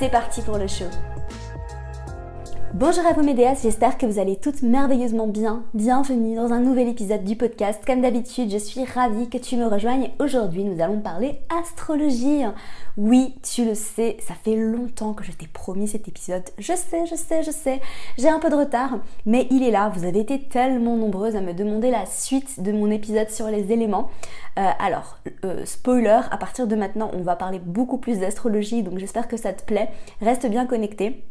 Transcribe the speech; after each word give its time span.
C'est 0.00 0.08
parti 0.08 0.40
pour 0.40 0.56
le 0.56 0.66
show. 0.66 0.86
Bonjour 2.72 3.04
à 3.04 3.12
vous 3.12 3.24
mes 3.24 3.34
déesses, 3.34 3.62
j'espère 3.64 3.98
que 3.98 4.06
vous 4.06 4.20
allez 4.20 4.36
toutes 4.36 4.62
merveilleusement 4.62 5.26
bien. 5.26 5.64
Bienvenue 5.74 6.36
dans 6.36 6.52
un 6.52 6.60
nouvel 6.60 6.86
épisode 6.86 7.24
du 7.24 7.34
podcast. 7.34 7.82
Comme 7.84 8.00
d'habitude, 8.00 8.48
je 8.48 8.58
suis 8.58 8.84
ravie 8.84 9.28
que 9.28 9.38
tu 9.38 9.56
me 9.56 9.66
rejoignes. 9.66 10.10
Aujourd'hui, 10.20 10.62
nous 10.62 10.80
allons 10.80 11.00
parler 11.00 11.40
astrologie. 11.50 12.44
Oui, 12.96 13.34
tu 13.42 13.64
le 13.64 13.74
sais, 13.74 14.18
ça 14.20 14.34
fait 14.34 14.54
longtemps 14.54 15.14
que 15.14 15.24
je 15.24 15.32
t'ai 15.32 15.48
promis 15.48 15.88
cet 15.88 16.06
épisode. 16.06 16.44
Je 16.58 16.72
sais, 16.74 17.06
je 17.06 17.16
sais, 17.16 17.42
je 17.42 17.50
sais. 17.50 17.80
J'ai 18.16 18.28
un 18.28 18.38
peu 18.38 18.50
de 18.50 18.54
retard, 18.54 19.00
mais 19.26 19.48
il 19.50 19.64
est 19.64 19.72
là. 19.72 19.90
Vous 19.92 20.04
avez 20.04 20.20
été 20.20 20.38
tellement 20.38 20.96
nombreuses 20.96 21.34
à 21.34 21.40
me 21.40 21.54
demander 21.54 21.90
la 21.90 22.06
suite 22.06 22.62
de 22.62 22.70
mon 22.70 22.88
épisode 22.92 23.30
sur 23.30 23.48
les 23.48 23.72
éléments. 23.72 24.10
Euh, 24.60 24.70
alors, 24.78 25.18
euh, 25.44 25.64
spoiler, 25.64 26.20
à 26.30 26.36
partir 26.36 26.68
de 26.68 26.76
maintenant, 26.76 27.10
on 27.14 27.22
va 27.22 27.34
parler 27.34 27.58
beaucoup 27.58 27.98
plus 27.98 28.20
d'astrologie, 28.20 28.84
donc 28.84 28.98
j'espère 28.98 29.26
que 29.26 29.36
ça 29.36 29.52
te 29.52 29.64
plaît. 29.64 29.90
Reste 30.20 30.46
bien 30.46 30.66
connecté. 30.66 31.24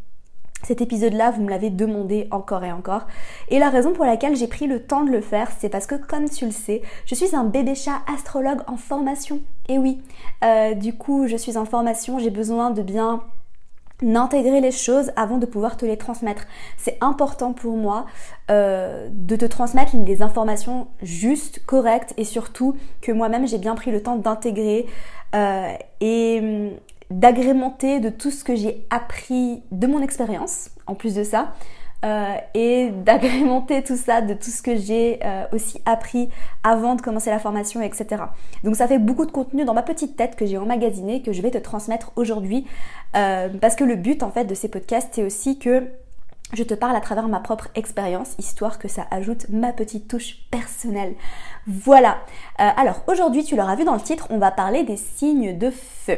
Cet 0.63 0.81
épisode-là, 0.81 1.31
vous 1.31 1.41
me 1.41 1.49
l'avez 1.49 1.69
demandé 1.69 2.27
encore 2.31 2.63
et 2.63 2.71
encore. 2.71 3.07
Et 3.49 3.59
la 3.59 3.69
raison 3.69 3.93
pour 3.93 4.05
laquelle 4.05 4.35
j'ai 4.35 4.47
pris 4.47 4.67
le 4.67 4.83
temps 4.83 5.03
de 5.03 5.11
le 5.11 5.21
faire, 5.21 5.49
c'est 5.57 5.69
parce 5.69 5.87
que, 5.87 5.95
comme 5.95 6.29
tu 6.29 6.45
le 6.45 6.51
sais, 6.51 6.81
je 7.05 7.15
suis 7.15 7.35
un 7.35 7.45
bébé 7.45 7.75
chat 7.75 8.01
astrologue 8.13 8.61
en 8.67 8.77
formation. 8.77 9.39
Et 9.67 9.77
oui, 9.77 10.01
euh, 10.43 10.73
du 10.73 10.93
coup, 10.93 11.27
je 11.27 11.37
suis 11.37 11.57
en 11.57 11.65
formation, 11.65 12.19
j'ai 12.19 12.29
besoin 12.29 12.71
de 12.71 12.81
bien 12.81 13.23
intégrer 14.15 14.61
les 14.61 14.71
choses 14.71 15.11
avant 15.15 15.37
de 15.37 15.45
pouvoir 15.45 15.77
te 15.77 15.85
les 15.85 15.97
transmettre. 15.97 16.43
C'est 16.77 16.97
important 17.01 17.53
pour 17.53 17.75
moi 17.75 18.05
euh, 18.49 19.09
de 19.11 19.35
te 19.35 19.45
transmettre 19.45 19.95
les 19.95 20.21
informations 20.21 20.87
justes, 21.01 21.65
correctes 21.65 22.13
et 22.17 22.23
surtout 22.23 22.75
que 23.01 23.11
moi-même 23.11 23.47
j'ai 23.47 23.57
bien 23.57 23.75
pris 23.75 23.91
le 23.91 24.01
temps 24.01 24.15
d'intégrer 24.15 24.85
euh, 25.35 25.73
et 26.01 26.71
d'agrémenter 27.09 27.99
de 27.99 28.09
tout 28.09 28.31
ce 28.31 28.43
que 28.43 28.55
j'ai 28.55 28.85
appris 28.89 29.63
de 29.71 29.87
mon 29.87 30.01
expérience, 30.01 30.69
en 30.87 30.95
plus 30.95 31.15
de 31.15 31.23
ça, 31.23 31.53
euh, 32.05 32.35
et 32.53 32.91
d'agrémenter 32.91 33.83
tout 33.83 33.97
ça 33.97 34.21
de 34.21 34.33
tout 34.33 34.51
ce 34.51 34.61
que 34.61 34.77
j'ai 34.77 35.19
euh, 35.25 35.43
aussi 35.51 35.81
appris 35.85 36.29
avant 36.63 36.95
de 36.95 37.01
commencer 37.01 37.29
la 37.29 37.39
formation, 37.39 37.81
etc. 37.81 38.23
Donc 38.63 38.77
ça 38.77 38.87
fait 38.87 38.99
beaucoup 38.99 39.25
de 39.25 39.31
contenu 39.31 39.65
dans 39.65 39.73
ma 39.73 39.81
petite 39.81 40.15
tête 40.15 40.37
que 40.37 40.45
j'ai 40.45 40.57
emmagasiné, 40.57 41.21
que 41.21 41.33
je 41.33 41.41
vais 41.41 41.51
te 41.51 41.57
transmettre 41.57 42.13
aujourd'hui, 42.15 42.65
euh, 43.17 43.49
parce 43.59 43.75
que 43.75 43.83
le 43.83 43.95
but 43.95 44.23
en 44.23 44.31
fait 44.31 44.45
de 44.45 44.55
ces 44.55 44.69
podcasts, 44.69 45.09
c'est 45.11 45.23
aussi 45.23 45.59
que 45.59 45.89
je 46.53 46.63
te 46.63 46.73
parle 46.73 46.95
à 46.95 47.01
travers 47.01 47.27
ma 47.27 47.41
propre 47.41 47.67
expérience, 47.75 48.33
histoire 48.39 48.79
que 48.79 48.87
ça 48.87 49.05
ajoute 49.11 49.49
ma 49.49 49.73
petite 49.73 50.07
touche 50.07 50.37
personnelle. 50.49 51.15
Voilà. 51.69 52.17
alors 52.57 53.03
aujourd'hui, 53.05 53.43
tu 53.43 53.55
l'auras 53.55 53.75
vu 53.75 53.83
dans 53.83 53.93
le 53.93 54.01
titre, 54.01 54.25
on 54.31 54.39
va 54.39 54.49
parler 54.49 54.83
des 54.83 54.97
signes 54.97 55.55
de 55.55 55.69
feu. 55.69 56.17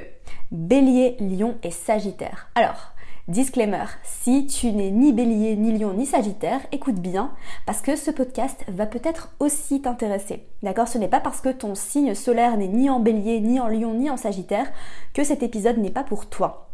Bélier, 0.50 1.18
Lion 1.20 1.58
et 1.62 1.72
Sagittaire. 1.72 2.48
Alors, 2.56 2.94
disclaimer, 3.28 3.84
si 4.04 4.48
tu 4.48 4.72
n'es 4.72 4.92
ni 4.92 5.12
Bélier, 5.12 5.58
ni 5.58 5.78
Lion, 5.78 5.94
ni 5.94 6.06
Sagittaire, 6.06 6.62
écoute 6.72 6.96
bien, 6.96 7.32
parce 7.66 7.82
que 7.82 7.98
ce 7.98 8.12
podcast 8.12 8.64
va 8.70 8.86
peut-être 8.86 9.34
aussi 9.42 9.82
t'intéresser. 9.82 10.46
D'accord? 10.64 10.88
Ce 10.88 10.98
n'est 10.98 11.10
pas 11.10 11.20
parce 11.20 11.42
que 11.42 11.50
ton 11.50 11.76
signe 11.76 12.16
solaire 12.16 12.56
n'est 12.56 12.70
ni 12.70 12.90
en 12.90 13.02
Bélier, 13.02 13.42
ni 13.42 13.60
en 13.60 13.68
Lion, 13.68 13.94
ni 13.94 14.10
en 14.10 14.18
Sagittaire 14.18 14.72
que 15.14 15.26
cet 15.26 15.44
épisode 15.44 15.80
n'est 15.80 15.92
pas 15.92 16.06
pour 16.06 16.28
toi. 16.28 16.71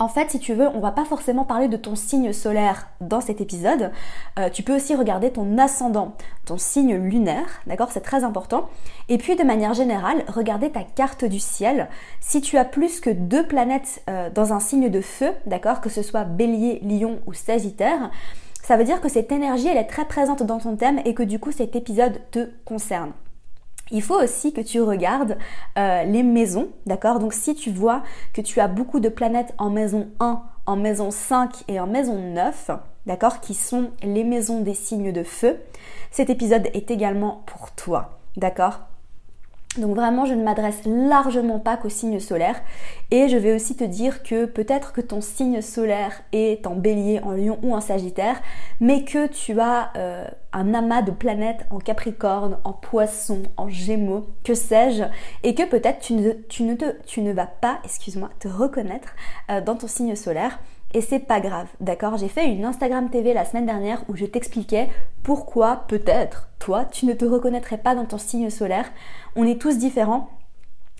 En 0.00 0.08
fait, 0.08 0.30
si 0.30 0.40
tu 0.40 0.54
veux, 0.54 0.68
on 0.68 0.80
va 0.80 0.90
pas 0.90 1.04
forcément 1.04 1.44
parler 1.44 1.68
de 1.68 1.76
ton 1.76 1.94
signe 1.94 2.32
solaire 2.32 2.88
dans 3.00 3.20
cet 3.20 3.40
épisode. 3.40 3.92
Euh, 4.38 4.50
tu 4.50 4.64
peux 4.64 4.74
aussi 4.74 4.96
regarder 4.96 5.30
ton 5.30 5.56
ascendant, 5.56 6.16
ton 6.46 6.58
signe 6.58 6.96
lunaire, 6.96 7.46
d'accord 7.66 7.92
C'est 7.92 8.00
très 8.00 8.24
important. 8.24 8.68
Et 9.08 9.18
puis, 9.18 9.36
de 9.36 9.44
manière 9.44 9.72
générale, 9.72 10.24
regarder 10.26 10.70
ta 10.70 10.82
carte 10.82 11.24
du 11.24 11.38
ciel. 11.38 11.88
Si 12.20 12.40
tu 12.40 12.58
as 12.58 12.64
plus 12.64 13.00
que 13.00 13.10
deux 13.10 13.46
planètes 13.46 14.02
euh, 14.10 14.30
dans 14.30 14.52
un 14.52 14.60
signe 14.60 14.88
de 14.88 15.00
feu, 15.00 15.30
d'accord 15.46 15.80
Que 15.80 15.90
ce 15.90 16.02
soit 16.02 16.24
Bélier, 16.24 16.80
Lion 16.82 17.20
ou 17.26 17.32
Sagittaire, 17.32 18.10
ça 18.64 18.76
veut 18.76 18.84
dire 18.84 19.00
que 19.00 19.08
cette 19.08 19.30
énergie, 19.30 19.68
elle 19.68 19.76
est 19.76 19.84
très 19.84 20.06
présente 20.06 20.42
dans 20.42 20.58
ton 20.58 20.74
thème 20.74 21.00
et 21.04 21.14
que 21.14 21.22
du 21.22 21.38
coup, 21.38 21.52
cet 21.52 21.76
épisode 21.76 22.18
te 22.32 22.48
concerne. 22.64 23.12
Il 23.90 24.02
faut 24.02 24.20
aussi 24.20 24.52
que 24.52 24.60
tu 24.60 24.80
regardes 24.80 25.36
euh, 25.78 26.04
les 26.04 26.22
maisons, 26.22 26.68
d'accord? 26.86 27.18
Donc 27.18 27.34
si 27.34 27.54
tu 27.54 27.70
vois 27.70 28.02
que 28.32 28.40
tu 28.40 28.60
as 28.60 28.68
beaucoup 28.68 29.00
de 29.00 29.08
planètes 29.08 29.54
en 29.58 29.70
maison 29.70 30.08
1, 30.20 30.42
en 30.66 30.76
maison 30.76 31.10
5 31.10 31.64
et 31.68 31.78
en 31.80 31.86
maison 31.86 32.18
9, 32.18 32.70
d'accord? 33.06 33.40
Qui 33.40 33.54
sont 33.54 33.90
les 34.02 34.24
maisons 34.24 34.60
des 34.60 34.74
signes 34.74 35.12
de 35.12 35.22
feu, 35.22 35.58
cet 36.10 36.30
épisode 36.30 36.68
est 36.72 36.90
également 36.90 37.42
pour 37.46 37.72
toi, 37.72 38.18
d'accord? 38.36 38.80
Donc 39.76 39.96
vraiment, 39.96 40.24
je 40.24 40.34
ne 40.34 40.42
m'adresse 40.42 40.82
largement 40.86 41.58
pas 41.58 41.76
qu'au 41.76 41.88
signe 41.88 42.20
solaire. 42.20 42.60
Et 43.10 43.28
je 43.28 43.36
vais 43.36 43.54
aussi 43.54 43.76
te 43.76 43.84
dire 43.84 44.22
que 44.22 44.44
peut-être 44.44 44.92
que 44.92 45.00
ton 45.00 45.20
signe 45.20 45.60
solaire 45.62 46.22
est 46.32 46.66
en 46.66 46.76
bélier, 46.76 47.20
en 47.20 47.32
lion 47.32 47.58
ou 47.62 47.74
en 47.74 47.80
sagittaire, 47.80 48.40
mais 48.80 49.04
que 49.04 49.26
tu 49.26 49.58
as 49.60 49.90
euh, 49.96 50.28
un 50.52 50.74
amas 50.74 51.02
de 51.02 51.10
planètes 51.10 51.66
en 51.70 51.78
capricorne, 51.78 52.58
en 52.64 52.72
poisson, 52.72 53.42
en 53.56 53.68
gémeaux, 53.68 54.26
que 54.44 54.54
sais-je, 54.54 55.04
et 55.42 55.54
que 55.54 55.64
peut-être 55.64 56.00
tu 56.00 56.14
ne, 56.14 56.32
tu, 56.48 56.62
ne 56.62 56.76
tu 57.06 57.20
ne 57.20 57.32
vas 57.32 57.46
pas, 57.46 57.80
excuse-moi, 57.84 58.30
te 58.38 58.48
reconnaître 58.48 59.14
euh, 59.50 59.60
dans 59.60 59.74
ton 59.74 59.88
signe 59.88 60.14
solaire. 60.14 60.58
Et 60.94 61.00
c'est 61.00 61.18
pas 61.18 61.40
grave, 61.40 61.66
d'accord? 61.80 62.16
J'ai 62.16 62.28
fait 62.28 62.46
une 62.46 62.64
Instagram 62.64 63.10
TV 63.10 63.34
la 63.34 63.44
semaine 63.44 63.66
dernière 63.66 64.04
où 64.08 64.16
je 64.16 64.24
t'expliquais 64.26 64.88
pourquoi 65.24 65.84
peut-être 65.88 66.48
toi 66.60 66.84
tu 66.84 67.04
ne 67.06 67.12
te 67.12 67.24
reconnaîtrais 67.24 67.78
pas 67.78 67.96
dans 67.96 68.04
ton 68.04 68.16
signe 68.16 68.48
solaire. 68.48 68.86
On 69.34 69.44
est 69.44 69.60
tous 69.60 69.76
différents 69.76 70.30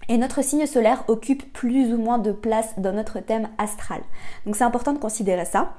et 0.09 0.19
notre 0.19 0.43
signe 0.43 0.66
solaire 0.66 1.05
occupe 1.06 1.53
plus 1.53 1.94
ou 1.94 1.97
moins 1.97 2.19
de 2.19 2.32
place 2.32 2.75
dans 2.77 2.93
notre 2.93 3.21
thème 3.21 3.49
astral. 3.56 4.00
Donc 4.47 4.56
c'est 4.56 4.65
important 4.65 4.93
de 4.93 4.99
considérer 4.99 5.44
ça. 5.44 5.75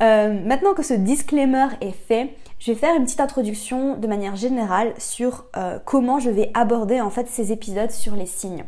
Euh, 0.00 0.32
maintenant 0.46 0.72
que 0.72 0.84
ce 0.84 0.94
disclaimer 0.94 1.66
est 1.80 1.90
fait, 1.90 2.36
je 2.60 2.70
vais 2.70 2.78
faire 2.78 2.94
une 2.94 3.04
petite 3.04 3.20
introduction 3.20 3.96
de 3.96 4.06
manière 4.06 4.36
générale 4.36 4.94
sur 4.98 5.46
euh, 5.56 5.78
comment 5.84 6.20
je 6.20 6.30
vais 6.30 6.52
aborder 6.54 7.00
en 7.00 7.10
fait 7.10 7.26
ces 7.28 7.50
épisodes 7.50 7.90
sur 7.90 8.14
les 8.14 8.26
signes. 8.26 8.64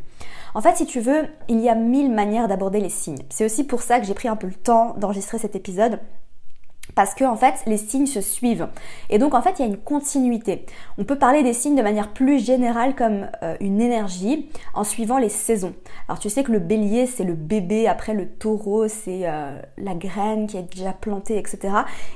En 0.55 0.61
fait, 0.61 0.77
si 0.77 0.87
tu 0.87 1.01
veux, 1.01 1.27
il 1.49 1.61
y 1.61 1.69
a 1.69 1.75
mille 1.75 2.11
manières 2.11 2.49
d'aborder 2.49 2.81
les 2.81 2.89
signes. 2.89 3.23
C'est 3.31 3.45
aussi 3.45 3.65
pour 3.65 3.83
ça 3.83 4.01
que 4.01 4.07
j'ai 4.07 4.15
pris 4.15 4.29
un 4.29 4.37
peu 4.37 4.47
le 4.47 4.55
temps 4.55 4.95
d'enregistrer 4.99 5.39
cet 5.39 5.57
épisode 5.57 6.01
parce 6.95 7.15
que 7.15 7.25
en 7.25 7.37
fait 7.37 7.55
les 7.67 7.77
signes 7.77 8.07
se 8.07 8.21
suivent 8.21 8.69
et 9.11 9.19
donc 9.19 9.35
en 9.35 9.43
fait 9.43 9.55
il 9.59 9.63
y 9.63 9.65
a 9.65 9.69
une 9.69 9.77
continuité. 9.77 10.67
On 10.97 11.05
peut 11.05 11.19
parler 11.19 11.43
des 11.43 11.53
signes 11.53 11.77
de 11.77 11.83
manière 11.83 12.13
plus 12.13 12.45
générale 12.45 12.95
comme 12.95 13.29
euh, 13.43 13.57
une 13.61 13.81
énergie 13.81 14.49
en 14.75 14.85
suivant 14.85 15.19
les 15.19 15.29
saisons. 15.29 15.75
Alors 16.09 16.19
tu 16.19 16.31
sais 16.31 16.43
que 16.43 16.53
le 16.53 16.59
bélier 16.59 17.07
c'est 17.07 17.25
le 17.25 17.35
bébé, 17.35 17.87
après 17.89 18.15
le 18.15 18.29
taureau 18.29 18.89
c'est 18.89 19.29
euh, 19.29 19.61
la 19.77 19.95
graine 19.95 20.47
qui 20.47 20.57
est 20.57 20.75
déjà 20.75 20.93
plantée, 20.93 21.39
etc. 21.39 21.75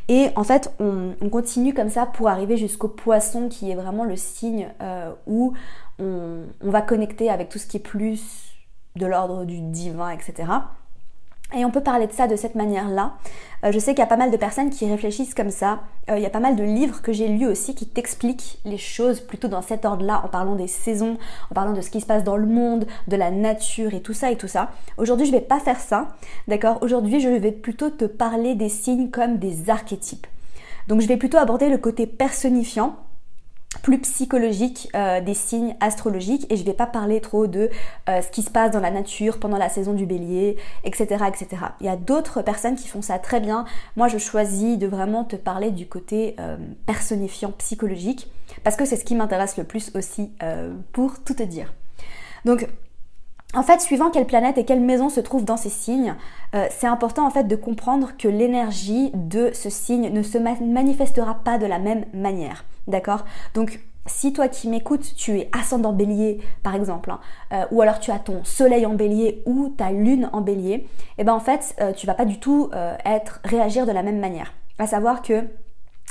Et 0.09 0.28
en 0.37 0.44
fait 0.44 0.72
on, 0.81 1.14
continue 1.31 1.72
comme 1.72 1.88
ça 1.88 2.04
pour 2.04 2.28
arriver 2.28 2.56
jusqu'au 2.59 2.88
poisson 2.88 3.49
qui 3.49 3.70
est 3.70 3.75
vraiment 3.75 4.04
le 4.04 4.16
signe 4.16 4.69
euh, 4.82 5.12
où 5.26 5.54
on, 6.03 6.71
va 6.71 6.83
connecter 6.83 7.31
avec 7.31 7.49
tout 7.49 7.59
ce 7.59 7.67
qui 7.67 7.77
est 7.77 7.81
plus 7.81 8.23
de 8.97 9.07
l'ordre 9.07 9.45
du 9.45 9.61
divin, 9.61 10.11
etc. 10.11 10.45
Et 11.55 11.65
on 11.67 11.71
peut 11.71 11.83
parler 11.83 12.07
de 12.07 12.13
ça 12.13 12.27
de 12.27 12.37
cette 12.37 12.55
manière-là. 12.55 13.13
Euh, 13.65 13.73
je 13.73 13.79
sais 13.79 13.93
qu'il 13.93 14.00
y 14.00 14.06
a 14.06 14.06
pas 14.06 14.17
mal 14.17 14.31
de 14.31 14.37
personnes 14.37 14.71
qui 14.71 14.88
réfléchissent 14.88 15.35
comme 15.35 15.50
ça. 15.50 15.81
Euh, 16.11 16.17
il 16.17 16.23
y 16.23 16.26
a 16.26 16.31
pas 16.31 16.41
mal 16.41 16.56
de 16.56 16.65
livres 16.65 17.03
que 17.03 17.12
j'ai 17.12 17.29
lus 17.29 17.47
aussi 17.47 17.75
qui 17.75 17.87
t'expliquent 17.87 18.59
les 18.65 18.79
choses 18.79 19.21
plutôt 19.21 19.49
dans 19.49 19.61
cet 19.61 19.85
ordre-là, 19.85 20.23
en 20.25 20.29
parlant 20.29 20.56
des 20.56 20.67
saisons, 20.67 21.19
en 21.50 21.55
parlant 21.55 21.75
de 21.75 21.82
ce 21.82 21.91
qui 21.91 22.00
se 22.00 22.06
passe 22.06 22.25
dans 22.25 22.38
le 22.38 22.47
monde, 22.47 22.87
de 23.06 23.17
la 23.17 23.31
nature 23.31 23.93
et 23.93 24.00
tout 24.00 24.15
ça 24.15 24.31
et 24.31 24.37
tout 24.37 24.49
ça. 24.49 24.71
Aujourd'hui, 24.97 25.26
je 25.26 25.32
vais 25.32 25.41
pas 25.43 25.61
faire 25.61 25.81
ça, 25.81 26.09
d'accord? 26.49 26.79
Aujourd'hui, 26.81 27.21
je 27.21 27.29
vais 27.29 27.53
plutôt 27.53 27.91
te 27.91 28.06
parler 28.06 28.55
des 28.55 28.71
signes 28.71 29.11
comme 29.11 29.37
des 29.37 29.69
archétypes. 29.69 30.26
Donc, 30.88 31.03
je 31.03 31.06
vais 31.06 31.19
plutôt 31.19 31.38
aborder 31.38 31.69
le 31.69 31.79
côté 31.79 32.06
personnifiant 32.06 32.97
plus 33.81 33.99
psychologique 34.01 34.89
euh, 34.95 35.21
des 35.21 35.35
signes 35.35 35.75
astrologiques 35.81 36.47
et 36.51 36.57
je 36.57 36.65
vais 36.65 36.75
pas 36.75 36.87
parler 36.87 37.21
trop 37.21 37.47
de 37.47 37.71
euh, 38.09 38.21
ce 38.21 38.29
qui 38.29 38.43
se 38.43 38.51
passe 38.51 38.71
dans 38.71 38.81
la 38.81 38.91
nature 38.91 39.39
pendant 39.39 39.57
la 39.57 39.69
saison 39.69 39.95
du 39.95 40.07
bélier, 40.07 40.57
etc. 40.85 41.25
etc. 41.29 41.49
Il 41.81 41.87
y 41.87 41.89
a 41.89 41.97
d'autres 41.97 42.43
personnes 42.43 42.77
qui 42.77 42.89
font 42.89 43.03
ça 43.03 43.19
très 43.19 43.41
bien. 43.41 43.65
Moi 43.97 44.09
je 44.09 44.19
choisis 44.19 44.79
de 44.79 44.87
vraiment 44.87 45.25
te 45.25 45.37
parler 45.37 45.71
du 45.71 45.87
côté 45.87 46.37
euh, 46.39 46.57
personnifiant 46.87 47.53
psychologique 47.53 48.31
parce 48.63 48.77
que 48.77 48.85
c'est 48.85 48.97
ce 48.97 49.05
qui 49.05 49.15
m'intéresse 49.15 49.57
le 49.57 49.65
plus 49.65 49.93
aussi 49.95 50.31
pour 50.93 51.21
tout 51.21 51.35
te 51.35 51.43
dire. 51.43 51.73
Donc 52.45 52.69
en 53.54 53.62
fait, 53.62 53.81
suivant 53.82 54.10
quelle 54.10 54.26
planète 54.26 54.56
et 54.56 54.64
quelle 54.64 54.81
maison 54.81 55.10
se 55.10 55.20
trouve 55.20 55.44
dans 55.44 55.58
ces 55.58 55.69
signes, 55.69 56.14
euh, 56.54 56.66
c'est 56.70 56.87
important 56.87 57.26
en 57.26 57.31
fait 57.31 57.44
de 57.44 57.56
comprendre 57.56 58.12
que 58.16 58.28
l'énergie 58.28 59.10
de 59.14 59.50
ce 59.52 59.69
signe 59.69 60.10
ne 60.10 60.22
se 60.22 60.38
manifestera 60.38 61.34
pas 61.44 61.58
de 61.58 61.66
la 61.66 61.78
même 61.78 62.06
manière. 62.14 62.64
D'accord? 62.87 63.25
Donc 63.54 63.81
si 64.06 64.32
toi 64.32 64.49
qui 64.49 64.69
m'écoutes, 64.69 65.14
tu 65.16 65.38
es 65.38 65.50
ascendant 65.52 65.93
bélier 65.93 66.40
par 66.62 66.75
exemple, 66.75 67.10
hein, 67.10 67.20
euh, 67.52 67.64
ou 67.70 67.82
alors 67.82 68.00
tu 68.00 68.10
as 68.10 68.19
ton 68.19 68.43
soleil 68.43 68.87
en 68.87 68.94
bélier 68.94 69.43
ou 69.44 69.69
ta 69.69 69.93
lune 69.93 70.31
en 70.32 70.40
bélier, 70.40 70.75
et 70.75 70.88
eh 71.19 71.25
ben 71.25 71.34
en 71.34 71.40
fait 71.40 71.76
euh, 71.81 71.93
tu 71.93 72.06
vas 72.06 72.14
pas 72.14 72.25
du 72.25 72.40
tout 72.40 72.70
être 73.04 73.40
réagir 73.44 73.87
de 73.87 73.93
la 73.93 74.02
même 74.02 74.19
manière. 74.19 74.54
À 74.78 74.87
savoir 74.87 75.20
que 75.20 75.44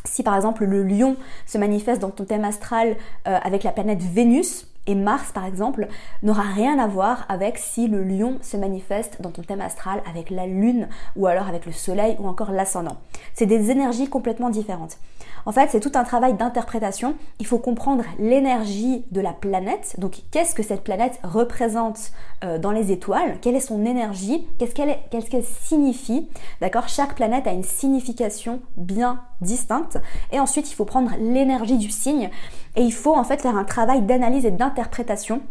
si 0.06 0.22
par 0.22 0.36
exemple 0.36 0.64
le 0.64 0.84
lion 0.84 1.18
se 1.48 1.58
manifeste 1.58 2.02
dans 2.02 2.12
ton 2.12 2.24
thème 2.24 2.46
astral 2.46 2.96
avec 3.26 3.64
la 3.64 3.72
planète 3.72 4.02
Vénus, 4.02 4.71
et 4.88 4.96
Mars, 4.96 5.32
par 5.32 5.46
exemple, 5.46 5.88
n'aura 6.24 6.42
rien 6.42 6.80
à 6.80 6.88
voir 6.88 7.26
avec 7.30 7.58
si 7.58 7.88
le 7.88 8.04
lion 8.04 8.38
se 8.42 8.58
manifeste 8.58 9.22
dans 9.22 9.30
ton 9.30 9.44
thème 9.44 9.62
astral 9.62 10.02
avec 10.10 10.30
la 10.32 10.48
lune 10.48 10.88
ou 11.16 11.28
alors 11.28 11.48
avec 11.48 11.66
le 11.66 11.72
soleil 11.72 12.16
ou 12.20 12.28
encore 12.28 12.52
l'ascendant. 12.52 12.98
C'est 13.34 13.46
des 13.46 13.70
énergies 13.70 14.08
complètement 14.08 14.50
différentes. 14.50 14.98
En 15.46 15.52
fait, 15.52 15.70
c'est 15.72 15.80
tout 15.80 15.92
un 15.96 16.04
travail 16.04 16.34
d'interprétation. 16.34 17.16
Il 17.40 17.48
faut 17.48 17.58
comprendre 17.58 18.04
l'énergie 18.20 19.06
de 19.12 19.22
la 19.22 19.34
planète. 19.34 19.96
Donc, 19.98 20.22
qu'est-ce 20.32 20.56
que 20.56 20.64
cette 20.64 20.84
planète 20.84 21.20
représente 21.24 22.12
euh, 22.44 22.58
dans 22.58 22.72
les 22.72 22.92
étoiles? 22.92 23.38
Quelle 23.42 23.56
est 23.56 23.60
son 23.60 23.86
énergie? 23.86 24.48
Qu'est-ce 24.60 24.74
qu'elle 24.74 25.44
signifie? 25.44 26.28
D'accord? 26.60 26.88
Chaque 26.88 27.16
planète 27.16 27.48
a 27.48 27.52
une 27.52 27.64
signification 27.64 28.62
bien 28.78 29.22
distincte. 29.42 30.00
Et 30.32 30.40
ensuite, 30.40 30.72
il 30.72 30.76
faut 30.76 30.86
prendre 30.86 31.12
l'énergie 31.20 31.78
du 31.78 31.90
signe 31.90 32.30
et 32.76 32.84
il 32.84 32.94
faut 32.94 33.16
en 33.16 33.24
fait 33.24 33.42
faire 33.42 33.58
un 33.58 33.64
travail 33.64 34.02
d'analyse 34.02 34.46
et 34.46 34.52
d'interprétation 34.52 35.42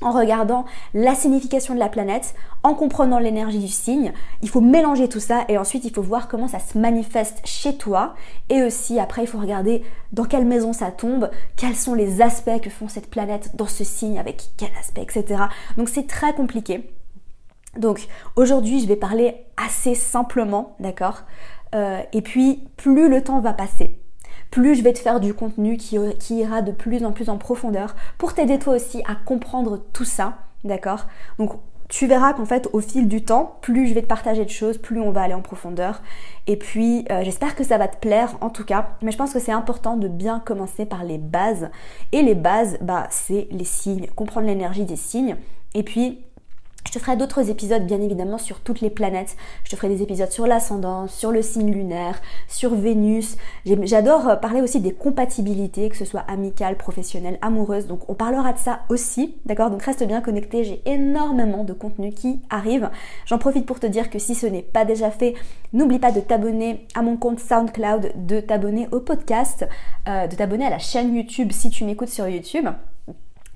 en 0.00 0.10
regardant 0.10 0.64
la 0.92 1.14
signification 1.14 1.74
de 1.74 1.78
la 1.78 1.88
planète, 1.88 2.34
en 2.62 2.74
comprenant 2.74 3.18
l'énergie 3.18 3.58
du 3.58 3.68
signe. 3.68 4.12
Il 4.42 4.48
faut 4.48 4.60
mélanger 4.60 5.08
tout 5.08 5.20
ça 5.20 5.44
et 5.48 5.56
ensuite 5.56 5.84
il 5.84 5.92
faut 5.92 6.02
voir 6.02 6.28
comment 6.28 6.48
ça 6.48 6.58
se 6.58 6.76
manifeste 6.78 7.40
chez 7.44 7.76
toi. 7.76 8.14
Et 8.48 8.62
aussi 8.62 8.98
après 8.98 9.22
il 9.22 9.26
faut 9.26 9.38
regarder 9.38 9.82
dans 10.12 10.24
quelle 10.24 10.44
maison 10.44 10.72
ça 10.72 10.90
tombe, 10.90 11.30
quels 11.56 11.76
sont 11.76 11.94
les 11.94 12.20
aspects 12.22 12.60
que 12.60 12.70
font 12.70 12.88
cette 12.88 13.08
planète 13.10 13.56
dans 13.56 13.66
ce 13.66 13.84
signe, 13.84 14.18
avec 14.18 14.50
quel 14.56 14.70
aspect, 14.78 15.02
etc. 15.02 15.44
Donc 15.76 15.88
c'est 15.88 16.06
très 16.06 16.34
compliqué. 16.34 16.90
Donc 17.76 18.06
aujourd'hui 18.36 18.80
je 18.80 18.86
vais 18.86 18.96
parler 18.96 19.46
assez 19.56 19.94
simplement, 19.94 20.76
d'accord? 20.80 21.22
Euh, 21.74 22.00
Et 22.12 22.22
puis 22.22 22.68
plus 22.76 23.08
le 23.08 23.22
temps 23.24 23.40
va 23.40 23.52
passer, 23.52 23.98
plus 24.54 24.76
je 24.76 24.82
vais 24.82 24.92
te 24.92 25.00
faire 25.00 25.18
du 25.18 25.34
contenu 25.34 25.76
qui, 25.76 25.98
ira 26.30 26.62
de 26.62 26.70
plus 26.70 27.04
en 27.04 27.10
plus 27.10 27.28
en 27.28 27.38
profondeur 27.38 27.96
pour 28.18 28.34
t'aider 28.34 28.60
toi 28.60 28.76
aussi 28.76 29.02
à 29.04 29.16
comprendre 29.16 29.80
tout 29.92 30.04
ça, 30.04 30.34
d'accord? 30.62 31.06
Donc 31.40 31.54
tu 31.88 32.06
verras 32.06 32.34
qu'en 32.34 32.44
fait 32.44 32.68
au 32.72 32.80
fil 32.80 33.08
du 33.08 33.24
temps, 33.24 33.58
plus 33.62 33.88
je 33.88 33.94
vais 33.94 34.02
te 34.02 34.06
partager 34.06 34.44
de 34.44 34.50
choses, 34.50 34.78
plus 34.78 35.00
on 35.00 35.10
va 35.10 35.22
aller 35.22 35.34
en 35.34 35.42
profondeur. 35.42 36.02
Et 36.46 36.56
puis 36.56 37.04
euh, 37.10 37.24
j'espère 37.24 37.56
que 37.56 37.64
ça 37.64 37.78
va 37.78 37.88
te 37.88 37.96
plaire 37.96 38.36
en 38.42 38.48
tout 38.48 38.64
cas, 38.64 38.90
mais 39.02 39.10
je 39.10 39.18
pense 39.18 39.32
que 39.32 39.40
c'est 39.40 39.50
important 39.50 39.96
de 39.96 40.06
bien 40.06 40.38
commencer 40.38 40.86
par 40.86 41.02
les 41.02 41.18
bases. 41.18 41.68
Et 42.12 42.22
les 42.22 42.36
bases, 42.36 42.78
bah 42.80 43.08
c'est 43.10 43.48
les 43.50 43.64
signes, 43.64 44.06
comprendre 44.14 44.46
l'énergie 44.46 44.84
des 44.84 44.94
signes. 44.94 45.34
Et 45.74 45.82
puis 45.82 46.20
te 46.94 46.98
ferai 46.98 47.16
d'autres 47.16 47.50
épisodes 47.50 47.84
bien 47.84 48.00
évidemment 48.00 48.38
sur 48.38 48.60
toutes 48.60 48.80
les 48.80 48.90
planètes. 48.90 49.36
Je 49.64 49.70
te 49.70 49.76
ferai 49.76 49.88
des 49.88 50.02
épisodes 50.02 50.30
sur 50.30 50.46
l'ascendant, 50.46 51.06
sur 51.08 51.30
le 51.30 51.42
signe 51.42 51.72
lunaire, 51.72 52.20
sur 52.48 52.74
Vénus. 52.74 53.36
J'adore 53.64 54.28
euh, 54.28 54.36
parler 54.36 54.60
aussi 54.60 54.80
des 54.80 54.92
compatibilités, 54.92 55.88
que 55.88 55.96
ce 55.96 56.04
soit 56.04 56.20
amicales, 56.20 56.76
professionnelles, 56.76 57.38
amoureuses. 57.42 57.86
Donc 57.86 58.08
on 58.08 58.14
parlera 58.14 58.52
de 58.52 58.58
ça 58.58 58.80
aussi, 58.88 59.36
d'accord? 59.44 59.70
Donc 59.70 59.82
reste 59.82 60.04
bien 60.04 60.20
connecté, 60.20 60.64
j'ai 60.64 60.82
énormément 60.86 61.64
de 61.64 61.72
contenu 61.72 62.10
qui 62.10 62.40
arrive. 62.48 62.90
J'en 63.26 63.38
profite 63.38 63.66
pour 63.66 63.80
te 63.80 63.86
dire 63.86 64.08
que 64.08 64.18
si 64.18 64.34
ce 64.34 64.46
n'est 64.46 64.62
pas 64.62 64.84
déjà 64.84 65.10
fait, 65.10 65.34
n'oublie 65.72 65.98
pas 65.98 66.12
de 66.12 66.20
t'abonner 66.20 66.86
à 66.94 67.02
mon 67.02 67.16
compte 67.16 67.40
SoundCloud, 67.40 68.12
de 68.26 68.40
t'abonner 68.40 68.88
au 68.92 69.00
podcast, 69.00 69.66
euh, 70.08 70.26
de 70.26 70.36
t'abonner 70.36 70.66
à 70.66 70.70
la 70.70 70.78
chaîne 70.78 71.14
YouTube 71.14 71.50
si 71.52 71.70
tu 71.70 71.84
m'écoutes 71.84 72.08
sur 72.08 72.28
YouTube 72.28 72.68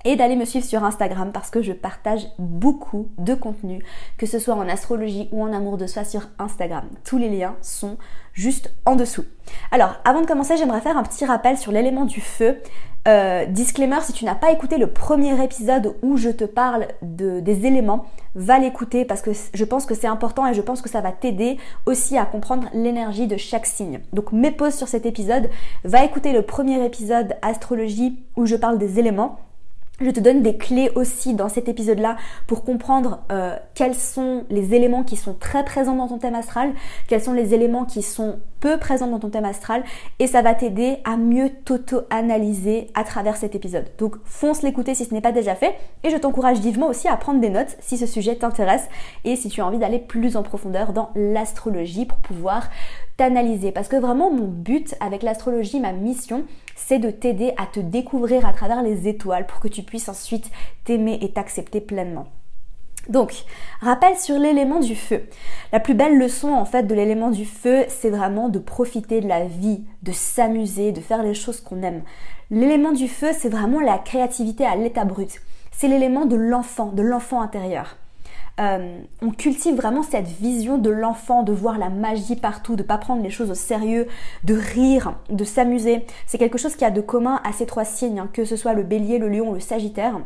et 0.05 0.15
d'aller 0.15 0.35
me 0.35 0.45
suivre 0.45 0.65
sur 0.65 0.83
Instagram 0.83 1.31
parce 1.33 1.49
que 1.49 1.61
je 1.61 1.73
partage 1.73 2.27
beaucoup 2.37 3.09
de 3.17 3.33
contenu, 3.33 3.83
que 4.17 4.25
ce 4.25 4.39
soit 4.39 4.55
en 4.55 4.67
astrologie 4.67 5.29
ou 5.31 5.43
en 5.43 5.53
amour 5.53 5.77
de 5.77 5.87
soi 5.87 6.03
sur 6.03 6.27
Instagram. 6.39 6.85
Tous 7.03 7.17
les 7.17 7.29
liens 7.29 7.55
sont 7.61 7.97
juste 8.33 8.73
en 8.85 8.95
dessous. 8.95 9.25
Alors, 9.71 9.95
avant 10.05 10.21
de 10.21 10.25
commencer, 10.25 10.57
j'aimerais 10.57 10.81
faire 10.81 10.97
un 10.97 11.03
petit 11.03 11.25
rappel 11.25 11.57
sur 11.57 11.71
l'élément 11.71 12.05
du 12.05 12.21
feu. 12.21 12.61
Euh, 13.07 13.45
disclaimer, 13.45 14.01
si 14.01 14.13
tu 14.13 14.25
n'as 14.25 14.35
pas 14.35 14.51
écouté 14.51 14.77
le 14.77 14.87
premier 14.87 15.41
épisode 15.43 15.95
où 16.01 16.17
je 16.17 16.29
te 16.29 16.43
parle 16.43 16.87
de, 17.01 17.39
des 17.39 17.65
éléments, 17.65 18.05
va 18.35 18.59
l'écouter 18.59 19.05
parce 19.05 19.21
que 19.21 19.31
je 19.53 19.63
pense 19.65 19.85
que 19.85 19.95
c'est 19.95 20.07
important 20.07 20.45
et 20.45 20.53
je 20.53 20.61
pense 20.61 20.81
que 20.81 20.89
ça 20.89 21.01
va 21.01 21.11
t'aider 21.11 21.57
aussi 21.85 22.17
à 22.17 22.25
comprendre 22.25 22.67
l'énergie 22.73 23.25
de 23.25 23.37
chaque 23.37 23.65
signe. 23.65 24.01
Donc 24.13 24.31
mets 24.31 24.51
pause 24.51 24.75
sur 24.75 24.87
cet 24.87 25.05
épisode, 25.05 25.49
va 25.83 26.03
écouter 26.03 26.33
le 26.33 26.43
premier 26.43 26.85
épisode 26.85 27.35
astrologie 27.41 28.19
où 28.35 28.45
je 28.45 28.55
parle 28.55 28.77
des 28.77 28.99
éléments 28.99 29.39
je 30.01 30.09
te 30.09 30.19
donne 30.19 30.41
des 30.41 30.57
clés 30.57 30.91
aussi 30.95 31.33
dans 31.33 31.49
cet 31.49 31.67
épisode-là 31.67 32.17
pour 32.47 32.63
comprendre 32.63 33.19
euh, 33.31 33.55
quels 33.75 33.95
sont 33.95 34.45
les 34.49 34.73
éléments 34.73 35.03
qui 35.03 35.15
sont 35.15 35.33
très 35.33 35.63
présents 35.65 35.95
dans 35.95 36.07
ton 36.07 36.17
thème 36.17 36.35
astral, 36.35 36.73
quels 37.07 37.21
sont 37.21 37.33
les 37.33 37.53
éléments 37.53 37.85
qui 37.85 38.01
sont 38.01 38.39
peu 38.59 38.77
présents 38.77 39.07
dans 39.07 39.19
ton 39.19 39.29
thème 39.29 39.45
astral 39.45 39.83
et 40.19 40.27
ça 40.27 40.41
va 40.41 40.53
t'aider 40.53 40.97
à 41.05 41.17
mieux 41.17 41.49
t'auto-analyser 41.65 42.87
à 42.93 43.03
travers 43.03 43.37
cet 43.37 43.55
épisode. 43.55 43.85
Donc 43.97 44.15
fonce 44.25 44.61
l'écouter 44.61 44.95
si 44.95 45.05
ce 45.05 45.13
n'est 45.13 45.21
pas 45.21 45.31
déjà 45.31 45.55
fait 45.55 45.75
et 46.03 46.09
je 46.09 46.17
t'encourage 46.17 46.59
vivement 46.59 46.87
aussi 46.87 47.07
à 47.07 47.15
prendre 47.15 47.39
des 47.39 47.49
notes 47.49 47.77
si 47.79 47.97
ce 47.97 48.05
sujet 48.05 48.35
t'intéresse 48.35 48.87
et 49.23 49.35
si 49.35 49.49
tu 49.49 49.61
as 49.61 49.65
envie 49.65 49.77
d'aller 49.77 49.99
plus 49.99 50.35
en 50.35 50.43
profondeur 50.43 50.93
dans 50.93 51.11
l'astrologie 51.15 52.05
pour 52.05 52.17
pouvoir 52.17 52.69
t'analyser. 53.17 53.71
Parce 53.71 53.87
que 53.87 53.97
vraiment 53.97 54.31
mon 54.31 54.47
but 54.47 54.95
avec 54.99 55.23
l'astrologie, 55.23 55.79
ma 55.79 55.91
mission, 55.91 56.43
c'est 56.87 56.99
de 56.99 57.11
t'aider 57.11 57.53
à 57.57 57.65
te 57.65 57.79
découvrir 57.79 58.45
à 58.45 58.53
travers 58.53 58.81
les 58.81 59.07
étoiles 59.07 59.45
pour 59.45 59.59
que 59.59 59.67
tu 59.67 59.83
puisses 59.83 60.09
ensuite 60.09 60.49
t'aimer 60.85 61.19
et 61.21 61.31
t'accepter 61.31 61.81
pleinement. 61.81 62.27
Donc, 63.07 63.33
rappel 63.81 64.17
sur 64.17 64.37
l'élément 64.37 64.79
du 64.79 64.95
feu. 64.95 65.23
La 65.71 65.79
plus 65.79 65.93
belle 65.93 66.17
leçon 66.17 66.49
en 66.49 66.65
fait 66.65 66.83
de 66.83 66.95
l'élément 66.95 67.31
du 67.31 67.45
feu, 67.45 67.85
c'est 67.87 68.09
vraiment 68.09 68.49
de 68.49 68.59
profiter 68.59 69.21
de 69.21 69.27
la 69.27 69.45
vie, 69.45 69.83
de 70.03 70.11
s'amuser, 70.11 70.91
de 70.91 71.01
faire 71.01 71.23
les 71.23 71.33
choses 71.33 71.61
qu'on 71.61 71.81
aime. 71.81 72.03
L'élément 72.51 72.91
du 72.91 73.07
feu, 73.07 73.29
c'est 73.37 73.49
vraiment 73.49 73.79
la 73.79 73.97
créativité 73.97 74.65
à 74.65 74.75
l'état 74.75 75.05
brut. 75.05 75.41
C'est 75.71 75.87
l'élément 75.87 76.25
de 76.25 76.35
l'enfant, 76.35 76.91
de 76.91 77.01
l'enfant 77.01 77.41
intérieur. 77.41 77.97
Euh, 78.59 78.99
on 79.21 79.31
cultive 79.31 79.75
vraiment 79.75 80.03
cette 80.03 80.27
vision 80.27 80.77
de 80.77 80.89
l'enfant, 80.89 81.43
de 81.43 81.53
voir 81.53 81.77
la 81.77 81.89
magie 81.89 82.35
partout, 82.35 82.75
de 82.75 82.83
pas 82.83 82.97
prendre 82.97 83.23
les 83.23 83.29
choses 83.29 83.51
au 83.51 83.55
sérieux, 83.55 84.07
de 84.43 84.53
rire, 84.53 85.15
de 85.29 85.43
s'amuser. 85.45 86.05
C'est 86.27 86.37
quelque 86.37 86.57
chose 86.57 86.75
qui 86.75 86.83
a 86.83 86.91
de 86.91 87.01
commun 87.01 87.39
à 87.45 87.53
ces 87.53 87.65
trois 87.65 87.85
signes, 87.85 88.19
hein, 88.19 88.29
que 88.31 88.43
ce 88.43 88.57
soit 88.57 88.73
le 88.73 88.83
bélier, 88.83 89.17
le 89.17 89.29
lion 89.29 89.53
le 89.53 89.59
sagittaire. 89.59 90.19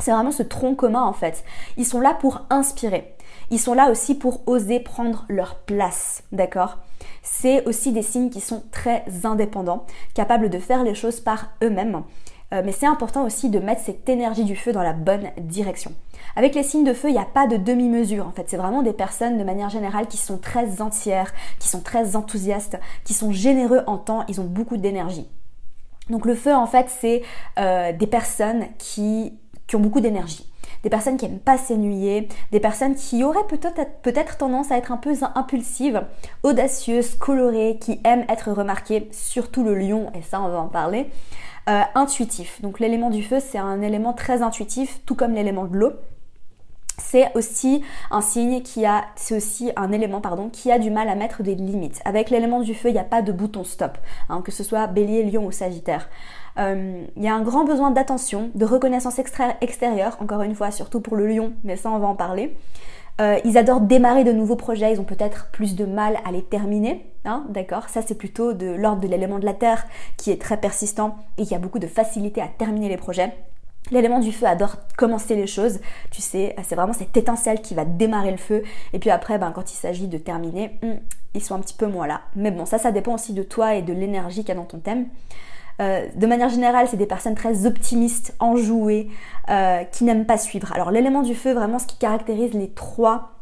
C'est 0.00 0.12
vraiment 0.12 0.32
ce 0.32 0.42
tronc 0.42 0.74
commun 0.74 1.02
en 1.02 1.12
fait. 1.12 1.44
Ils 1.76 1.84
sont 1.84 2.00
là 2.00 2.14
pour 2.14 2.46
inspirer. 2.48 3.14
Ils 3.50 3.60
sont 3.60 3.74
là 3.74 3.90
aussi 3.90 4.14
pour 4.14 4.48
oser 4.48 4.80
prendre 4.80 5.26
leur 5.28 5.56
place, 5.56 6.22
d'accord? 6.32 6.78
C'est 7.22 7.66
aussi 7.66 7.92
des 7.92 8.02
signes 8.02 8.30
qui 8.30 8.40
sont 8.40 8.62
très 8.72 9.04
indépendants, 9.24 9.84
capables 10.14 10.48
de 10.48 10.58
faire 10.58 10.82
les 10.82 10.94
choses 10.94 11.20
par 11.20 11.50
eux-mêmes. 11.62 12.02
Euh, 12.52 12.62
mais 12.64 12.72
c'est 12.72 12.86
important 12.86 13.24
aussi 13.24 13.50
de 13.50 13.58
mettre 13.58 13.82
cette 13.82 14.08
énergie 14.08 14.44
du 14.44 14.56
feu 14.56 14.72
dans 14.72 14.82
la 14.82 14.92
bonne 14.92 15.30
direction. 15.38 15.92
Avec 16.36 16.54
les 16.54 16.62
signes 16.62 16.84
de 16.84 16.92
feu, 16.92 17.08
il 17.08 17.12
n'y 17.12 17.18
a 17.18 17.24
pas 17.24 17.46
de 17.46 17.56
demi-mesure 17.56 18.26
en 18.26 18.30
fait. 18.30 18.44
C'est 18.48 18.56
vraiment 18.56 18.82
des 18.82 18.92
personnes 18.92 19.38
de 19.38 19.44
manière 19.44 19.70
générale 19.70 20.06
qui 20.06 20.16
sont 20.16 20.38
très 20.38 20.80
entières, 20.80 21.32
qui 21.58 21.68
sont 21.68 21.80
très 21.80 22.16
enthousiastes, 22.16 22.78
qui 23.04 23.14
sont 23.14 23.32
généreux 23.32 23.82
en 23.86 23.98
temps, 23.98 24.24
ils 24.28 24.40
ont 24.40 24.44
beaucoup 24.44 24.76
d'énergie. 24.76 25.28
Donc 26.08 26.26
le 26.26 26.34
feu 26.34 26.54
en 26.54 26.66
fait 26.66 26.86
c'est 26.88 27.22
euh, 27.58 27.92
des 27.92 28.06
personnes 28.06 28.66
qui 28.78 29.34
qui 29.66 29.76
ont 29.76 29.80
beaucoup 29.80 30.00
d'énergie. 30.00 30.46
Des 30.82 30.90
personnes 30.90 31.16
qui 31.16 31.26
aiment 31.26 31.38
pas 31.38 31.58
s'ennuyer, 31.58 32.28
des 32.52 32.60
personnes 32.60 32.94
qui 32.94 33.22
auraient 33.22 33.46
peut-être 33.48 34.00
peut 34.02 34.14
tendance 34.38 34.72
à 34.72 34.78
être 34.78 34.92
un 34.92 34.96
peu 34.96 35.12
impulsives, 35.34 36.02
audacieuses, 36.42 37.16
colorées, 37.16 37.78
qui 37.80 38.00
aiment 38.04 38.24
être 38.28 38.50
remarquées, 38.50 39.08
surtout 39.12 39.62
le 39.62 39.74
lion, 39.74 40.10
et 40.14 40.22
ça 40.22 40.40
on 40.40 40.48
va 40.48 40.58
en 40.58 40.68
parler. 40.68 41.10
Euh, 41.68 41.82
intuitif. 41.94 42.62
Donc 42.62 42.80
l'élément 42.80 43.10
du 43.10 43.22
feu, 43.22 43.38
c'est 43.38 43.58
un 43.58 43.82
élément 43.82 44.14
très 44.14 44.42
intuitif, 44.42 45.02
tout 45.04 45.14
comme 45.14 45.34
l'élément 45.34 45.66
de 45.66 45.76
l'eau. 45.76 45.92
C'est 47.00 47.32
aussi 47.34 47.82
un 48.10 48.20
signe 48.20 48.62
qui 48.62 48.86
a, 48.86 49.04
c'est 49.16 49.36
aussi 49.36 49.72
un 49.74 49.90
élément 49.90 50.20
pardon, 50.20 50.48
qui 50.48 50.70
a 50.70 50.78
du 50.78 50.90
mal 50.90 51.08
à 51.08 51.14
mettre 51.14 51.42
des 51.42 51.54
limites. 51.54 52.00
Avec 52.04 52.30
l'élément 52.30 52.60
du 52.60 52.74
feu, 52.74 52.90
il 52.90 52.92
n'y 52.92 52.98
a 52.98 53.04
pas 53.04 53.22
de 53.22 53.32
bouton 53.32 53.64
stop, 53.64 53.98
hein, 54.28 54.42
que 54.42 54.52
ce 54.52 54.62
soit 54.62 54.86
Bélier, 54.86 55.24
Lion 55.24 55.46
ou 55.46 55.50
Sagittaire. 55.50 56.08
Euh, 56.58 57.04
il 57.16 57.22
y 57.24 57.28
a 57.28 57.34
un 57.34 57.42
grand 57.42 57.64
besoin 57.64 57.90
d'attention, 57.90 58.50
de 58.54 58.64
reconnaissance 58.64 59.18
extérieure, 59.60 60.16
encore 60.20 60.42
une 60.42 60.54
fois, 60.54 60.70
surtout 60.70 61.00
pour 61.00 61.16
le 61.16 61.26
lion, 61.26 61.52
mais 61.64 61.76
ça 61.76 61.90
on 61.90 61.98
va 61.98 62.06
en 62.06 62.14
parler. 62.16 62.56
Euh, 63.20 63.38
ils 63.44 63.58
adorent 63.58 63.80
démarrer 63.80 64.24
de 64.24 64.32
nouveaux 64.32 64.56
projets, 64.56 64.92
ils 64.92 65.00
ont 65.00 65.04
peut-être 65.04 65.48
plus 65.52 65.74
de 65.76 65.84
mal 65.84 66.18
à 66.24 66.32
les 66.32 66.42
terminer, 66.42 67.06
hein, 67.24 67.44
d'accord? 67.48 67.88
Ça 67.88 68.02
c'est 68.02 68.14
plutôt 68.14 68.52
de 68.52 68.66
l'ordre 68.66 69.02
de 69.02 69.08
l'élément 69.08 69.38
de 69.38 69.44
la 69.44 69.54
Terre 69.54 69.84
qui 70.16 70.30
est 70.30 70.40
très 70.40 70.58
persistant 70.58 71.16
et 71.38 71.44
qui 71.44 71.54
a 71.54 71.58
beaucoup 71.58 71.78
de 71.78 71.86
facilité 71.86 72.40
à 72.40 72.48
terminer 72.48 72.88
les 72.88 72.96
projets. 72.96 73.34
L'élément 73.90 74.20
du 74.20 74.32
feu 74.32 74.46
adore 74.46 74.76
commencer 74.96 75.34
les 75.36 75.46
choses, 75.46 75.80
tu 76.10 76.22
sais, 76.22 76.54
c'est 76.66 76.74
vraiment 76.74 76.92
cette 76.92 77.16
étincelle 77.16 77.60
qui 77.60 77.74
va 77.74 77.84
démarrer 77.84 78.30
le 78.30 78.36
feu. 78.36 78.62
Et 78.92 78.98
puis 78.98 79.10
après, 79.10 79.38
ben, 79.38 79.50
quand 79.52 79.70
il 79.72 79.76
s'agit 79.76 80.08
de 80.08 80.18
terminer, 80.18 80.78
hmm, 80.82 80.94
ils 81.34 81.42
sont 81.42 81.54
un 81.54 81.60
petit 81.60 81.74
peu 81.74 81.86
moins 81.86 82.06
là. 82.06 82.22
Mais 82.36 82.50
bon, 82.50 82.66
ça, 82.66 82.78
ça 82.78 82.92
dépend 82.92 83.14
aussi 83.14 83.32
de 83.32 83.42
toi 83.42 83.74
et 83.74 83.82
de 83.82 83.92
l'énergie 83.92 84.40
qu'il 84.40 84.48
y 84.48 84.52
a 84.52 84.54
dans 84.54 84.64
ton 84.64 84.78
thème. 84.78 85.06
Euh, 85.80 86.06
de 86.14 86.26
manière 86.26 86.50
générale, 86.50 86.86
c'est 86.88 86.96
des 86.96 87.06
personnes 87.06 87.34
très 87.34 87.66
optimistes, 87.66 88.34
enjouées, 88.38 89.08
euh, 89.48 89.84
qui 89.84 90.04
n'aiment 90.04 90.26
pas 90.26 90.36
suivre. 90.36 90.72
Alors 90.72 90.90
l'élément 90.90 91.22
du 91.22 91.34
feu, 91.34 91.52
vraiment 91.52 91.78
ce 91.78 91.86
qui 91.86 91.96
caractérise 91.96 92.52
les 92.52 92.70
trois 92.70 93.32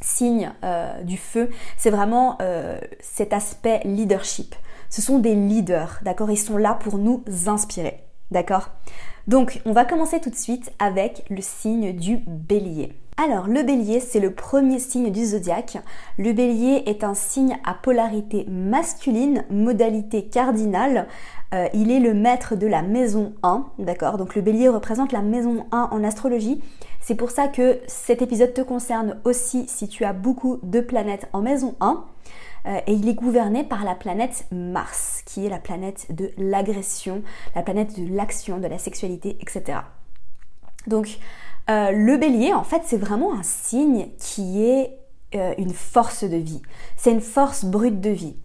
signes 0.00 0.52
euh, 0.64 1.02
du 1.02 1.16
feu, 1.16 1.50
c'est 1.76 1.90
vraiment 1.90 2.38
cet 3.00 3.32
aspect 3.32 3.80
leadership. 3.84 4.54
Ce 4.90 5.00
sont 5.00 5.18
des 5.18 5.34
leaders, 5.34 6.00
d'accord? 6.02 6.30
Ils 6.30 6.36
sont 6.36 6.56
là 6.56 6.74
pour 6.74 6.98
nous 6.98 7.22
inspirer, 7.46 8.02
d'accord? 8.30 8.68
Donc 9.26 9.60
on 9.64 9.72
va 9.72 9.84
commencer 9.84 10.20
tout 10.20 10.30
de 10.30 10.36
suite 10.36 10.72
avec 10.78 11.24
le 11.30 11.40
signe 11.40 11.92
du 11.92 12.18
bélier. 12.26 12.92
Alors, 13.18 13.46
le 13.46 13.62
bélier, 13.62 14.00
c'est 14.00 14.20
le 14.20 14.32
premier 14.32 14.78
signe 14.78 15.12
du 15.12 15.26
zodiaque. 15.26 15.76
Le 16.18 16.32
bélier 16.32 16.84
est 16.86 17.04
un 17.04 17.12
signe 17.12 17.58
à 17.62 17.74
polarité 17.74 18.46
masculine, 18.48 19.44
modalité 19.50 20.24
cardinale. 20.24 21.06
Euh, 21.52 21.68
il 21.74 21.90
est 21.90 22.00
le 22.00 22.14
maître 22.14 22.56
de 22.56 22.66
la 22.66 22.80
maison 22.80 23.34
1, 23.42 23.66
d'accord? 23.78 24.16
Donc 24.16 24.34
le 24.34 24.40
bélier 24.40 24.68
représente 24.68 25.12
la 25.12 25.20
maison 25.20 25.66
1 25.72 25.90
en 25.92 26.04
astrologie. 26.04 26.62
C'est 27.00 27.14
pour 27.14 27.30
ça 27.30 27.48
que 27.48 27.80
cet 27.86 28.22
épisode 28.22 28.54
te 28.54 28.62
concerne 28.62 29.18
aussi 29.24 29.66
si 29.68 29.88
tu 29.88 30.04
as 30.04 30.14
beaucoup 30.14 30.58
de 30.62 30.80
planètes 30.80 31.28
en 31.34 31.42
maison 31.42 31.74
1. 31.80 32.02
Euh, 32.66 32.80
et 32.86 32.92
il 32.92 33.08
est 33.08 33.14
gouverné 33.14 33.64
par 33.64 33.84
la 33.84 33.94
planète 33.94 34.46
Mars, 34.50 35.22
qui 35.26 35.46
est 35.46 35.48
la 35.48 35.58
planète 35.58 36.06
de 36.10 36.30
l'agression, 36.36 37.22
la 37.54 37.62
planète 37.62 37.98
de 37.98 38.14
l'action, 38.14 38.58
de 38.58 38.66
la 38.66 38.78
sexualité, 38.78 39.36
etc. 39.40 39.80
Donc, 40.86 41.18
euh, 41.70 41.90
le 41.90 42.16
bélier, 42.16 42.52
en 42.52 42.64
fait, 42.64 42.82
c'est 42.84 42.96
vraiment 42.96 43.34
un 43.34 43.42
signe 43.42 44.08
qui 44.18 44.64
est 44.64 44.98
euh, 45.34 45.54
une 45.58 45.72
force 45.72 46.24
de 46.24 46.36
vie. 46.36 46.62
C'est 46.96 47.12
une 47.12 47.20
force 47.20 47.64
brute 47.64 48.00
de 48.00 48.10
vie. 48.10 48.36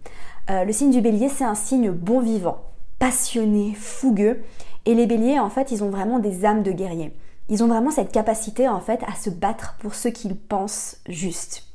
Le 0.50 0.72
signe 0.72 0.90
du 0.90 1.02
bélier, 1.02 1.28
c'est 1.28 1.44
un 1.44 1.54
signe 1.54 1.90
bon 1.90 2.20
vivant, 2.20 2.62
passionné, 2.98 3.74
fougueux. 3.74 4.42
Et 4.86 4.94
les 4.94 5.06
béliers, 5.06 5.38
en 5.38 5.50
fait, 5.50 5.72
ils 5.72 5.84
ont 5.84 5.90
vraiment 5.90 6.20
des 6.20 6.46
âmes 6.46 6.62
de 6.62 6.72
guerriers. 6.72 7.14
Ils 7.50 7.62
ont 7.62 7.66
vraiment 7.66 7.90
cette 7.90 8.12
capacité, 8.12 8.66
en 8.66 8.80
fait, 8.80 9.02
à 9.06 9.14
se 9.14 9.28
battre 9.28 9.76
pour 9.78 9.94
ce 9.94 10.08
qu'ils 10.08 10.38
pensent 10.38 11.02
juste. 11.06 11.67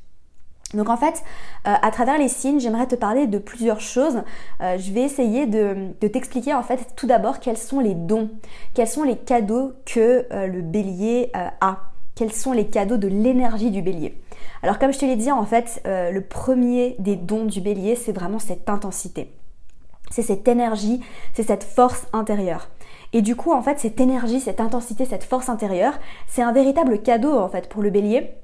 Donc 0.74 0.90
en 0.90 0.98
fait, 0.98 1.24
euh, 1.68 1.74
à 1.82 1.92
travers 1.92 2.18
les 2.18 2.28
signes, 2.28 2.60
j'aimerais 2.60 2.88
te 2.88 2.96
parler 2.96 3.28
de 3.28 3.38
plusieurs 3.38 3.80
choses. 3.80 4.24
Euh, 4.62 4.78
je 4.78 4.92
vais 4.92 5.02
essayer 5.02 5.46
de, 5.46 5.94
t'expliquer 6.00 6.54
en 6.54 6.64
fait 6.64 6.94
tout 6.96 7.08
d'abord 7.08 7.40
quels 7.40 7.58
sont 7.58 7.80
les 7.80 7.94
dons, 7.94 8.30
quels 8.74 8.88
sont 8.88 9.04
les 9.04 9.18
cadeaux 9.18 9.74
que 9.86 10.26
euh, 10.32 10.48
le 10.48 10.62
bélier 10.62 11.32
a, 11.34 11.80
quels 12.16 12.32
sont 12.32 12.54
les 12.54 12.68
cadeaux 12.68 12.98
de 12.98 13.08
l'énergie 13.08 13.72
du 13.72 13.82
bélier. 13.82 14.20
Alors 14.62 14.80
comme 14.80 14.94
je 14.94 15.00
te 15.00 15.06
l'ai 15.06 15.16
dit, 15.16 15.32
en 15.32 15.46
fait, 15.46 15.82
le 15.86 16.20
premier 16.22 16.96
des 17.00 17.16
dons 17.16 17.46
du 17.46 17.60
bélier, 17.60 17.96
c'est 17.96 18.12
vraiment 18.12 18.40
cette 18.40 18.70
intensité. 18.70 19.32
C'est 20.10 20.22
cette 20.22 20.48
énergie, 20.48 21.02
c'est 21.34 21.44
cette 21.44 21.64
force 21.64 22.06
intérieure. 22.14 22.70
Et 23.14 23.22
du 23.22 23.36
coup, 23.36 23.52
en 23.52 23.62
fait, 23.62 23.80
cette 23.80 24.00
énergie, 24.00 24.40
cette 24.40 24.60
intensité, 24.60 25.06
cette 25.06 25.24
force 25.24 25.50
intérieure, 25.50 25.94
c'est 26.28 26.42
un 26.42 26.52
véritable 26.52 27.02
cadeau 27.02 27.38
en 27.38 27.50
fait 27.50 27.68
pour 27.68 27.82
le 27.82 27.90
bélier 27.90 28.36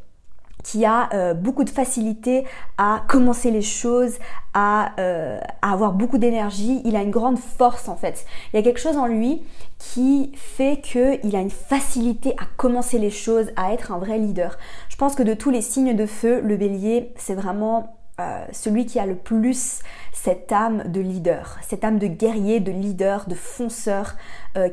qui 0.64 0.86
a 0.86 1.10
euh, 1.14 1.34
beaucoup 1.34 1.64
de 1.64 1.70
facilité 1.70 2.46
à 2.78 3.04
commencer 3.08 3.52
les 3.52 3.62
choses, 3.62 4.18
à, 4.54 4.92
euh, 5.00 5.40
à 5.62 5.74
avoir 5.74 5.94
beaucoup 5.94 6.18
d'énergie. 6.18 6.82
Il 6.86 6.96
a 6.96 7.02
une 7.02 7.12
grande 7.12 7.40
force 7.40 7.88
en 7.88 7.96
fait. 7.96 8.26
Il 8.52 8.58
y 8.58 8.60
a 8.60 8.64
quelque 8.64 8.80
chose 8.80 8.98
en 8.98 9.08
lui 9.08 9.42
qui 9.78 10.32
fait 10.36 10.82
qu'il 10.82 11.36
a 11.36 11.40
une 11.40 11.50
facilité 11.50 12.34
à 12.38 12.46
commencer 12.58 13.00
les 13.00 13.10
choses, 13.10 13.48
à 13.56 13.74
être 13.74 13.92
un 13.92 14.00
vrai 14.00 14.18
leader. 14.18 14.58
Je 14.90 14.98
pense 14.98 15.16
que 15.16 15.24
de 15.24 15.34
tous 15.34 15.50
les 15.50 15.62
signes 15.62 15.96
de 15.96 16.06
feu, 16.06 16.42
le 16.42 16.58
bélier, 16.58 17.14
c'est 17.16 17.36
vraiment 17.36 17.96
euh, 18.20 18.44
celui 18.52 18.86
qui 18.86 19.00
a 19.00 19.06
le 19.06 19.16
plus 19.16 19.80
cette 20.12 20.52
âme 20.52 20.84
de 20.92 21.00
leader, 21.00 21.58
cette 21.66 21.86
âme 21.86 21.98
de 22.00 22.08
guerrier, 22.08 22.60
de 22.60 22.74
leader, 22.74 23.26
de 23.28 23.36
fonceur, 23.36 24.16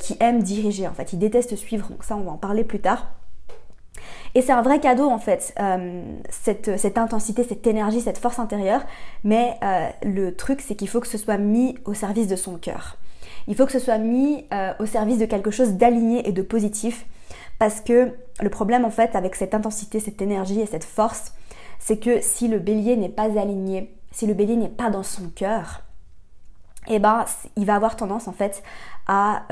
qui 0.00 0.16
aime 0.18 0.42
diriger. 0.42 0.88
En 0.88 0.92
fait, 0.94 1.12
il 1.12 1.20
déteste 1.20 1.54
suivre, 1.54 1.88
donc 1.88 2.02
ça 2.02 2.16
on 2.16 2.22
va 2.22 2.32
en 2.32 2.38
parler 2.38 2.64
plus 2.64 2.80
tard. 2.80 3.06
Et 4.34 4.42
c'est 4.42 4.52
un 4.52 4.62
vrai 4.62 4.80
cadeau 4.80 5.08
en 5.08 5.18
fait, 5.18 5.54
euh, 5.60 6.02
cette, 6.28 6.98
intensité, 6.98 7.42
cette 7.42 7.66
énergie, 7.66 8.02
cette 8.02 8.18
force 8.18 8.38
intérieure. 8.38 8.82
Mais 9.24 9.56
euh, 9.62 9.88
le 10.02 10.36
truc, 10.36 10.60
c'est 10.60 10.74
qu'il 10.74 10.88
faut 10.88 11.00
que 11.00 11.06
ce 11.06 11.16
soit 11.16 11.38
mis 11.38 11.76
au 11.86 11.94
service 11.94 12.28
de 12.28 12.36
son 12.36 12.58
cœur. 12.58 12.98
Il 13.48 13.54
faut 13.54 13.64
que 13.64 13.72
ce 13.72 13.78
soit 13.78 13.96
mis 13.96 14.44
euh, 14.52 14.74
au 14.78 14.84
service 14.84 15.18
de 15.18 15.24
quelque 15.24 15.50
chose 15.50 15.72
d'aligné 15.72 16.28
et 16.28 16.32
de 16.32 16.42
positif. 16.42 17.06
Parce 17.58 17.80
que 17.80 18.12
le 18.40 18.50
problème 18.50 18.84
en 18.84 18.90
fait 18.90 19.16
avec 19.16 19.34
cette 19.34 19.54
intensité, 19.54 20.00
cette 20.00 20.20
énergie 20.20 20.60
et 20.60 20.66
cette 20.66 20.84
force, 20.84 21.32
c'est 21.78 21.98
que 21.98 22.20
si 22.20 22.48
le 22.48 22.58
bélier 22.58 22.96
n'est 22.96 23.08
pas 23.08 23.40
aligné, 23.40 23.94
si 24.12 24.26
le 24.26 24.34
bélier 24.34 24.56
n'est 24.56 24.68
pas 24.68 24.90
dans 24.90 25.02
son 25.02 25.30
cœur, 25.30 25.82
eh 26.88 26.98
ben, 26.98 27.24
il 27.56 27.64
va 27.64 27.74
avoir 27.74 27.96
tendance 27.96 28.28
en 28.28 28.32
fait 28.32 28.62
à 29.06 29.44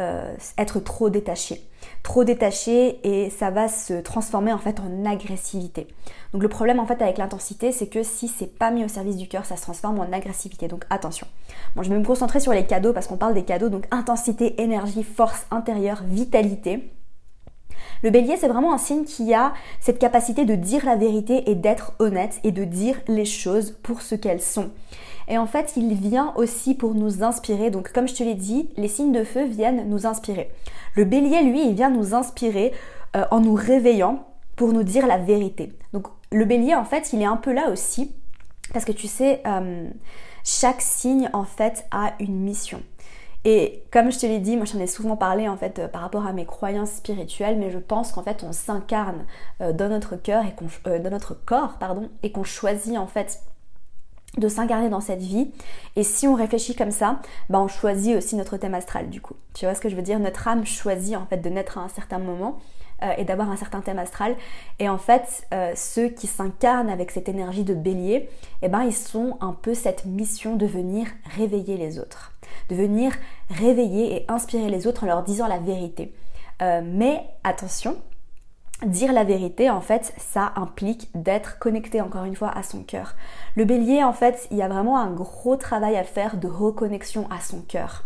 être 0.59 0.81
trop 0.81 1.09
détaché. 1.09 1.67
Trop 2.05 2.23
détaché 2.23 3.01
et 3.03 3.31
ça 3.31 3.51
va 3.51 3.67
se 3.67 3.95
transformer 3.95 4.53
en 4.53 4.59
fait 4.59 4.79
en 4.79 5.11
agressivité. 5.11 5.89
Donc 6.35 6.43
le 6.43 6.51
problème 6.51 6.79
en 6.79 6.85
fait 6.85 7.01
avec 7.01 7.17
l'intensité, 7.17 7.73
c'est 7.73 7.87
que 7.87 8.03
si 8.03 8.29
c'est 8.29 8.59
pas 8.59 8.71
mis 8.71 8.85
au 8.85 8.89
service 8.89 9.17
du 9.17 9.27
cœur, 9.27 9.47
ça 9.47 9.57
se 9.57 9.63
transforme 9.63 9.99
en 9.99 10.13
agressivité. 10.13 10.69
Donc 10.69 10.85
attention. 10.91 11.27
Bon, 11.75 11.83
je 11.83 11.89
vais 11.89 11.99
me 11.99 12.05
concentrer 12.05 12.41
sur 12.41 12.53
les 12.53 12.67
cadeaux 12.67 12.93
parce 12.93 13.07
qu'on 13.07 13.17
parle 13.17 13.33
des 13.33 13.45
cadeaux. 13.45 13.71
Donc 13.71 13.87
intensité, 13.91 14.61
énergie, 14.63 15.03
force 15.03 15.47
intérieure, 15.51 16.03
vitalité. 16.07 16.93
Le 18.03 18.11
bélier, 18.11 18.37
c'est 18.37 18.49
vraiment 18.49 18.75
un 18.75 18.79
signe 18.79 19.05
qui 19.05 19.33
a 19.33 19.55
cette 19.81 19.99
capacité 19.99 20.45
de 20.45 20.57
dire 20.57 20.85
la 20.85 20.97
vérité 20.97 21.51
et 21.51 21.55
d'être 21.55 21.95
honnête 22.01 22.39
et 22.45 22.53
de 22.53 22.65
dire 22.65 23.01
les 23.09 23.25
choses 23.25 23.79
pour 23.83 24.03
ce 24.03 24.15
qu'elles 24.15 24.43
sont. 24.43 24.71
Et 25.29 25.39
en 25.39 25.47
fait, 25.47 25.75
il 25.77 25.95
vient 25.95 26.33
aussi 26.37 26.75
pour 26.75 26.95
nous 26.95 27.23
inspirer. 27.23 27.71
Donc 27.71 27.93
comme 27.93 28.09
je 28.09 28.15
te 28.15 28.23
l'ai 28.23 28.35
dit, 28.35 28.69
les 28.77 28.89
signes 28.89 29.13
de 29.13 29.25
feu 29.25 29.45
viennent 29.45 29.89
nous 29.89 30.07
inspirer. 30.07 30.51
Le 30.95 31.05
bélier, 31.05 31.43
lui, 31.43 31.67
il 31.67 31.75
vient 31.75 31.91
nous 31.91 32.15
inspirer 32.15 32.73
euh, 33.17 33.25
en 33.31 33.41
nous 33.41 33.55
réveillant 33.55 34.27
pour 34.57 34.73
nous 34.73 34.83
dire 34.83 35.07
la 35.07 35.19
vérité. 35.19 35.73
Donc 35.93 36.07
le 36.31 36.45
bélier, 36.45 36.75
en 36.75 36.85
fait, 36.85 37.13
il 37.13 37.23
est 37.23 37.27
un 37.27 37.37
peu 37.37 37.53
là 37.53 37.71
aussi. 37.71 38.15
Parce 38.73 38.85
que 38.85 38.93
tu 38.93 39.09
sais, 39.09 39.43
euh, 39.47 39.89
chaque 40.45 40.81
signe, 40.81 41.31
en 41.33 41.45
fait, 41.45 41.87
a 41.91 42.13
une 42.21 42.41
mission. 42.41 42.83
Et 43.47 43.85
comme 43.91 44.11
je 44.11 44.19
te 44.19 44.25
l'ai 44.25 44.39
dit, 44.39 44.57
moi 44.57 44.65
j'en 44.65 44.79
ai 44.79 44.87
souvent 44.87 45.19
parlé 45.19 45.51
en 45.51 45.57
fait 45.59 45.79
euh, 45.79 45.87
par 45.87 46.01
rapport 46.01 46.27
à 46.27 46.33
mes 46.33 46.47
croyances 46.47 46.93
spirituelles, 46.93 47.59
mais 47.59 47.71
je 47.71 47.79
pense 47.79 48.11
qu'en 48.11 48.23
fait 48.23 48.43
on 48.43 48.53
s'incarne 48.53 49.27
dans 49.61 49.91
notre 49.91 50.17
cœur 50.17 50.45
et 50.47 50.99
dans 50.99 51.11
notre 51.11 51.35
corps, 51.35 51.77
pardon, 51.79 52.09
et 52.23 52.33
qu'on 52.33 52.43
choisit 52.43 52.97
en 52.97 53.07
fait 53.07 53.43
de 54.37 54.49
s'incarner 54.49 54.89
dans 54.89 55.01
cette 55.01 55.23
vie. 55.23 55.51
Et 55.97 56.03
si 56.03 56.27
on 56.27 56.35
réfléchit 56.35 56.75
comme 56.75 56.91
ça, 56.91 57.21
bah 57.49 57.61
on 57.61 57.69
choisit 57.69 58.17
aussi 58.17 58.37
notre 58.37 58.57
thème 58.57 58.75
astral 58.75 59.11
du 59.11 59.21
coup. 59.21 59.35
Tu 59.55 59.65
vois 59.65 59.75
ce 59.75 59.81
que 59.81 59.89
je 59.89 59.97
veux 59.97 60.03
dire? 60.03 60.19
Notre 60.19 60.49
âme 60.49 60.65
choisit 60.65 61.17
en 61.17 61.27
fait 61.27 61.39
de 61.39 61.49
naître 61.49 61.79
à 61.79 61.83
un 61.83 61.89
certain 61.89 62.19
moment 62.19 62.59
euh, 63.03 63.13
et 63.19 63.25
d'avoir 63.25 63.51
un 63.51 63.57
certain 63.57 63.81
thème 63.81 63.99
astral. 63.99 64.37
Et 64.79 64.89
en 64.89 64.99
fait, 64.99 65.47
euh, 65.53 65.73
ceux 65.75 66.09
qui 66.09 66.27
s'incarnent 66.27 66.91
avec 66.91 67.11
cette 67.11 67.29
énergie 67.29 67.65
de 67.65 67.75
bélier, 67.75 68.29
eh 68.63 68.69
ben 68.69 68.83
ils 68.83 68.95
sont 68.95 69.37
un 69.41 69.53
peu 69.53 69.75
cette 69.75 70.05
mission 70.05 70.57
de 70.57 70.67
venir 70.67 71.07
réveiller 71.37 71.77
les 71.77 71.99
autres, 71.99 72.33
de 72.71 72.77
venir 72.77 73.13
réveiller 73.51 74.17
et 74.17 74.25
inspirer 74.29 74.71
les 74.71 74.87
autres 74.87 75.05
en 75.05 75.07
leur 75.07 75.23
disant 75.23 75.49
la 75.49 75.59
vérité. 75.59 76.15
Euh, 76.63 76.83
mais 76.85 77.27
attention, 77.43 77.97
dire 78.87 79.13
la 79.13 79.25
vérité, 79.25 79.71
en 79.71 79.81
fait, 79.81 80.13
ça 80.19 80.53
implique 80.57 81.11
d'être 81.15 81.59
connecté 81.59 82.01
encore 82.01 82.25
une 82.25 82.37
fois 82.37 82.51
à 82.51 82.63
son 82.63 82.83
cœur. 82.83 83.15
Le 83.57 83.65
bélier, 83.65 84.03
en 84.03 84.13
fait, 84.13 84.47
il 84.51 84.57
y 84.57 84.63
a 84.63 84.69
vraiment 84.69 84.99
un 84.99 85.11
gros 85.11 85.57
travail 85.57 85.97
à 85.97 86.05
faire 86.05 86.37
de 86.37 86.49
reconnexion 86.49 87.29
à 87.31 87.41
son 87.41 87.61
cœur. 87.63 88.05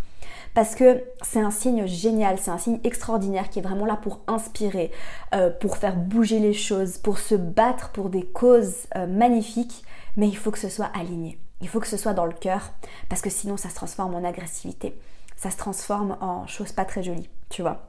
Parce 0.54 0.74
que 0.74 1.02
c'est 1.22 1.40
un 1.40 1.50
signe 1.50 1.86
génial, 1.86 2.38
c'est 2.38 2.50
un 2.50 2.58
signe 2.58 2.80
extraordinaire 2.84 3.48
qui 3.48 3.58
est 3.58 3.62
vraiment 3.62 3.86
là 3.86 3.96
pour 3.96 4.20
inspirer, 4.26 4.90
euh, 5.34 5.50
pour 5.50 5.76
faire 5.76 5.96
bouger 5.96 6.40
les 6.40 6.52
choses, 6.54 6.98
pour 6.98 7.18
se 7.18 7.34
battre 7.34 7.90
pour 7.90 8.08
des 8.08 8.24
causes 8.24 8.86
euh, 8.96 9.06
magnifiques, 9.06 9.84
mais 10.16 10.28
il 10.28 10.36
faut 10.36 10.50
que 10.50 10.58
ce 10.58 10.68
soit 10.68 10.90
aligné. 10.98 11.38
Il 11.60 11.68
faut 11.68 11.80
que 11.80 11.86
ce 11.86 11.96
soit 11.96 12.14
dans 12.14 12.24
le 12.24 12.32
cœur, 12.32 12.72
parce 13.08 13.22
que 13.22 13.30
sinon 13.30 13.56
ça 13.56 13.68
se 13.68 13.74
transforme 13.74 14.14
en 14.14 14.24
agressivité. 14.24 14.98
Ça 15.36 15.50
se 15.50 15.56
transforme 15.56 16.16
en 16.20 16.46
choses 16.46 16.72
pas 16.72 16.84
très 16.84 17.02
jolies, 17.02 17.28
tu 17.50 17.62
vois. 17.62 17.87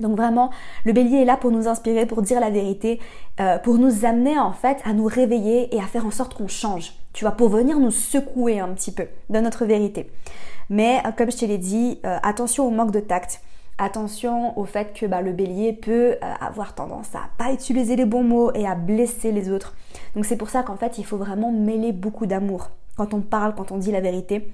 Donc 0.00 0.16
vraiment, 0.16 0.50
le 0.84 0.92
bélier 0.92 1.18
est 1.18 1.24
là 1.24 1.36
pour 1.36 1.50
nous 1.50 1.68
inspirer, 1.68 2.06
pour 2.06 2.22
dire 2.22 2.40
la 2.40 2.50
vérité, 2.50 2.98
euh, 3.40 3.58
pour 3.58 3.78
nous 3.78 4.04
amener 4.04 4.38
en 4.38 4.52
fait 4.52 4.78
à 4.84 4.94
nous 4.94 5.04
réveiller 5.04 5.74
et 5.74 5.80
à 5.80 5.84
faire 5.84 6.06
en 6.06 6.10
sorte 6.10 6.34
qu'on 6.34 6.48
change. 6.48 6.94
Tu 7.12 7.24
vois, 7.24 7.32
pour 7.32 7.50
venir 7.50 7.78
nous 7.78 7.90
secouer 7.90 8.58
un 8.58 8.68
petit 8.68 8.92
peu 8.92 9.06
dans 9.28 9.42
notre 9.42 9.66
vérité. 9.66 10.10
Mais 10.70 11.02
euh, 11.04 11.10
comme 11.12 11.30
je 11.30 11.36
te 11.36 11.44
l'ai 11.44 11.58
dit, 11.58 12.00
euh, 12.06 12.16
attention 12.22 12.66
au 12.66 12.70
manque 12.70 12.90
de 12.90 13.00
tact. 13.00 13.42
Attention 13.78 14.58
au 14.58 14.64
fait 14.64 14.92
que 14.92 15.06
bah, 15.06 15.22
le 15.22 15.32
bélier 15.32 15.72
peut 15.72 16.16
avoir 16.40 16.74
tendance 16.74 17.14
à 17.14 17.22
pas 17.38 17.52
utiliser 17.52 17.96
les 17.96 18.04
bons 18.04 18.22
mots 18.22 18.52
et 18.52 18.66
à 18.66 18.74
blesser 18.74 19.32
les 19.32 19.50
autres. 19.50 19.74
Donc 20.14 20.24
c'est 20.26 20.36
pour 20.36 20.50
ça 20.50 20.62
qu'en 20.62 20.76
fait 20.76 20.98
il 20.98 21.04
faut 21.04 21.16
vraiment 21.16 21.50
mêler 21.50 21.90
beaucoup 21.90 22.26
d'amour 22.26 22.68
quand 22.96 23.14
on 23.14 23.22
parle, 23.22 23.54
quand 23.54 23.72
on 23.72 23.78
dit 23.78 23.90
la 23.90 24.00
vérité. 24.00 24.52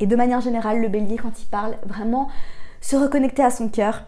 Et 0.00 0.06
de 0.06 0.14
manière 0.14 0.42
générale, 0.42 0.80
le 0.80 0.88
bélier 0.88 1.16
quand 1.16 1.42
il 1.42 1.46
parle, 1.46 1.76
vraiment 1.86 2.28
se 2.80 2.94
reconnecter 2.94 3.42
à 3.42 3.50
son 3.50 3.68
cœur, 3.68 4.04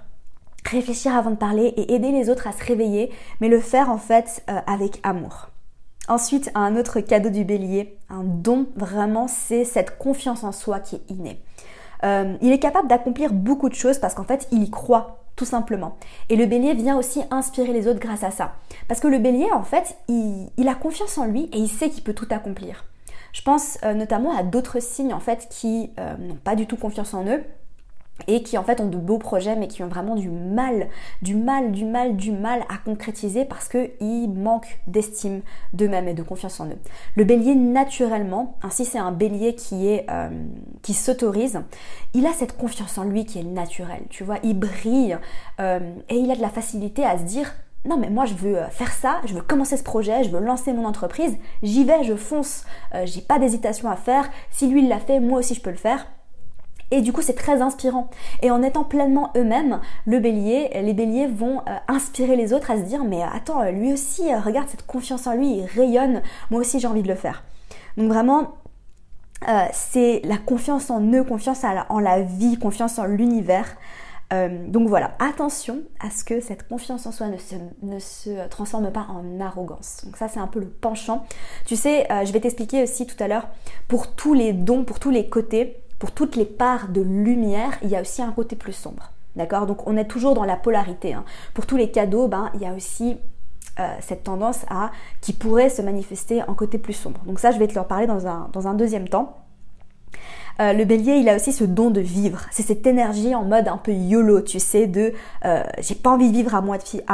réfléchir 0.69 1.15
avant 1.15 1.31
de 1.31 1.37
parler 1.37 1.67
et 1.77 1.95
aider 1.95 2.13
les 2.13 2.29
autres 2.29 2.47
à 2.47 2.53
se 2.53 2.65
réveiller, 2.65 3.11
mais 3.41 3.49
le 3.49 3.61
faire 3.61 3.91
en 3.91 3.99
fait 3.99 4.43
euh, 4.51 4.59
avec 4.67 5.01
amour. 5.03 5.49
Ensuite, 6.09 6.51
un 6.55 6.77
autre 6.77 7.01
cadeau 7.01 7.31
du 7.31 7.45
bélier, 7.45 7.97
un 8.09 8.25
don 8.25 8.67
vraiment, 8.75 9.29
c'est 9.29 9.65
cette 9.65 9.99
confiance 9.99 10.45
en 10.45 10.53
soi 10.53 10.81
qui 10.81 10.97
est 10.97 11.11
innée. 11.11 11.41
Euh, 12.03 12.37
il 12.41 12.53
est 12.53 12.59
capable 12.59 12.89
d'accomplir 12.89 13.33
beaucoup 13.33 13.69
de 13.69 13.75
choses 13.75 13.99
parce 13.99 14.15
qu'en 14.15 14.25
fait, 14.25 14.49
il 14.51 14.63
y 14.63 14.71
croit 14.71 15.19
tout 15.37 15.45
simplement. 15.45 15.97
Et 16.29 16.37
le 16.37 16.47
bélier 16.47 16.75
vient 16.75 16.99
aussi 16.99 17.23
inspirer 17.31 17.73
les 17.73 17.87
autres 17.87 18.01
grâce 18.01 18.25
à 18.25 18.31
ça. 18.31 18.55
Parce 18.89 19.01
que 19.01 19.09
le 19.09 19.19
bélier, 19.19 19.51
en 19.53 19.63
fait, 19.63 19.97
il, 20.09 20.69
a 20.69 20.75
confiance 20.75 21.17
en 21.17 21.27
lui 21.27 21.45
et 21.53 21.59
il 21.59 21.69
sait 21.69 21.91
qu'il 21.91 22.03
peut 22.03 22.15
tout 22.15 22.29
accomplir. 22.31 22.85
Je 23.33 23.43
pense 23.43 23.79
euh, 23.85 23.95
notamment 23.95 24.37
à 24.37 24.43
d'autres 24.43 24.81
signes, 24.81 25.15
en 25.15 25.21
fait, 25.21 25.47
qui 25.49 25.93
n'ont 26.19 26.35
pas 26.43 26.57
du 26.57 26.67
tout 26.67 26.77
confiance 26.77 27.15
en 27.15 27.25
eux 27.27 27.45
et 28.29 28.43
qui 28.43 28.59
en 28.59 28.65
fait 28.65 28.81
ont 28.81 28.89
de 28.89 28.97
beaux 28.97 29.19
projets 29.19 29.57
mais 29.57 29.69
qui 29.69 29.83
ont 29.83 29.89
vraiment 29.89 30.15
du 30.15 30.31
mal, 30.31 30.89
du 31.23 31.35
mal, 31.35 31.73
du 31.73 31.85
mal, 31.85 32.17
du 32.17 32.33
mal 32.33 32.63
à 32.69 32.79
concrétiser 32.79 33.45
parce 33.45 33.69
qu'ils 33.69 34.33
manquent 34.33 34.81
d'estime 34.87 35.43
d'eux-mêmes 35.73 36.09
et 36.09 36.15
de 36.15 36.23
confiance 36.23 36.61
en 36.61 36.67
eux. 36.67 36.79
Le 37.17 37.25
bélier 37.25 37.55
naturellement, 37.55 38.57
ainsi 38.63 38.85
c'est 38.85 38.99
un 38.99 39.13
bélier 39.13 39.55
qui 39.55 39.89
est 39.89 40.07
euh, 40.11 40.29
qui 40.83 40.95
s'autorise, 40.95 41.61
il 42.15 42.27
a 42.27 42.33
cette 42.33 42.57
confiance 42.57 42.99
en 42.99 43.05
lui 43.05 43.25
qui 43.25 43.39
est 43.39 43.45
naturelle, 43.45 44.05
tu 44.11 44.25
vois, 44.25 44.39
il 44.43 44.59
brille 44.59 45.19
euh, 45.61 45.81
et 46.09 46.17
il 46.17 46.31
a 46.31 46.37
de 46.37 46.43
la 46.43 46.51
facilité 46.51 47.05
à 47.05 47.19
se 47.19 47.25
dire 47.25 47.53
non 47.87 47.97
mais 47.97 48.11
moi 48.11 48.27
je 48.27 48.35
veux 48.35 48.59
euh, 48.59 48.69
faire 48.69 48.93
ça, 48.93 49.21
je 49.25 49.35
veux 49.35 49.43
commencer 49.43 49.77
ce 49.77 49.83
projet, 49.83 50.25
je 50.25 50.31
veux 50.31 50.41
lancer 50.41 50.73
mon 50.73 50.85
entreprise, 50.85 51.37
j'y 51.63 51.85
vais, 51.85 52.05
je 52.05 52.15
fonce, 52.15 52.65
j'ai 53.05 53.23
pas 53.23 53.39
d'hésitation 53.39 53.91
à 53.91 53.97
faire, 53.97 54.29
si 54.51 54.69
lui 54.69 54.83
il 54.83 54.89
l'a 54.89 54.99
fait, 54.99 55.21
moi 55.21 55.39
aussi 55.39 55.55
je 55.55 55.63
peux 55.63 55.71
le 55.71 55.77
faire. 55.77 56.07
Et 56.91 57.03
du 57.03 57.13
coup, 57.13 57.23
c'est 57.23 57.35
très 57.35 57.63
inspirant. 57.63 58.09
Et 58.43 58.51
en 58.51 58.63
étant 58.63 58.85
pleinement 58.85 59.31
eux-mêmes, 59.37 59.81
le 60.07 60.19
bélier, 60.19 60.71
les 60.83 60.93
béliers 60.93 61.29
vont 61.29 61.61
euh, 61.61 61.77
inspirer 61.89 62.37
les 62.37 62.53
autres 62.53 62.71
à 62.71 62.77
se 62.77 62.83
dire, 62.83 63.05
mais 63.05 63.23
attends, 63.23 63.63
lui 63.71 63.93
aussi, 63.93 64.33
euh, 64.33 64.41
regarde 64.41 64.69
cette 64.69 64.87
confiance 64.87 65.27
en 65.27 65.35
lui, 65.35 65.59
il 65.59 65.67
rayonne, 65.67 66.23
moi 66.51 66.61
aussi 66.61 66.81
j'ai 66.81 66.89
envie 66.89 67.03
de 67.03 67.09
le 67.09 67.15
faire. 67.15 67.45
Donc 67.97 68.09
vraiment, 68.09 68.55
euh, 69.49 69.65
c'est 69.73 70.21
la 70.25 70.37
confiance 70.37 70.91
en 70.91 71.01
eux, 71.13 71.23
confiance 71.23 71.65
en 71.89 72.01
la 72.01 72.23
vie, 72.23 72.59
confiance 72.59 72.99
en 72.99 73.07
l'univers. 73.07 73.77
donc 74.69 74.89
voilà, 74.89 75.17
attention 75.19 75.79
à 75.99 76.09
ce 76.09 76.23
que 76.23 76.41
cette 76.41 76.69
confiance 76.69 77.05
en 77.07 77.11
soi 77.11 77.27
ne 77.27 77.37
se, 77.37 77.57
ne 77.83 77.99
se 77.99 78.49
transforme 78.49 78.93
pas 78.93 79.07
en 79.09 79.41
arrogance. 79.41 80.03
Donc 80.05 80.17
ça 80.17 80.29
c'est 80.29 80.39
un 80.39 80.47
peu 80.47 80.61
le 80.61 80.69
penchant. 80.69 81.25
Tu 81.67 81.75
sais, 81.75 82.07
je 82.25 82.33
vais 82.33 82.39
t'expliquer 82.39 82.85
aussi 82.85 83.07
tout 83.07 83.21
à 83.21 83.27
l'heure, 83.27 83.49
pour 83.89 84.15
tous 84.15 84.35
les 84.35 84.53
dons, 84.53 84.85
pour 84.85 85.01
tous 85.01 85.11
les 85.11 85.29
côtés, 85.29 85.83
pour 86.01 86.11
toutes 86.13 86.35
les 86.35 86.47
parts 86.47 86.89
de 86.89 87.03
lumière, 87.03 87.79
il 87.83 87.91
y 87.91 87.95
a 87.95 88.01
aussi 88.01 88.23
un 88.23 88.33
côté 88.33 88.57
plus 88.57 88.73
sombre. 88.73 89.13
D'accord? 89.37 89.67
Donc 89.67 89.87
on 89.87 89.97
est 89.97 90.07
toujours 90.07 90.35
dans 90.35 90.45
la 90.45 90.57
polarité. 90.57 91.13
Hein. 91.15 91.25
Pour 91.55 91.67
tous 91.67 91.77
les 91.77 91.91
cadeaux, 91.91 92.27
ben, 92.27 92.51
il 92.55 92.63
y 92.63 92.67
a 92.67 92.73
aussi 92.73 93.19
euh, 93.79 93.87
cette 94.01 94.25
tendance 94.25 94.65
à 94.69 94.91
qui 95.21 95.35
pourrait 95.35 95.69
se 95.69 95.83
manifester 95.83 96.43
en 96.43 96.55
côté 96.55 96.79
plus 96.79 96.95
sombre. 96.95 97.21
Donc 97.27 97.39
ça, 97.39 97.53
je 97.53 97.59
vais 97.59 97.69
te 97.69 97.75
leur 97.75 97.87
parler 97.87 98.07
dans 98.07 98.27
un, 98.27 98.75
deuxième 98.75 99.09
temps. 99.09 99.37
Euh, 100.59 100.73
le 100.73 100.85
bélier, 100.87 101.17
il 101.17 101.29
a 101.29 101.37
aussi 101.37 101.53
ce 101.53 101.65
don 101.65 101.91
de 101.91 102.01
vivre. 102.01 102.41
C'est 102.51 102.63
cette 102.63 102.87
énergie 102.87 103.35
en 103.35 103.45
mode 103.45 103.69
un 103.69 103.77
peu 103.77 103.93
YOLO, 103.93 104.41
tu 104.41 104.59
sais, 104.59 104.87
de 104.87 105.13
euh, 105.45 105.63
j'ai 105.79 105.95
pas 105.95 106.11
envie 106.11 106.31
de 106.31 106.37
vivre. 106.37 106.55
À 106.55 106.63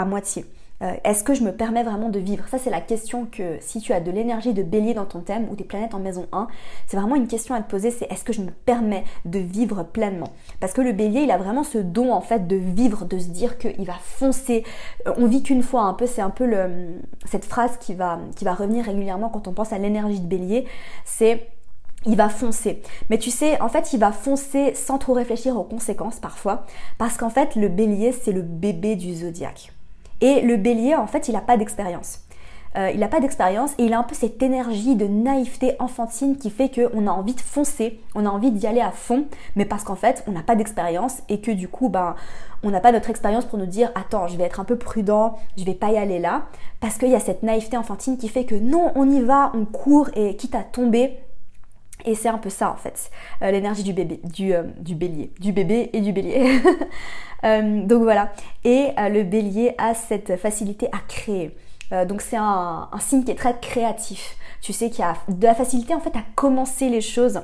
moitié. 0.05 0.47
Euh, 0.83 0.95
est-ce 1.05 1.25
que 1.25 1.35
je 1.35 1.43
me 1.43 1.53
permets 1.53 1.83
vraiment 1.83 2.11
de 2.11 2.19
vivre? 2.19 2.47
Ça, 2.49 2.59
c'est 2.59 2.71
la 2.71 2.81
question 2.81 3.27
que 3.27 3.57
si 3.61 3.81
tu 3.81 3.93
as 3.93 4.01
de 4.01 4.11
l'énergie 4.11 4.53
de 4.53 4.63
bélier 4.63 4.95
dans 4.95 5.07
ton 5.07 5.21
thème 5.21 5.49
ou 5.51 5.57
des 5.57 5.65
planètes 5.65 5.95
en 5.95 5.99
maison 5.99 6.27
1, 6.33 6.49
c'est 6.87 6.97
vraiment 6.97 7.17
une 7.17 7.29
question 7.29 7.55
à 7.55 7.63
te 7.63 7.71
poser, 7.71 7.91
c'est 7.91 8.11
est-ce 8.11 8.25
que 8.25 8.33
je 8.33 8.43
me 8.43 8.51
permets 8.51 9.05
de 9.25 9.39
vivre 9.39 9.85
pleinement? 9.85 10.33
Parce 10.61 10.73
que 10.73 10.83
le 10.83 10.93
bélier, 10.93 11.23
il 11.23 11.31
a 11.31 11.39
vraiment 11.39 11.65
ce 11.65 11.79
don 11.79 12.13
en 12.13 12.21
fait 12.21 12.47
de 12.47 12.57
vivre, 12.57 13.07
de 13.07 13.19
se 13.19 13.29
dire 13.29 13.57
qu'il 13.59 13.87
va 13.87 13.97
foncer. 14.01 14.65
Euh, 15.07 15.15
on 15.17 15.27
vit 15.27 15.43
qu'une 15.43 15.63
fois 15.63 15.83
un 15.83 15.95
peu, 15.95 16.07
c'est 16.07 16.23
un 16.23 16.31
peu 16.31 16.47
le, 16.47 17.01
cette 17.25 17.45
phrase 17.45 17.79
qui 17.79 17.95
va, 17.95 18.21
qui 18.37 18.45
va 18.45 18.55
revenir 18.55 18.85
régulièrement 18.85 19.29
quand 19.31 19.49
on 19.49 19.53
pense 19.53 19.73
à 19.73 19.79
l'énergie 19.79 20.21
de 20.21 20.27
bélier, 20.27 20.67
c'est 21.05 21.49
il 22.05 22.17
va 22.17 22.29
foncer. 22.29 22.83
Mais 23.11 23.19
tu 23.19 23.31
sais, 23.31 23.61
en 23.61 23.69
fait, 23.69 23.93
il 23.93 23.99
va 23.99 24.13
foncer 24.13 24.75
sans 24.75 24.99
trop 24.99 25.13
réfléchir 25.13 25.57
aux 25.59 25.65
conséquences 25.65 26.21
parfois, 26.21 26.65
parce 26.99 27.17
qu'en 27.17 27.31
fait, 27.31 27.57
le 27.57 27.69
bélier, 27.69 28.13
c'est 28.13 28.33
le 28.33 28.43
bébé 28.43 28.95
du 28.95 29.13
zodiaque. 29.15 29.73
Et 30.21 30.41
le 30.41 30.57
bélier, 30.57 30.95
en 30.95 31.07
fait, 31.07 31.29
il 31.29 31.33
n'a 31.33 31.41
pas 31.41 31.57
d'expérience. 31.57 32.21
Euh, 32.77 32.91
il 32.93 33.01
n'a 33.01 33.09
pas 33.09 33.21
d'expérience 33.21 33.73
et 33.79 33.85
il 33.85 33.95
a 33.95 33.99
un 33.99 34.03
peu 34.03 34.15
cette 34.15 34.43
énergie 34.43 34.97
de 34.97 35.07
naïveté 35.07 35.77
enfantine 35.79 36.37
qui 36.37 36.51
fait 36.51 36.69
qu'on 36.69 37.07
a 37.07 37.11
envie 37.11 37.35
de 37.35 37.41
foncer, 37.41 38.01
on 38.15 38.27
a 38.27 38.29
envie 38.29 38.51
d'y 38.51 38.67
aller 38.67 38.83
à 38.83 38.91
fond, 38.91 39.25
mais 39.55 39.65
parce 39.65 39.83
qu'en 39.83 39.95
fait, 39.95 40.23
on 40.27 40.33
n'a 40.33 40.43
pas 40.43 40.57
d'expérience 40.57 41.23
et 41.31 41.41
que 41.41 41.51
du 41.51 41.69
coup, 41.69 41.89
ben, 41.89 42.17
on 42.63 42.71
n'a 42.71 42.81
pas 42.81 42.93
notre 42.93 43.09
expérience 43.09 43.47
pour 43.47 43.59
nous 43.59 43.67
dire 43.67 43.91
attends, 43.95 44.29
je 44.29 44.37
vais 44.37 44.45
être 44.45 44.61
un 44.61 44.65
peu 44.65 44.77
prudent, 44.77 45.39
je 45.57 45.65
vais 45.65 45.75
pas 45.75 45.91
y 45.91 45.97
aller 45.97 46.19
là, 46.19 46.43
parce 46.81 46.99
qu'il 46.99 47.09
y 47.09 47.15
a 47.15 47.21
cette 47.21 47.43
naïveté 47.43 47.79
enfantine 47.79 48.19
qui 48.19 48.29
fait 48.29 48.45
que 48.45 48.55
non, 48.55 48.93
on 48.95 49.11
y 49.11 49.23
va, 49.23 49.53
on 49.55 49.65
court 49.65 50.11
et 50.15 50.37
quitte 50.37 50.55
à 50.55 50.63
tomber, 50.63 51.19
et 52.05 52.15
c'est 52.15 52.29
un 52.29 52.39
peu 52.39 52.51
ça 52.51 52.71
en 52.71 52.77
fait, 52.77 53.11
euh, 53.43 53.51
l'énergie 53.51 53.83
du 53.83 53.93
bébé, 53.93 54.21
du, 54.25 54.55
euh, 54.55 54.63
du, 54.79 54.95
bélier, 54.95 55.33
du 55.41 55.53
bébé 55.53 55.91
et 55.93 56.01
du 56.01 56.13
bélier. 56.13 56.61
Euh, 57.45 57.85
donc 57.85 58.03
voilà. 58.03 58.33
Et 58.65 58.89
le 58.97 59.23
bélier 59.23 59.75
a 59.77 59.93
cette 59.93 60.37
facilité 60.37 60.87
à 60.87 60.99
créer. 61.07 61.55
donc 62.09 62.23
c'est 62.23 62.39
un, 62.39 62.89
un, 62.91 62.99
signe 62.99 63.25
qui 63.25 63.31
est 63.31 63.37
très 63.37 63.61
créatif. 63.61 64.37
Tu 64.63 64.73
sais 64.73 64.89
qu'il 64.89 65.05
a 65.05 65.15
de 65.29 65.47
la 65.47 65.55
facilité 65.55 65.95
en 65.95 66.01
fait 66.01 66.17
à 66.17 66.23
commencer 66.35 66.89
les 66.89 67.03
choses 67.03 67.43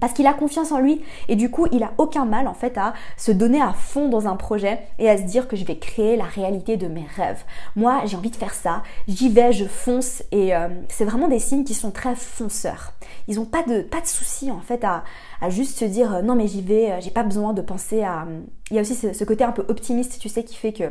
parce 0.00 0.12
qu'il 0.12 0.26
a 0.26 0.34
confiance 0.34 0.72
en 0.72 0.80
lui 0.80 1.02
et 1.28 1.36
du 1.36 1.50
coup 1.50 1.66
il 1.72 1.82
a 1.82 1.92
aucun 1.98 2.24
mal 2.24 2.48
en 2.48 2.54
fait 2.54 2.78
à 2.78 2.94
se 3.16 3.32
donner 3.32 3.60
à 3.60 3.72
fond 3.72 4.08
dans 4.08 4.26
un 4.26 4.36
projet 4.36 4.80
et 4.98 5.08
à 5.08 5.16
se 5.16 5.22
dire 5.22 5.48
que 5.48 5.56
je 5.56 5.64
vais 5.64 5.76
créer 5.76 6.16
la 6.16 6.24
réalité 6.24 6.76
de 6.76 6.86
mes 6.86 7.06
rêves. 7.16 7.44
Moi 7.76 8.02
j'ai 8.06 8.16
envie 8.16 8.30
de 8.30 8.36
faire 8.36 8.54
ça, 8.54 8.82
j'y 9.06 9.28
vais, 9.28 9.52
je 9.52 9.64
fonce 9.64 10.22
et 10.32 10.54
euh, 10.54 10.68
c'est 10.88 11.04
vraiment 11.04 11.28
des 11.28 11.38
signes 11.38 11.64
qui 11.64 11.74
sont 11.74 11.90
très 11.90 12.14
fonceurs. 12.14 12.92
Ils 13.26 13.36
n'ont 13.36 13.44
pas 13.44 13.62
de, 13.62 13.82
pas 13.82 14.00
de 14.00 14.06
souci 14.06 14.50
en 14.50 14.60
fait 14.60 14.84
à, 14.84 15.04
à 15.40 15.50
juste 15.50 15.78
se 15.78 15.84
dire 15.84 16.14
euh, 16.14 16.22
non 16.22 16.34
mais 16.34 16.46
j'y 16.46 16.62
vais, 16.62 16.92
euh, 16.92 17.00
j'ai 17.00 17.10
pas 17.10 17.22
besoin 17.22 17.52
de 17.52 17.62
penser 17.62 18.02
à... 18.02 18.26
Il 18.70 18.76
y 18.76 18.78
a 18.78 18.82
aussi 18.82 18.94
ce, 18.94 19.24
côté 19.24 19.44
un 19.44 19.52
peu 19.52 19.64
optimiste 19.68 20.18
tu 20.20 20.28
sais 20.28 20.44
qui 20.44 20.54
fait 20.54 20.72
que 20.72 20.84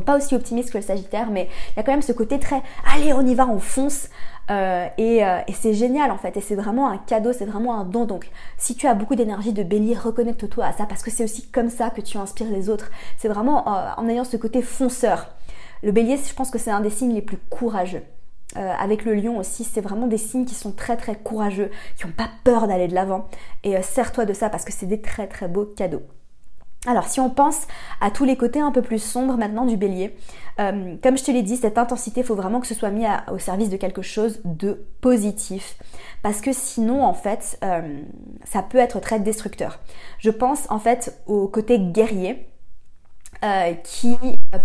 pas 0.00 0.16
aussi 0.16 0.34
optimiste 0.34 0.70
que 0.70 0.78
le 0.78 0.82
Sagittaire, 0.82 1.30
mais 1.30 1.48
il 1.72 1.76
y 1.76 1.80
a 1.80 1.82
quand 1.82 1.92
même 1.92 2.02
ce 2.02 2.12
côté 2.12 2.38
très 2.38 2.62
allez 2.94 3.12
on 3.12 3.26
y 3.26 3.34
va, 3.34 3.46
on 3.46 3.58
fonce. 3.58 4.08
Euh, 4.50 4.86
euh, 4.98 5.40
et, 5.48 5.52
c'est 5.52 5.72
génial 5.72 6.10
en 6.10 6.18
fait, 6.18 6.36
et 6.36 6.40
c'est 6.40 6.54
vraiment 6.54 6.90
un 6.90 6.98
cadeau, 6.98 7.32
c'est 7.32 7.46
vraiment 7.46 7.78
un 7.78 7.84
don. 7.84 8.04
Donc 8.04 8.30
si 8.58 8.74
tu 8.74 8.86
as 8.86 8.94
beaucoup 8.94 9.14
d'énergie 9.14 9.52
de 9.52 9.62
bélier, 9.62 9.94
reconnecte-toi 9.94 10.64
à 10.64 10.72
ça 10.72 10.86
parce 10.86 11.02
que 11.02 11.10
c'est 11.10 11.24
aussi 11.24 11.46
comme 11.48 11.70
ça 11.70 11.90
que 11.90 12.00
tu 12.00 12.18
inspires 12.18 12.50
les 12.50 12.68
autres. 12.68 12.90
C'est 13.16 13.28
vraiment 13.28 13.66
euh, 13.66 13.90
en 13.96 14.08
ayant 14.08 14.24
ce 14.24 14.36
côté 14.36 14.62
fonceur. 14.62 15.30
Le 15.82 15.92
bélier, 15.92 16.16
je 16.16 16.34
pense 16.34 16.50
que 16.50 16.58
c'est 16.58 16.70
un 16.70 16.80
des 16.80 16.90
signes 16.90 17.14
les 17.14 17.22
plus 17.22 17.38
courageux. 17.50 18.02
avec 18.56 19.04
le 19.04 19.14
lion 19.14 19.38
aussi, 19.38 19.64
c'est 19.64 19.80
vraiment 19.80 20.06
des 20.06 20.18
signes 20.18 20.44
qui 20.44 20.54
sont 20.54 20.72
très 20.72 20.96
très 20.96 21.16
courageux, 21.16 21.70
qui 21.96 22.06
n'ont 22.06 22.12
pas 22.12 22.30
peur 22.44 22.68
d'aller 22.68 22.88
de 22.88 22.94
l'avant. 22.94 23.28
Et 23.64 23.80
sers-toi 23.82 24.24
de 24.26 24.32
ça 24.32 24.48
parce 24.48 24.64
que 24.64 24.72
c'est 24.72 24.86
des 24.86 25.00
très 25.00 25.26
très 25.26 25.48
beaux 25.48 25.66
cadeaux. 25.66 26.02
Alors 26.86 27.08
si 27.08 27.20
on 27.20 27.30
pense 27.30 27.66
à 28.00 28.10
tous 28.10 28.24
les 28.24 28.36
côtés 28.36 28.60
un 28.60 28.70
peu 28.70 28.82
plus 28.82 29.02
sombres 29.02 29.36
maintenant 29.36 29.64
du 29.64 29.76
bélier, 29.76 30.14
euh, 30.60 30.96
comme 31.02 31.16
je 31.16 31.24
te 31.24 31.30
l'ai 31.30 31.42
dit, 31.42 31.56
cette 31.56 31.78
intensité, 31.78 32.20
il 32.20 32.26
faut 32.26 32.34
vraiment 32.34 32.60
que 32.60 32.66
ce 32.66 32.74
soit 32.74 32.90
mis 32.90 33.06
au 33.32 33.38
service 33.38 33.70
de 33.70 33.76
quelque 33.76 34.02
chose 34.02 34.40
de 34.44 34.86
positif. 35.00 35.76
Parce 36.22 36.40
que 36.40 36.52
sinon, 36.52 37.02
en 37.02 37.14
fait, 37.14 37.58
euh, 37.64 38.00
ça 38.44 38.62
peut 38.62 38.78
être 38.78 39.00
très 39.00 39.18
destructeur. 39.18 39.80
Je 40.18 40.30
pense 40.30 40.70
en 40.70 40.78
fait 40.78 41.20
au 41.26 41.48
côté 41.48 41.78
guerrier, 41.78 42.46
euh, 43.44 43.72
qui 43.82 44.16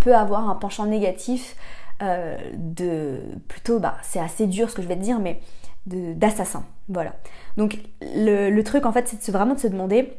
peut 0.01 0.15
avoir 0.15 0.49
un 0.49 0.55
penchant 0.55 0.85
négatif 0.85 1.55
de 2.01 3.19
plutôt, 3.49 3.79
bah, 3.79 3.97
c'est 4.03 4.21
assez 4.21 4.47
dur 4.47 4.69
ce 4.69 4.75
que 4.75 4.81
je 4.81 4.87
vais 4.87 4.95
te 4.95 5.01
dire, 5.01 5.19
mais 5.19 5.41
d'assassin. 5.85 6.63
Voilà. 6.87 7.13
Donc 7.57 7.77
le, 8.01 8.49
le, 8.49 8.63
truc 8.63 8.85
en 8.85 8.93
fait, 8.93 9.13
c'est 9.19 9.31
vraiment 9.33 9.53
de 9.53 9.59
se 9.59 9.67
demander 9.67 10.13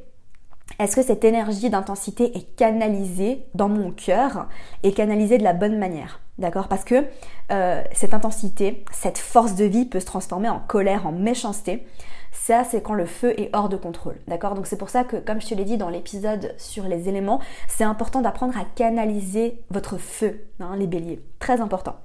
est-ce 0.80 0.96
que 0.96 1.02
cette 1.02 1.24
énergie 1.24 1.68
d'intensité 1.68 2.36
est 2.38 2.56
canalisée 2.56 3.44
dans 3.54 3.68
mon 3.68 3.90
cœur 3.90 4.48
et 4.82 4.92
canalisée 4.92 5.36
de 5.36 5.44
la 5.44 5.52
bonne 5.52 5.78
manière 5.78 6.20
D'accord? 6.38 6.68
Parce 6.68 6.84
que 6.84 7.04
euh, 7.52 7.82
cette 7.92 8.14
intensité, 8.14 8.82
cette 8.90 9.18
force 9.18 9.56
de 9.56 9.66
vie 9.66 9.84
peut 9.84 10.00
se 10.00 10.06
transformer 10.06 10.48
en 10.48 10.58
colère, 10.58 11.06
en 11.06 11.12
méchanceté. 11.12 11.86
Ça, 12.32 12.64
c'est 12.64 12.80
quand 12.80 12.94
le 12.94 13.04
feu 13.04 13.38
est 13.38 13.54
hors 13.54 13.68
de 13.68 13.76
contrôle. 13.76 14.16
D'accord? 14.26 14.54
Donc 14.54 14.66
c'est 14.66 14.78
pour 14.78 14.88
ça 14.88 15.04
que, 15.04 15.16
comme 15.16 15.42
je 15.42 15.48
te 15.48 15.54
l'ai 15.54 15.64
dit 15.66 15.76
dans 15.76 15.90
l'épisode 15.90 16.54
sur 16.56 16.84
les 16.84 17.10
éléments, 17.10 17.40
c'est 17.68 17.84
important 17.84 18.22
d'apprendre 18.22 18.56
à 18.56 18.64
canaliser 18.74 19.60
votre 19.70 19.98
feu, 19.98 20.46
les 20.78 20.86
béliers. 20.86 21.20
Très 21.40 21.60
important. 21.60 21.96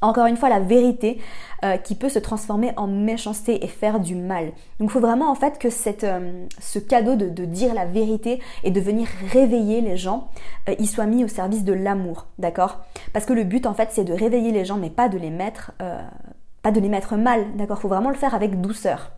Encore 0.00 0.26
une 0.26 0.36
fois, 0.36 0.48
la 0.48 0.60
vérité 0.60 1.18
euh, 1.64 1.76
qui 1.76 1.94
peut 1.94 2.08
se 2.08 2.18
transformer 2.18 2.72
en 2.76 2.86
méchanceté 2.86 3.64
et 3.64 3.68
faire 3.68 4.00
du 4.00 4.14
mal. 4.14 4.52
Donc 4.78 4.88
il 4.88 4.90
faut 4.90 5.00
vraiment 5.00 5.30
en 5.30 5.34
fait 5.34 5.58
que 5.58 5.70
cette, 5.70 6.04
euh, 6.04 6.46
ce 6.60 6.78
cadeau 6.78 7.16
de, 7.16 7.44
dire 7.44 7.74
la 7.74 7.84
vérité 7.84 8.40
et 8.62 8.70
de 8.70 8.80
venir 8.80 9.08
réveiller 9.32 9.80
les 9.80 9.96
gens, 9.96 10.28
euh, 10.68 10.74
il 10.78 10.88
soit 10.88 11.06
mis 11.06 11.24
au 11.24 11.28
service 11.28 11.64
de 11.64 11.72
l'amour, 11.72 12.26
d'accord? 12.38 12.80
Parce 13.12 13.26
que 13.26 13.32
le 13.32 13.44
but 13.44 13.66
en 13.66 13.74
fait 13.74 13.88
c'est 13.90 14.04
de 14.04 14.12
réveiller 14.12 14.52
les 14.52 14.64
gens 14.64 14.76
mais 14.76 14.90
pas 14.90 15.08
de 15.08 15.18
les 15.18 15.30
mettre, 15.30 15.72
pas 16.62 16.70
de 16.70 16.80
les 16.80 16.88
mettre 16.88 17.16
mal, 17.16 17.56
d'accord? 17.56 17.78
Faut 17.78 17.88
vraiment 17.88 18.10
le 18.10 18.16
faire 18.16 18.34
avec 18.34 18.60
douceur. 18.60 19.10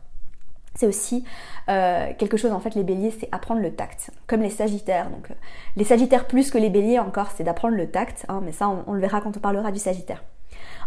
c'est 0.74 0.86
aussi 0.86 1.24
euh, 1.68 2.12
quelque 2.18 2.36
chose, 2.36 2.52
en 2.52 2.60
fait, 2.60 2.74
les 2.74 2.82
béliers, 2.82 3.12
c'est 3.12 3.28
apprendre 3.32 3.60
le 3.60 3.72
tact, 3.72 4.10
comme 4.26 4.42
les 4.42 4.50
sagittaires. 4.50 5.10
Donc, 5.10 5.30
euh, 5.30 5.34
les 5.76 5.84
sagittaires 5.84 6.26
plus 6.26 6.50
que 6.50 6.58
les 6.58 6.70
béliers 6.70 6.98
encore, 6.98 7.30
c'est 7.36 7.44
d'apprendre 7.44 7.76
le 7.76 7.88
tact, 7.88 8.24
hein, 8.28 8.40
mais 8.44 8.52
ça, 8.52 8.68
on, 8.86 8.92
le 8.92 9.00
verra 9.00 9.20
quand 9.20 9.36
on 9.36 9.40
parlera 9.40 9.70
du 9.70 9.78
sagittaire. 9.78 10.24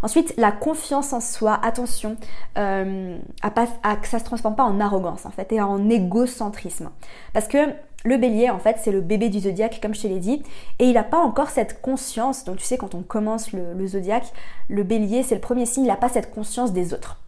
Ensuite, 0.02 0.34
la 0.36 0.52
confiance 0.52 1.12
en 1.12 1.20
soi, 1.20 1.58
attention 1.62 2.16
euh, 2.58 3.18
à, 3.42 3.50
pas, 3.50 3.66
que 4.00 4.08
ça 4.08 4.18
se 4.18 4.24
transforme 4.24 4.56
pas 4.56 4.64
en 4.64 4.80
arrogance, 4.80 5.26
en 5.26 5.30
fait, 5.30 5.52
et 5.52 5.60
en 5.60 5.88
égocentrisme. 5.88 6.90
Parce 7.32 7.48
que 7.48 7.58
le 8.04 8.16
bélier, 8.18 8.50
en 8.50 8.58
fait, 8.58 8.76
c'est 8.80 8.92
le 8.92 9.00
bébé 9.00 9.30
du 9.30 9.40
zodiaque, 9.40 9.80
comme 9.80 9.94
je 9.94 10.02
te 10.02 10.06
l'ai 10.06 10.18
dit, 10.18 10.42
et 10.78 10.86
il 10.86 10.92
n'a 10.92 11.04
pas 11.04 11.18
encore 11.18 11.50
cette 11.50 11.80
conscience. 11.80 12.44
Donc, 12.44 12.58
tu 12.58 12.64
sais, 12.64 12.76
quand 12.76 12.94
on 12.94 13.02
commence 13.02 13.52
le, 13.52 13.72
le 13.72 13.86
zodiaque, 13.86 14.30
le 14.68 14.82
bélier, 14.82 15.22
c'est 15.22 15.34
le 15.34 15.40
premier 15.40 15.66
signe, 15.66 15.84
il 15.84 15.88
n'a 15.88 15.96
pas 15.96 16.08
cette 16.10 16.34
conscience 16.34 16.72
des 16.72 16.92
autres. 16.92 17.23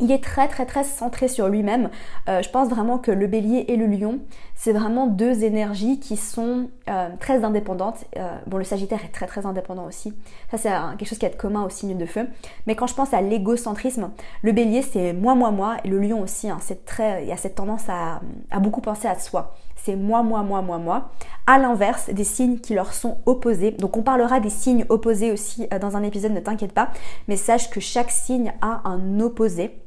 Il 0.00 0.10
est 0.10 0.22
très 0.22 0.48
très 0.48 0.66
très 0.66 0.82
centré 0.84 1.28
sur 1.28 1.48
lui-même. 1.48 1.90
Euh, 2.28 2.42
je 2.42 2.50
pense 2.50 2.68
vraiment 2.68 2.98
que 2.98 3.10
le 3.10 3.26
bélier 3.26 3.66
et 3.68 3.76
le 3.76 3.86
lion, 3.86 4.20
c'est 4.54 4.72
vraiment 4.72 5.06
deux 5.06 5.44
énergies 5.44 6.00
qui 6.00 6.16
sont 6.16 6.70
euh, 6.88 7.08
très 7.20 7.44
indépendantes. 7.44 8.04
Euh, 8.16 8.34
bon, 8.46 8.56
le 8.56 8.64
sagittaire 8.64 9.04
est 9.04 9.12
très 9.12 9.26
très 9.26 9.46
indépendant 9.46 9.86
aussi. 9.86 10.14
Ça 10.50 10.56
c'est 10.56 10.70
quelque 10.98 11.08
chose 11.08 11.18
qui 11.18 11.26
est 11.26 11.36
commun 11.36 11.64
au 11.64 11.68
signe 11.68 11.96
de 11.96 12.06
feu. 12.06 12.26
Mais 12.66 12.74
quand 12.74 12.86
je 12.86 12.94
pense 12.94 13.12
à 13.12 13.20
l'égocentrisme, 13.20 14.10
le 14.42 14.52
bélier 14.52 14.82
c'est 14.82 15.12
moi 15.12 15.34
moi 15.34 15.50
moi 15.50 15.76
et 15.84 15.88
le 15.88 15.98
lion 16.00 16.20
aussi. 16.22 16.48
Hein, 16.48 16.58
c'est 16.60 16.84
très, 16.84 17.22
il 17.22 17.28
y 17.28 17.32
a 17.32 17.36
cette 17.36 17.54
tendance 17.54 17.88
à, 17.88 18.20
à 18.50 18.58
beaucoup 18.58 18.80
penser 18.80 19.06
à 19.06 19.18
soi 19.18 19.54
c'est 19.82 19.96
moi, 19.96 20.22
moi, 20.22 20.42
moi, 20.42 20.62
moi, 20.62 20.78
moi. 20.78 21.10
À 21.46 21.58
l'inverse, 21.58 22.10
des 22.10 22.24
signes 22.24 22.58
qui 22.58 22.74
leur 22.74 22.92
sont 22.92 23.18
opposés. 23.26 23.70
Donc 23.72 23.96
on 23.96 24.02
parlera 24.02 24.40
des 24.40 24.50
signes 24.50 24.84
opposés 24.88 25.32
aussi 25.32 25.66
dans 25.80 25.96
un 25.96 26.02
épisode, 26.02 26.32
ne 26.32 26.40
t'inquiète 26.40 26.72
pas. 26.72 26.90
Mais 27.28 27.36
sache 27.36 27.70
que 27.70 27.80
chaque 27.80 28.10
signe 28.10 28.52
a 28.60 28.82
un 28.88 29.20
opposé. 29.20 29.80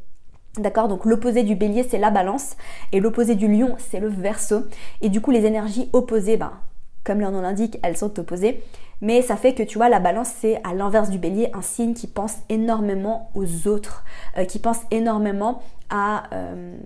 D'accord 0.60 0.88
Donc 0.88 1.06
l'opposé 1.06 1.42
du 1.42 1.56
bélier, 1.56 1.84
c'est 1.84 1.98
la 1.98 2.12
balance. 2.12 2.56
Et 2.92 3.00
l'opposé 3.00 3.34
du 3.36 3.48
lion, 3.48 3.76
c'est 3.80 4.00
le 4.00 4.08
verso. 4.08 4.64
Et 5.02 5.10
du 5.10 5.20
coup, 5.20 5.32
les 5.32 5.46
énergies 5.46 5.90
opposées, 5.94 6.38
ben, 6.38 6.54
comme 7.04 7.20
leur 7.20 7.32
nom 7.32 7.42
l'indique, 7.42 7.80
elles 7.82 7.98
sont 7.98 8.20
opposées. 8.20 8.64
Mais 9.02 9.22
ça 9.22 9.36
fait 9.36 9.54
que 9.54 9.64
tu 9.64 9.78
vois, 9.78 9.90
la 9.90 10.00
balance, 10.00 10.30
c'est 10.40 10.62
à 10.64 10.74
l'inverse 10.74 11.10
du 11.10 11.18
bélier, 11.18 11.50
un 11.54 11.62
signe 11.62 11.94
qui 11.94 12.08
pense 12.08 12.36
énormément 12.50 13.32
aux 13.34 13.68
autres, 13.68 14.06
euh, 14.38 14.46
qui 14.46 14.60
pense 14.60 14.78
énormément 14.92 15.62
à, 15.90 16.24
euh, 16.34 16.78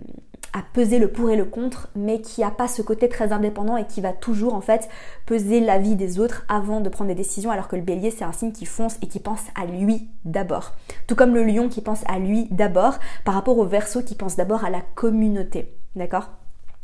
à 0.58 0.64
peser 0.74 0.98
le 0.98 1.12
pour 1.12 1.30
et 1.30 1.36
le 1.36 1.46
contre, 1.46 1.88
mais 1.96 2.20
qui 2.20 2.42
n'a 2.42 2.50
pas 2.50 2.68
ce 2.68 2.82
côté 2.82 3.08
très 3.10 3.32
indépendant 3.32 3.78
et 3.78 3.86
qui 3.86 4.02
va 4.02 4.12
toujours 4.12 4.56
en 4.56 4.62
fait 4.62 4.90
peser 5.28 5.60
la 5.60 5.78
vie 5.78 5.96
des 5.96 6.20
autres 6.20 6.46
avant 6.50 6.82
de 6.82 6.90
prendre 6.90 7.10
des 7.10 7.16
décisions, 7.16 7.52
alors 7.52 7.68
que 7.68 7.76
le 7.76 7.84
bélier 7.84 8.10
c'est 8.10 8.24
un 8.24 8.32
signe 8.32 8.52
qui 8.52 8.66
fonce 8.66 8.98
et 9.04 9.08
qui 9.08 9.20
pense 9.20 9.44
à 9.54 9.68
lui 9.68 10.10
d'abord. 10.26 10.74
Tout 11.06 11.16
comme 11.16 11.36
le 11.36 11.44
lion 11.44 11.70
qui 11.70 11.82
pense 11.82 12.02
à 12.08 12.18
lui 12.18 12.48
d'abord 12.50 12.96
par 13.24 13.36
rapport 13.36 13.60
au 13.60 13.66
verso 13.66 14.02
qui 14.02 14.16
pense 14.16 14.36
d'abord 14.36 14.66
à 14.66 14.72
la 14.72 14.82
communauté. 14.96 15.76
D'accord? 15.96 16.32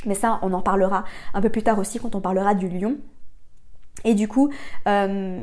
Mais 0.06 0.16
ça, 0.16 0.40
on 0.44 0.54
en 0.54 0.62
parlera 0.62 1.06
un 1.34 1.42
peu 1.42 1.50
plus 1.50 1.64
tard 1.64 1.80
aussi 1.80 2.00
quand 2.00 2.14
on 2.14 2.22
parlera 2.22 2.54
du 2.54 2.68
lion. 2.68 2.98
Et 4.06 4.16
du 4.16 4.28
coup, 4.28 4.50
euh, 4.88 5.40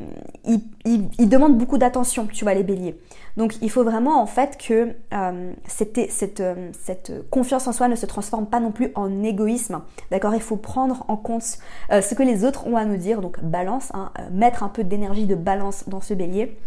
ils, 0.85 1.29
demandent 1.29 1.57
beaucoup 1.57 1.77
d'attention, 1.77 2.27
tu 2.27 2.43
vois, 2.43 2.53
les 2.53 2.63
béliers. 2.63 2.99
Donc 3.37 3.55
il 3.61 3.71
faut 3.71 3.83
vraiment 3.83 4.21
en 4.21 4.25
fait 4.25 4.57
que 4.57 4.89
euh, 5.13 5.53
euh, 5.61 6.69
cette, 6.73 7.29
confiance 7.29 7.67
en 7.67 7.71
soi 7.71 7.87
ne 7.87 7.95
se 7.95 8.05
transforme 8.05 8.45
pas 8.45 8.59
non 8.59 8.71
plus 8.71 8.91
en 8.95 9.23
égoïsme. 9.23 9.81
D'accord? 10.11 10.35
Il 10.35 10.41
faut 10.41 10.57
prendre 10.57 11.05
en 11.07 11.17
compte 11.17 11.57
ce 11.89 12.13
que 12.13 12.23
les 12.23 12.45
autres 12.45 12.67
ont 12.67 12.75
à 12.75 12.85
nous 12.85 12.97
dire. 12.97 13.21
Donc 13.21 13.43
balance, 13.43 13.91
hein, 13.93 14.11
mettre 14.31 14.63
un 14.63 14.69
peu 14.69 14.83
d'énergie 14.83 15.25
de 15.25 15.35
balance 15.35 15.85
dans 15.87 16.01
ce 16.01 16.13
bélier 16.13 16.57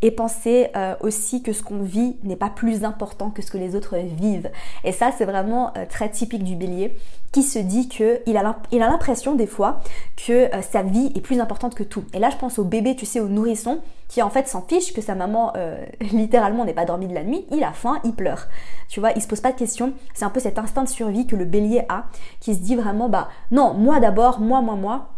et 0.00 0.10
penser 0.10 0.68
euh, 0.76 0.94
aussi 1.00 1.42
que 1.42 1.52
ce 1.52 1.62
qu'on 1.62 1.82
vit 1.82 2.16
n'est 2.22 2.36
pas 2.36 2.50
plus 2.50 2.84
important 2.84 3.30
que 3.30 3.42
ce 3.42 3.50
que 3.50 3.58
les 3.58 3.76
autres 3.76 3.96
vivent. 3.96 4.50
Et 4.84 4.92
ça, 4.92 5.10
c'est 5.16 5.24
vraiment 5.24 5.72
euh, 5.76 5.84
très 5.88 6.10
typique 6.10 6.44
du 6.44 6.56
bélier 6.56 6.96
qui 7.32 7.42
se 7.42 7.58
dit 7.58 7.88
qu'il 7.88 8.36
a 8.36 8.56
l'impression 8.72 9.34
des 9.34 9.46
fois 9.46 9.80
que 10.16 10.54
euh, 10.54 10.62
sa 10.62 10.82
vie 10.82 11.12
est 11.14 11.20
plus 11.20 11.40
importante 11.40 11.74
que 11.74 11.82
tout. 11.82 12.04
Et 12.12 12.18
là, 12.18 12.30
je 12.30 12.36
pense 12.36 12.58
au 12.58 12.64
bébé, 12.64 12.94
tu 12.94 13.06
sais, 13.06 13.20
au 13.20 13.28
nourrisson, 13.28 13.80
qui 14.08 14.20
en 14.20 14.28
fait 14.28 14.46
s'en 14.48 14.60
fiche 14.60 14.92
que 14.92 15.00
sa 15.00 15.14
maman 15.14 15.54
littéralement 16.00 16.66
n'est 16.66 16.74
pas 16.74 16.84
dormi 16.84 17.06
de 17.06 17.14
la 17.14 17.24
nuit, 17.24 17.46
il 17.50 17.64
a 17.64 17.72
faim, 17.72 17.98
il 18.04 18.12
pleure. 18.12 18.46
Tu 18.88 19.00
vois, 19.00 19.12
il 19.12 19.22
se 19.22 19.26
pose 19.26 19.40
pas 19.40 19.52
de 19.52 19.56
questions. 19.56 19.94
C'est 20.12 20.26
un 20.26 20.30
peu 20.30 20.40
cet 20.40 20.58
instinct 20.58 20.84
de 20.84 20.88
survie 20.88 21.26
que 21.26 21.34
le 21.34 21.46
bélier 21.46 21.86
a, 21.88 22.04
qui 22.40 22.54
se 22.54 22.60
dit 22.60 22.76
vraiment, 22.76 23.08
bah 23.08 23.28
non, 23.50 23.72
moi 23.72 24.00
d'abord, 24.00 24.38
moi, 24.38 24.60
moi, 24.60 24.74
moi 24.74 25.08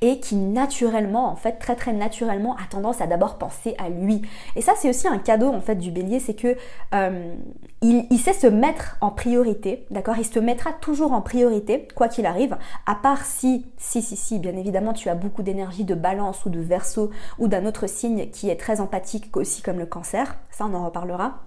et 0.00 0.20
qui 0.20 0.36
naturellement, 0.36 1.28
en 1.28 1.36
fait, 1.36 1.52
très 1.52 1.76
très 1.76 1.92
naturellement, 1.92 2.54
a 2.56 2.66
tendance 2.68 3.00
à 3.00 3.06
d'abord 3.06 3.38
penser 3.38 3.74
à 3.78 3.88
lui. 3.88 4.22
Et 4.54 4.62
ça, 4.62 4.72
c'est 4.76 4.88
aussi 4.88 5.08
un 5.08 5.18
cadeau 5.18 5.48
en 5.48 5.60
fait 5.60 5.76
du 5.76 5.90
bélier, 5.90 6.20
c'est 6.20 6.34
que 6.34 6.56
euh, 6.94 7.34
il, 7.82 8.18
sait 8.18 8.32
se 8.32 8.46
mettre 8.46 8.96
en 9.00 9.10
priorité, 9.10 9.86
d'accord? 9.90 10.16
Il 10.18 10.24
se 10.24 10.38
mettra 10.38 10.72
toujours 10.72 11.12
en 11.12 11.20
priorité, 11.20 11.86
quoi 11.94 12.08
qu'il 12.08 12.26
arrive, 12.26 12.56
à 12.86 12.94
part 12.94 13.24
si, 13.24 13.66
si, 13.76 14.02
si, 14.02 14.16
si, 14.16 14.38
bien 14.38 14.56
évidemment, 14.56 14.92
tu 14.92 15.08
as 15.08 15.14
beaucoup 15.14 15.42
d'énergie 15.42 15.84
de 15.84 15.94
balance 15.94 16.44
ou 16.46 16.50
de 16.50 16.60
verso 16.60 17.10
ou 17.38 17.48
d'un 17.48 17.66
autre 17.66 17.86
signe 17.86 18.30
qui 18.30 18.50
est 18.50 18.56
très 18.56 18.80
empathique 18.80 19.36
aussi 19.36 19.62
comme 19.62 19.78
le 19.78 19.86
cancer, 19.86 20.36
ça 20.50 20.66
on 20.66 20.74
en 20.74 20.84
reparlera. 20.84 21.40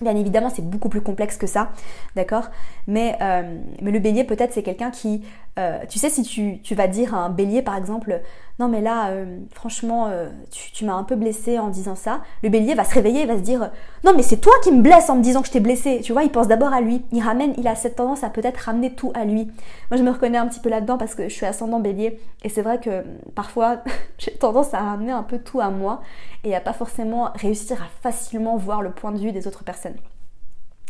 Bien 0.00 0.14
évidemment, 0.14 0.50
c'est 0.50 0.68
beaucoup 0.68 0.90
plus 0.90 1.00
complexe 1.00 1.38
que 1.38 1.46
ça, 1.46 1.70
d'accord? 2.16 2.50
Mais, 2.86 3.16
euh, 3.22 3.58
mais 3.80 3.90
le 3.90 3.98
bélier, 3.98 4.24
peut-être, 4.24 4.52
c'est 4.52 4.62
quelqu'un 4.62 4.90
qui... 4.90 5.24
Euh, 5.58 5.78
tu 5.88 5.98
sais, 5.98 6.10
si 6.10 6.22
tu, 6.22 6.60
tu, 6.60 6.74
vas 6.74 6.86
dire 6.86 7.14
un 7.14 7.30
bélier, 7.30 7.62
par 7.62 7.76
exemple, 7.76 8.20
non 8.58 8.68
mais 8.68 8.80
là, 8.80 9.10
euh, 9.10 9.38
franchement, 9.52 10.10
tu, 10.50 10.72
tu 10.72 10.84
m'as 10.84 10.94
un 10.94 11.04
peu 11.04 11.14
blessé 11.14 11.58
en 11.58 11.68
disant 11.68 11.94
ça, 11.94 12.22
le 12.42 12.48
bélier 12.48 12.74
va 12.74 12.84
se 12.84 12.94
réveiller, 12.94 13.22
il 13.22 13.26
va 13.26 13.36
se 13.36 13.42
dire, 13.42 13.70
non 14.04 14.12
mais 14.16 14.22
c'est 14.22 14.38
toi 14.38 14.52
qui 14.62 14.72
me 14.72 14.82
blesses 14.82 15.10
en 15.10 15.16
me 15.16 15.22
disant 15.22 15.42
que 15.42 15.48
je 15.48 15.52
t'ai 15.52 15.60
blessé. 15.60 16.00
Tu 16.02 16.12
vois, 16.12 16.22
il 16.22 16.30
pense 16.30 16.48
d'abord 16.48 16.72
à 16.72 16.80
lui. 16.80 17.04
Il 17.12 17.22
ramène, 17.22 17.54
il 17.58 17.68
a 17.68 17.74
cette 17.74 17.96
tendance 17.96 18.24
à 18.24 18.30
peut-être 18.30 18.58
ramener 18.58 18.94
tout 18.94 19.12
à 19.14 19.24
lui. 19.24 19.50
Moi, 19.90 19.98
je 19.98 20.02
me 20.02 20.10
reconnais 20.10 20.38
un 20.38 20.46
petit 20.46 20.60
peu 20.60 20.68
là-dedans 20.68 20.96
parce 20.98 21.14
que 21.14 21.28
je 21.28 21.34
suis 21.34 21.46
ascendant 21.46 21.80
bélier. 21.80 22.20
Et 22.42 22.48
c'est 22.48 22.62
vrai 22.62 22.80
que 22.80 23.04
parfois, 23.34 23.78
j'ai 24.18 24.32
tendance 24.32 24.74
à 24.74 24.78
ramener 24.78 25.12
un 25.12 25.22
peu 25.22 25.38
tout 25.38 25.60
à 25.60 25.70
moi 25.70 26.00
et 26.44 26.54
à 26.54 26.60
pas 26.60 26.72
forcément 26.72 27.30
réussir 27.34 27.82
à 27.82 27.86
facilement 28.02 28.56
voir 28.56 28.82
le 28.82 28.90
point 28.90 29.12
de 29.12 29.18
vue 29.18 29.32
des 29.32 29.46
autres 29.46 29.64
personnes. 29.64 29.96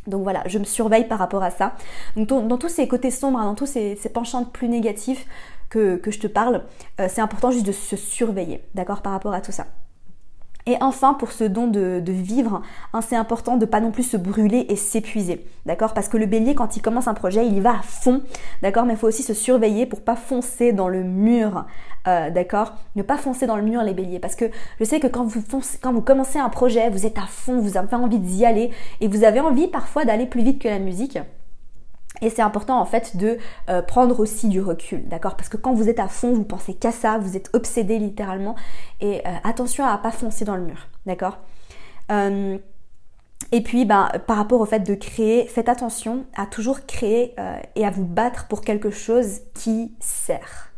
Donc 0.06 0.22
voilà, 0.22 0.42
je 0.46 0.58
me 0.58 0.64
surveille 0.64 1.08
par 1.08 1.18
rapport 1.18 1.42
à 1.42 1.50
ça. 1.50 1.74
Donc 2.16 2.28
dans, 2.28 2.58
tous 2.58 2.68
ces 2.68 2.86
côtés 2.86 3.10
sombres, 3.10 3.38
hein, 3.38 3.46
dans 3.46 3.54
tous 3.54 3.66
ces, 3.66 3.96
penchants 4.12 4.44
plus 4.44 4.68
négatifs 4.68 5.26
que, 5.68 6.00
je 6.06 6.18
te 6.18 6.26
parle, 6.26 6.62
euh, 7.00 7.08
c'est 7.08 7.20
important 7.20 7.50
juste 7.50 7.66
de 7.66 7.72
se 7.72 7.96
surveiller, 7.96 8.62
d'accord, 8.74 9.02
par 9.02 9.12
rapport 9.12 9.34
à 9.34 9.40
tout 9.40 9.52
ça. 9.52 9.66
Et 10.68 10.76
enfin, 10.80 11.14
pour 11.14 11.30
ce 11.30 11.44
don 11.44 11.68
de, 11.68 12.02
vivre, 12.08 12.60
hein, 12.92 13.00
c'est 13.00 13.14
important 13.14 13.56
de 13.56 13.66
pas 13.66 13.78
non 13.78 13.92
plus 13.92 14.02
se 14.02 14.16
brûler 14.16 14.66
et 14.68 14.74
s'épuiser, 14.74 15.46
d'accord 15.64 15.94
Parce 15.94 16.08
que 16.08 16.16
le 16.16 16.26
bélier, 16.26 16.56
quand 16.56 16.76
il 16.76 16.82
commence 16.82 17.06
un 17.06 17.14
projet, 17.14 17.46
il 17.46 17.56
y 17.56 17.60
va 17.60 17.70
à 17.70 17.82
fond, 17.82 18.22
d'accord 18.62 18.84
Mais 18.84 18.94
il 18.94 18.96
faut 18.96 19.06
aussi 19.06 19.22
se 19.22 19.32
surveiller 19.32 19.86
pour 19.86 20.00
pas 20.00 20.16
foncer 20.16 20.72
dans 20.72 20.88
le 20.88 21.04
mur, 21.04 21.66
euh, 22.08 22.30
d'accord 22.30 22.74
Ne 22.96 23.02
pas 23.02 23.16
foncer 23.16 23.46
dans 23.46 23.54
le 23.54 23.62
mur, 23.62 23.80
les 23.84 23.94
béliers, 23.94 24.18
parce 24.18 24.34
que 24.34 24.46
je 24.80 24.84
sais 24.84 24.98
que 24.98 25.06
quand 25.06 25.24
vous, 25.24 25.40
quand 25.80 25.92
vous 25.92 26.02
commencez 26.02 26.40
un 26.40 26.48
projet, 26.48 26.90
vous 26.90 27.06
êtes 27.06 27.18
à 27.18 27.26
fond, 27.28 27.60
vous 27.60 27.76
avez 27.76 27.94
envie 27.94 28.18
d'y 28.18 28.44
aller, 28.44 28.72
et 29.00 29.06
vous 29.06 29.22
avez 29.22 29.38
envie 29.38 29.68
parfois 29.68 30.04
d'aller 30.04 30.26
plus 30.26 30.42
vite 30.42 30.60
que 30.60 30.68
la 30.68 30.80
musique. 30.80 31.16
Et 32.22 32.30
c'est 32.30 32.42
important 32.42 32.80
en 32.80 32.86
fait 32.86 33.16
de 33.16 33.38
euh, 33.68 33.82
prendre 33.82 34.20
aussi 34.20 34.48
du 34.48 34.60
recul, 34.60 35.06
d'accord? 35.08 35.36
Parce 35.36 35.48
que 35.48 35.56
quand 35.56 35.74
vous 35.74 35.88
êtes 35.88 36.00
à 36.00 36.08
fond, 36.08 36.32
vous 36.32 36.44
pensez 36.44 36.74
qu'à 36.74 36.92
ça, 36.92 37.18
vous 37.18 37.36
êtes 37.36 37.50
obsédé 37.52 37.98
littéralement. 37.98 38.54
Et 39.00 39.26
euh, 39.26 39.30
attention 39.44 39.84
à 39.84 39.96
pas 39.98 40.10
foncer 40.10 40.44
dans 40.44 40.56
le 40.56 40.62
mur, 40.62 40.88
d'accord? 41.04 41.38
Euh, 42.10 42.58
Et 43.52 43.60
puis, 43.62 43.84
ben, 43.84 44.08
par 44.26 44.38
rapport 44.38 44.60
au 44.60 44.66
fait 44.66 44.80
de 44.80 44.94
créer, 44.94 45.46
faites 45.46 45.68
attention 45.68 46.24
à 46.36 46.46
toujours 46.46 46.86
créer 46.86 47.34
et 47.74 47.86
à 47.86 47.90
vous 47.90 48.06
battre 48.06 48.48
pour 48.48 48.62
quelque 48.62 48.90
chose 48.90 49.40
qui 49.54 49.94
sert, 50.00 50.72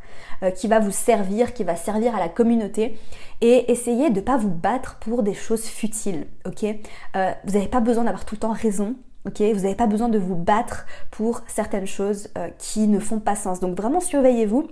qui 0.57 0.67
va 0.67 0.81
vous 0.81 0.91
servir, 0.91 1.55
qui 1.55 1.63
va 1.63 1.77
servir 1.77 2.17
à 2.17 2.19
la 2.19 2.29
communauté. 2.29 2.99
Et 3.41 3.71
essayez 3.71 4.11
de 4.11 4.17
ne 4.17 4.25
pas 4.25 4.37
vous 4.37 4.51
battre 4.51 4.97
pour 4.99 5.23
des 5.23 5.35
choses 5.35 5.65
futiles, 5.65 6.27
ok? 6.47 6.65
Vous 7.15 7.53
n'avez 7.53 7.69
pas 7.69 7.81
besoin 7.81 8.05
d'avoir 8.05 8.25
tout 8.25 8.35
le 8.35 8.41
temps 8.41 8.53
raison 8.53 8.97
vous 9.29 9.63
n'avez 9.63 9.75
pas 9.75 9.87
besoin 9.87 10.09
de 10.09 10.19
vous 10.19 10.37
battre 10.37 10.87
pour 11.11 11.43
certaines 11.47 11.87
choses 11.87 12.29
euh, 12.37 12.49
qui 12.59 12.89
ne 12.89 12.99
font 12.99 13.21
pas 13.21 13.37
sens. 13.37 13.61
Donc 13.61 13.77
vraiment 13.77 14.01
surveillez-vous 14.01 14.69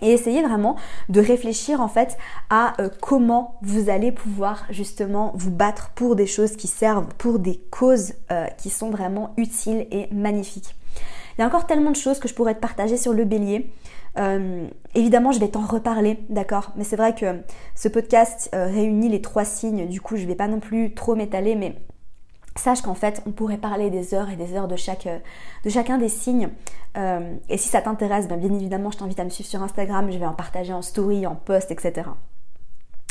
et 0.00 0.12
essayez 0.12 0.42
vraiment 0.42 0.76
de 1.08 1.20
réfléchir 1.20 1.80
en 1.80 1.88
fait 1.88 2.16
à 2.50 2.80
euh, 2.80 2.88
comment 3.00 3.58
vous 3.62 3.90
allez 3.90 4.12
pouvoir 4.12 4.64
justement 4.70 5.32
vous 5.34 5.50
battre 5.50 5.90
pour 5.94 6.16
des 6.16 6.26
choses 6.26 6.56
qui 6.56 6.68
servent, 6.68 7.08
pour 7.18 7.38
des 7.38 7.60
causes 7.70 8.14
euh, 8.30 8.46
qui 8.58 8.70
sont 8.70 8.90
vraiment 8.90 9.34
utiles 9.36 9.86
et 9.90 10.08
magnifiques. 10.12 10.74
Il 11.36 11.42
y 11.42 11.44
a 11.44 11.46
encore 11.46 11.66
tellement 11.66 11.90
de 11.90 11.96
choses 11.96 12.18
que 12.18 12.28
je 12.28 12.34
pourrais 12.34 12.54
te 12.54 12.60
partager 12.60 12.96
sur 12.96 13.12
le 13.12 13.24
bélier. 13.24 13.70
évidemment, 14.96 15.30
je 15.30 15.38
vais 15.38 15.46
t'en 15.46 15.64
reparler, 15.64 16.18
d'accord? 16.28 16.72
Mais 16.74 16.82
c'est 16.82 16.96
vrai 16.96 17.14
que 17.14 17.42
ce 17.76 17.86
podcast 17.86 18.50
réunit 18.52 19.08
les 19.08 19.22
trois 19.22 19.44
signes, 19.44 19.86
du 19.86 20.00
coup, 20.00 20.16
je 20.16 20.22
ne 20.22 20.26
vais 20.26 20.34
pas 20.34 20.48
non 20.48 20.58
plus 20.58 20.94
trop 20.94 21.14
m'étaler, 21.14 21.54
mais 21.54 21.76
sache 22.58 22.82
qu'en 22.82 22.94
fait, 22.94 23.22
on 23.26 23.30
pourrait 23.30 23.58
parler 23.58 23.90
des 23.90 24.14
heures 24.14 24.30
et 24.30 24.36
des 24.36 24.54
heures 24.54 24.68
de, 24.68 24.74
euh, 24.74 25.18
chacun 25.68 25.98
des 25.98 26.08
signes. 26.08 26.50
Euh, 26.96 27.34
et 27.48 27.58
si 27.58 27.68
ça 27.68 27.80
t'intéresse, 27.80 28.28
ben, 28.28 28.38
bien 28.38 28.52
évidemment, 28.52 28.90
je 28.90 28.98
t'invite 28.98 29.20
à 29.20 29.24
me 29.24 29.30
suivre 29.30 29.48
sur 29.48 29.62
Instagram. 29.62 30.10
Je 30.10 30.18
vais 30.18 30.26
en 30.26 30.34
partager 30.34 30.72
en 30.72 30.82
story, 30.82 31.26
en 31.26 31.34
post, 31.34 31.70
etc. 31.70 32.08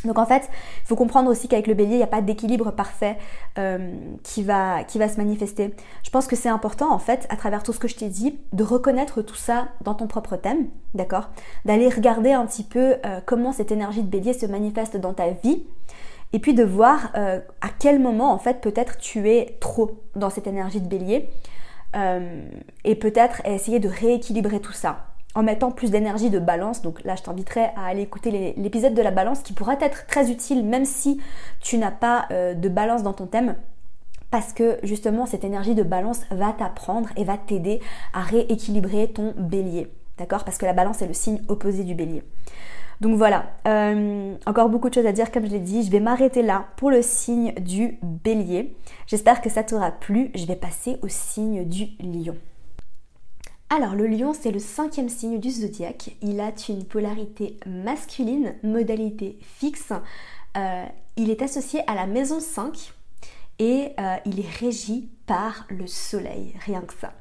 Donc 0.05 0.19
en 0.19 0.27
fait, 0.27 0.47
il 0.83 0.87
faut 0.87 0.95
comprendre 0.95 1.29
aussi 1.29 1.47
qu'avec 1.47 1.65
le 1.65 1.73
bélier, 1.73 1.93
il 1.93 1.97
n'y 1.97 2.03
a 2.03 2.07
pas 2.07 2.21
d'équilibre 2.21 2.69
parfait 2.69 3.17
euh, 3.57 3.91
qui, 4.23 4.43
va, 4.43 4.87
se 4.87 5.17
manifester. 5.17 5.73
Je 6.03 6.09
pense 6.11 6.27
que 6.27 6.35
c'est 6.35 6.49
important 6.49 6.93
en 6.93 6.99
fait, 6.99 7.25
à 7.29 7.35
travers 7.35 7.63
tout 7.63 7.73
ce 7.73 7.79
que 7.79 7.87
je 7.87 7.95
t'ai 7.95 8.09
dit, 8.09 8.39
de 8.53 8.63
reconnaître 8.63 9.23
tout 9.23 9.35
ça 9.35 9.69
dans 9.81 9.95
ton 9.95 10.05
propre 10.05 10.35
thème, 10.35 10.67
d'accord? 10.93 11.29
D'aller 11.65 11.89
regarder 11.89 12.31
un 12.31 12.45
petit 12.45 12.63
peu 12.63 12.97
comment 13.25 13.51
cette 13.51 13.71
énergie 13.71 14.03
de 14.03 14.07
bélier 14.07 14.33
se 14.33 14.45
manifeste 14.45 14.97
dans 14.97 15.13
ta 15.13 15.31
vie. 15.31 15.63
Et 16.33 16.39
puis 16.39 16.53
de 16.53 16.63
voir 16.63 17.11
euh, 17.15 17.39
à 17.61 17.69
quel 17.79 17.99
moment 17.99 18.33
en 18.33 18.37
fait 18.37 18.61
peut-être 18.61 18.97
tu 18.97 19.29
es 19.29 19.57
trop 19.59 20.03
dans 20.15 20.29
cette 20.29 20.47
énergie 20.47 20.81
de 20.81 20.87
bélier. 20.87 21.29
et 22.83 22.95
peut-être 22.95 23.41
essayer 23.45 23.79
de 23.79 23.89
rééquilibrer 23.89 24.59
tout 24.59 24.73
ça 24.73 25.07
en 25.37 25.43
mettant 25.43 25.69
plus 25.69 25.91
d'énergie 25.91 26.31
de 26.31 26.39
balance. 26.39 26.81
Donc 26.81 27.03
là, 27.03 27.15
je 27.15 27.21
t'inviterai 27.21 27.65
à 27.75 27.85
aller 27.85 28.01
écouter 28.01 28.55
l'épisode 28.57 28.95
de 28.95 29.01
la 29.03 29.11
balance 29.11 29.41
qui 29.41 29.53
pourra 29.53 29.75
être 29.79 30.07
très 30.07 30.31
utile 30.31 30.65
même 30.65 30.83
si 30.83 31.21
tu 31.59 31.77
n'as 31.77 31.91
pas 31.91 32.25
euh, 32.31 32.55
de 32.55 32.67
balance 32.69 33.03
dans 33.03 33.13
ton 33.13 33.27
thème. 33.27 33.55
Parce 34.31 34.51
que 34.51 34.79
justement, 34.81 35.27
cette 35.27 35.43
énergie 35.43 35.75
de 35.75 35.83
balance 35.83 36.21
va 36.31 36.53
t'apprendre 36.53 37.09
et 37.17 37.23
va 37.23 37.37
t'aider 37.37 37.81
à 38.15 38.21
rééquilibrer 38.21 39.09
ton 39.11 39.35
bélier. 39.37 39.87
D'accord? 40.17 40.43
Parce 40.43 40.57
que 40.57 40.65
la 40.65 40.73
balance 40.73 41.03
est 41.03 41.07
le 41.07 41.13
signe 41.13 41.39
opposé 41.47 41.83
du 41.83 41.93
bélier. 41.93 42.23
Donc 42.99 43.15
voilà, 43.15 43.51
euh, 43.67 44.35
encore 44.47 44.69
beaucoup 44.69 44.89
de 44.89 44.93
choses 44.93 45.05
à 45.05 45.11
dire 45.11 45.31
comme 45.31 45.45
je 45.45 45.51
l'ai 45.51 45.59
dit. 45.59 45.83
Je 45.83 45.91
vais 45.91 45.99
m'arrêter 45.99 46.41
là 46.41 46.67
pour 46.77 46.89
le 46.89 47.01
signe 47.01 47.53
du 47.53 47.99
bélier. 48.01 48.75
J'espère 49.05 49.41
que 49.41 49.49
ça 49.49 49.63
t'aura 49.63 49.91
plu. 49.91 50.31
Je 50.35 50.45
vais 50.45 50.55
passer 50.55 50.97
au 51.03 51.07
signe 51.07 51.63
du 51.65 51.85
lion. 51.99 52.35
Alors 53.69 53.95
le 53.95 54.07
lion, 54.07 54.33
c'est 54.33 54.51
le 54.51 54.59
cinquième 54.59 55.09
signe 55.09 55.39
du 55.39 55.51
zodiaque. 55.51 56.15
Il 56.21 56.39
a 56.39 56.51
une 56.69 56.85
polarité 56.85 57.59
masculine, 57.65 58.55
modalité 58.63 59.37
fixe. 59.41 59.91
Euh, 60.55 60.85
il 61.17 61.29
est 61.29 61.41
associé 61.41 61.81
à 61.85 61.93
la 61.93 62.07
maison 62.07 62.39
5 62.39 62.93
et 63.59 63.89
euh, 63.99 64.15
il 64.25 64.39
est 64.39 64.49
régi 64.59 65.09
par 65.25 65.65
le 65.69 65.85
soleil, 65.85 66.55
rien 66.65 66.81
que 66.81 66.93
ça. 66.93 67.13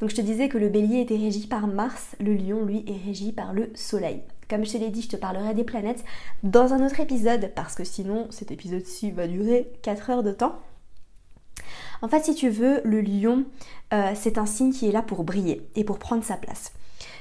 Donc 0.00 0.10
je 0.10 0.16
te 0.16 0.20
disais 0.20 0.48
que 0.48 0.58
le 0.58 0.68
bélier 0.68 1.00
était 1.00 1.16
régi 1.16 1.46
par 1.46 1.66
Mars, 1.66 2.14
le 2.20 2.34
lion 2.34 2.64
lui 2.64 2.84
est 2.86 3.04
régi 3.04 3.32
par 3.32 3.52
le 3.52 3.70
soleil. 3.74 4.22
Comme 4.48 4.64
je 4.64 4.72
te 4.72 4.78
l'ai 4.78 4.90
dit, 4.90 5.02
je 5.02 5.08
te 5.08 5.16
parlerai 5.16 5.54
des 5.54 5.64
planètes 5.64 6.04
dans 6.42 6.72
un 6.72 6.84
autre 6.84 7.00
épisode 7.00 7.52
parce 7.54 7.74
que 7.74 7.84
sinon 7.84 8.26
cet 8.30 8.50
épisode-ci 8.50 9.10
va 9.10 9.26
durer 9.26 9.70
4 9.82 10.10
heures 10.10 10.22
de 10.22 10.32
temps. 10.32 10.58
En 12.02 12.08
fait, 12.08 12.24
si 12.24 12.34
tu 12.34 12.48
veux, 12.48 12.80
le 12.84 13.00
lion, 13.00 13.44
euh, 13.92 14.12
c'est 14.14 14.38
un 14.38 14.46
signe 14.46 14.72
qui 14.72 14.88
est 14.88 14.92
là 14.92 15.02
pour 15.02 15.24
briller 15.24 15.68
et 15.74 15.84
pour 15.84 15.98
prendre 15.98 16.24
sa 16.24 16.36
place. 16.36 16.72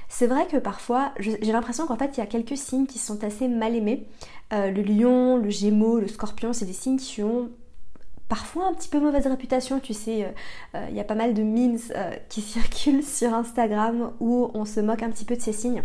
C'est 0.09 0.27
vrai 0.27 0.47
que 0.47 0.57
parfois, 0.57 1.13
j'ai 1.19 1.51
l'impression 1.51 1.85
qu'en 1.85 1.97
fait, 1.97 2.15
il 2.15 2.19
y 2.19 2.23
a 2.23 2.27
quelques 2.27 2.57
signes 2.57 2.85
qui 2.85 2.97
sont 2.99 3.23
assez 3.23 3.47
mal 3.47 3.75
aimés. 3.75 4.07
Euh, 4.53 4.71
le 4.71 4.81
lion, 4.81 5.37
le 5.37 5.49
gémeau, 5.49 5.99
le 5.99 6.07
scorpion, 6.07 6.53
c'est 6.53 6.65
des 6.65 6.73
signes 6.73 6.97
qui 6.97 7.23
ont 7.23 7.49
parfois 8.29 8.67
un 8.67 8.73
petit 8.73 8.87
peu 8.87 8.99
mauvaise 8.99 9.27
réputation. 9.27 9.79
Tu 9.79 9.93
sais, 9.93 10.33
euh, 10.75 10.87
il 10.89 10.95
y 10.95 11.01
a 11.01 11.03
pas 11.03 11.15
mal 11.15 11.33
de 11.33 11.43
memes 11.43 11.79
qui 12.29 12.41
circulent 12.41 13.03
sur 13.03 13.33
Instagram 13.33 14.13
où 14.21 14.49
on 14.53 14.63
se 14.63 14.79
moque 14.79 15.03
un 15.03 15.09
petit 15.09 15.25
peu 15.25 15.35
de 15.35 15.41
ces 15.41 15.53
signes. 15.53 15.81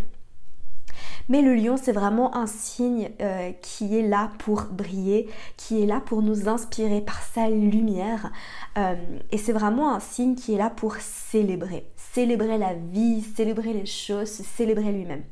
Mais 1.29 1.43
le 1.43 1.55
lion, 1.55 1.77
c'est 1.77 1.93
vraiment 1.93 2.37
un 2.37 2.47
signe 2.47 3.11
euh, 3.21 3.53
qui 3.63 3.97
est 3.97 4.07
là 4.07 4.31
pour 4.39 4.65
briller, 4.65 5.29
qui 5.57 5.83
est 5.83 5.87
là 5.87 6.01
pour 6.01 6.23
nous 6.23 6.49
inspirer 6.49 7.01
par 7.01 7.23
sa 7.23 7.49
lumière. 7.49 8.33
Euh, 8.77 8.95
et 9.31 9.39
c'est 9.39 9.53
vraiment 9.53 9.95
un 9.95 10.01
signe 10.01 10.35
qui 10.35 10.55
est 10.55 10.59
là 10.59 10.71
pour 10.71 10.97
célébrer. 10.97 11.87
Célébrer 11.97 12.59
la 12.59 12.75
vie, 12.75 13.23
célébrer 13.23 13.73
les 13.73 13.87
choses, 13.87 14.29
célébrer 14.29 14.93
lui-même. 14.93 15.23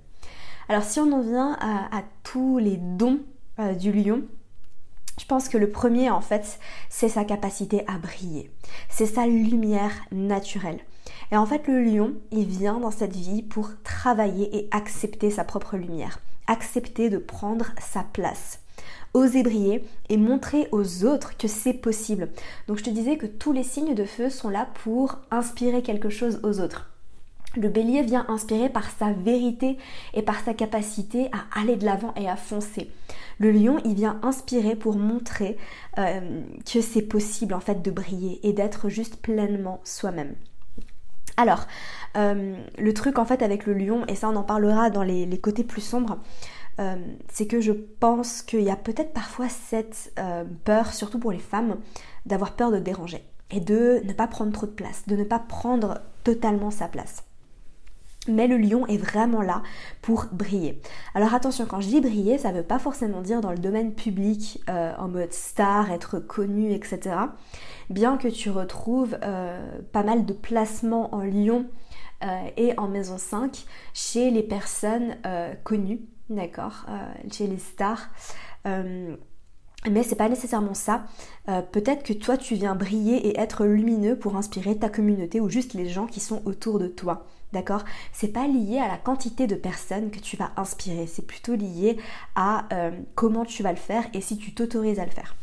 Alors 0.69 0.85
si 0.85 1.01
on 1.01 1.13
en 1.13 1.21
vient 1.21 1.57
à, 1.61 2.03
tous 2.23 2.59
les 2.59 2.77
dons 2.77 3.19
euh, 3.59 3.75
du 3.75 3.93
lion, 3.93 4.23
je 5.19 5.25
pense 5.27 5.49
que 5.49 5.59
le 5.59 5.71
premier, 5.71 6.09
en 6.09 6.21
fait, 6.21 6.59
c'est 6.89 7.09
sa 7.09 7.25
capacité 7.25 7.83
à 7.87 7.99
briller. 7.99 8.51
C'est 8.89 9.07
sa 9.07 9.27
lumière 9.27 9.93
naturelle. 10.13 10.79
Et 11.33 11.37
en 11.37 11.47
fait, 11.47 11.67
le 11.69 11.83
lion, 11.83 12.15
il 12.33 12.47
vient 12.47 12.81
dans 12.81 12.91
cette 12.91 13.15
vie 13.15 13.43
pour 13.43 13.71
travailler 13.85 14.57
et 14.57 14.69
accepter 14.73 15.31
sa 15.31 15.45
propre 15.45 15.77
lumière, 15.77 16.19
accepter 16.47 17.09
de 17.09 17.19
prendre 17.19 17.67
sa 17.81 18.03
place 18.03 18.61
oser 19.15 19.43
briller 19.43 19.85
et 20.09 20.17
montrer 20.17 20.69
aux 20.73 21.05
autres 21.05 21.37
que 21.37 21.49
c'est 21.49 21.75
possible. 21.75 22.29
Donc 22.69 22.79
je 22.79 22.85
te 22.85 22.91
disais 22.91 23.17
que 23.17 23.27
tous 23.27 23.53
les 23.53 23.65
signes 23.65 23.95
de 23.95 24.05
feu 24.05 24.31
sont 24.31 24.49
là 24.49 24.69
pour 24.85 25.19
inspirer 25.31 25.83
quelque 25.83 26.11
chose 26.11 26.41
aux 26.43 26.61
autres. 26.61 26.87
Le 27.57 27.69
bélier 27.69 28.03
vient 28.03 28.27
inspirer 28.29 28.69
par 28.69 28.89
sa 28.89 29.11
vérité 29.11 29.77
et 30.15 30.23
par 30.23 30.39
sa 30.39 30.55
capacité 30.55 31.29
à 31.33 31.61
aller 31.61 31.75
de 31.75 31.85
l'avant 31.85 32.15
et 32.15 32.29
à 32.29 32.37
foncer. 32.37 32.89
Le 33.39 33.51
lion, 33.51 33.79
il 33.85 33.95
vient 33.95 34.21
inspirer 34.23 34.77
pour 34.77 34.95
montrer 34.95 35.57
euh, 35.99 36.43
que 36.73 36.81
c'est 36.81 37.03
possible 37.03 37.55
en 37.55 37.61
fait 37.61 37.83
de 37.83 37.91
briller 37.91 38.39
et 38.45 38.53
d'être 38.53 38.89
juste 38.89 39.17
pleinement 39.17 39.81
soi-même. 39.83 40.37
Alors, 41.41 41.67
euh, 42.19 42.55
le 42.77 42.93
truc 42.93 43.19
en 43.19 43.25
fait 43.25 43.41
avec 43.41 43.65
le 43.65 43.73
lion, 43.73 44.05
et 44.09 44.15
ça 44.15 44.29
on 44.29 44.37
en 44.37 44.43
parlera 44.43 44.91
dans 44.91 45.03
les, 45.03 45.41
côtés 45.41 45.65
plus 45.65 45.81
sombres, 45.81 46.19
euh, 46.79 46.97
c'est 47.33 47.47
que 47.47 47.63
je 47.63 47.73
pense 47.73 48.43
qu'il 48.43 48.61
y 48.61 48.69
a 48.69 48.77
peut-être 48.77 49.15
parfois 49.15 49.49
cette 49.49 50.13
euh, 50.19 50.45
peur, 50.67 50.93
surtout 50.93 51.19
pour 51.19 51.33
les 51.33 51.39
femmes, 51.39 51.79
d'avoir 52.27 52.57
peur 52.57 52.71
de 52.71 52.79
déranger 52.79 53.25
et 53.51 53.61
de 53.61 54.03
ne 54.05 54.13
pas 54.13 54.27
prendre 54.27 54.53
trop 54.53 54.67
de 54.67 54.73
place, 54.73 55.05
de 55.07 55.17
ne 55.17 55.25
pas 55.25 55.39
prendre 55.39 56.03
totalement 56.25 56.71
sa 56.71 56.89
place. 56.89 57.25
Mais 58.29 58.47
le 58.47 58.59
lion 58.59 58.87
est 58.87 58.99
vraiment 58.99 59.41
là 59.41 59.63
pour 60.03 60.27
briller. 60.31 60.81
Alors 61.15 61.35
attention, 61.35 61.65
quand 61.67 61.81
je 61.81 61.89
dis 61.89 62.01
briller, 62.01 62.37
ça 62.37 62.53
ne 62.53 62.59
veut 62.59 62.63
pas 62.63 62.79
forcément 62.79 63.23
dire 63.23 63.41
dans 63.41 63.51
le 63.51 63.59
domaine 63.59 63.95
public, 63.95 64.63
en 64.69 65.09
mode 65.09 65.33
star, 65.33 65.91
être 65.91 66.19
connu, 66.19 66.73
etc 66.73 67.17
bien 67.91 68.17
que 68.17 68.29
tu 68.29 68.49
retrouves 68.51 69.19
euh, 69.23 69.81
pas 69.93 70.03
mal 70.03 70.25
de 70.25 70.33
placements 70.33 71.15
en 71.15 71.21
Lyon 71.23 71.67
euh, 72.23 72.49
et 72.57 72.79
en 72.79 72.89
maison 72.89 73.19
5 73.19 73.65
chez 73.93 74.31
les 74.31 74.43
personnes 74.43 75.17
euh, 75.27 75.53
connues, 75.65 76.01
d'accord, 76.31 76.87
chez 77.31 77.47
les 77.47 77.59
stars. 77.59 78.09
Mais 79.89 80.03
c'est 80.03 80.17
pas 80.17 80.29
nécessairement 80.29 80.75
ça. 80.75 81.05
Peut-être 81.73 82.03
que 82.03 82.13
toi 82.13 82.37
tu 82.37 82.55
viens 82.55 82.75
briller 82.75 83.29
et 83.29 83.39
être 83.39 83.65
lumineux 83.65 84.17
pour 84.17 84.37
inspirer 84.37 84.77
ta 84.77 84.89
communauté 84.89 85.41
ou 85.41 85.49
juste 85.49 85.75
les 85.75 85.89
gens 85.89 86.07
qui 86.07 86.21
sont 86.21 86.43
autour 86.45 86.79
de 86.79 86.89
toi. 86.89 87.27
D'accord? 87.53 87.85
C'est 88.13 88.29
pas 88.29 88.47
lié 88.47 88.79
à 88.79 88.89
la 88.89 88.97
quantité 88.97 89.47
de 89.47 89.57
personnes 89.57 90.11
que 90.11 90.21
tu 90.21 90.37
vas 90.37 90.53
inspirer, 90.57 91.07
c'est 91.07 91.27
plutôt 91.27 91.55
lié 91.55 91.97
à 92.37 92.69
comment 93.15 93.45
tu 93.45 93.63
vas 93.63 93.73
le 93.73 93.79
faire 93.79 94.05
et 94.15 94.21
si 94.21 94.37
tu 94.37 94.55
t'autorises 94.55 95.01
à 95.01 95.05
le 95.05 95.11
faire. 95.11 95.35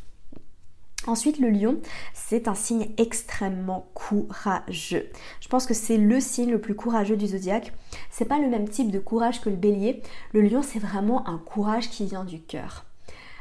Ensuite, 1.06 1.39
le 1.39 1.50
lion, 1.50 1.80
c'est 2.13 2.50
un 2.50 2.56
signe 2.56 2.89
extrêmement 2.97 3.88
courageux. 3.93 5.10
Je 5.39 5.47
pense 5.47 5.65
que 5.65 5.73
c'est 5.73 5.95
le 5.95 6.19
signe 6.19 6.52
le 6.52 6.60
plus 6.60 6.76
courageux 6.76 7.15
du 7.15 7.28
zodiaque. 7.28 7.71
C'est 8.10 8.26
pas 8.26 8.39
le 8.39 8.50
même 8.50 8.67
type 8.67 8.91
de 8.91 9.00
courage 9.00 9.39
que 9.39 9.50
le 9.50 9.56
bélier. 9.56 10.02
Le 10.34 10.41
lion, 10.41 10.62
c'est 10.62 10.80
vraiment 10.80 11.26
un 11.30 11.38
courage 11.38 11.89
qui 11.89 12.06
vient 12.06 12.26
du 12.26 12.41
cœur. 12.41 12.87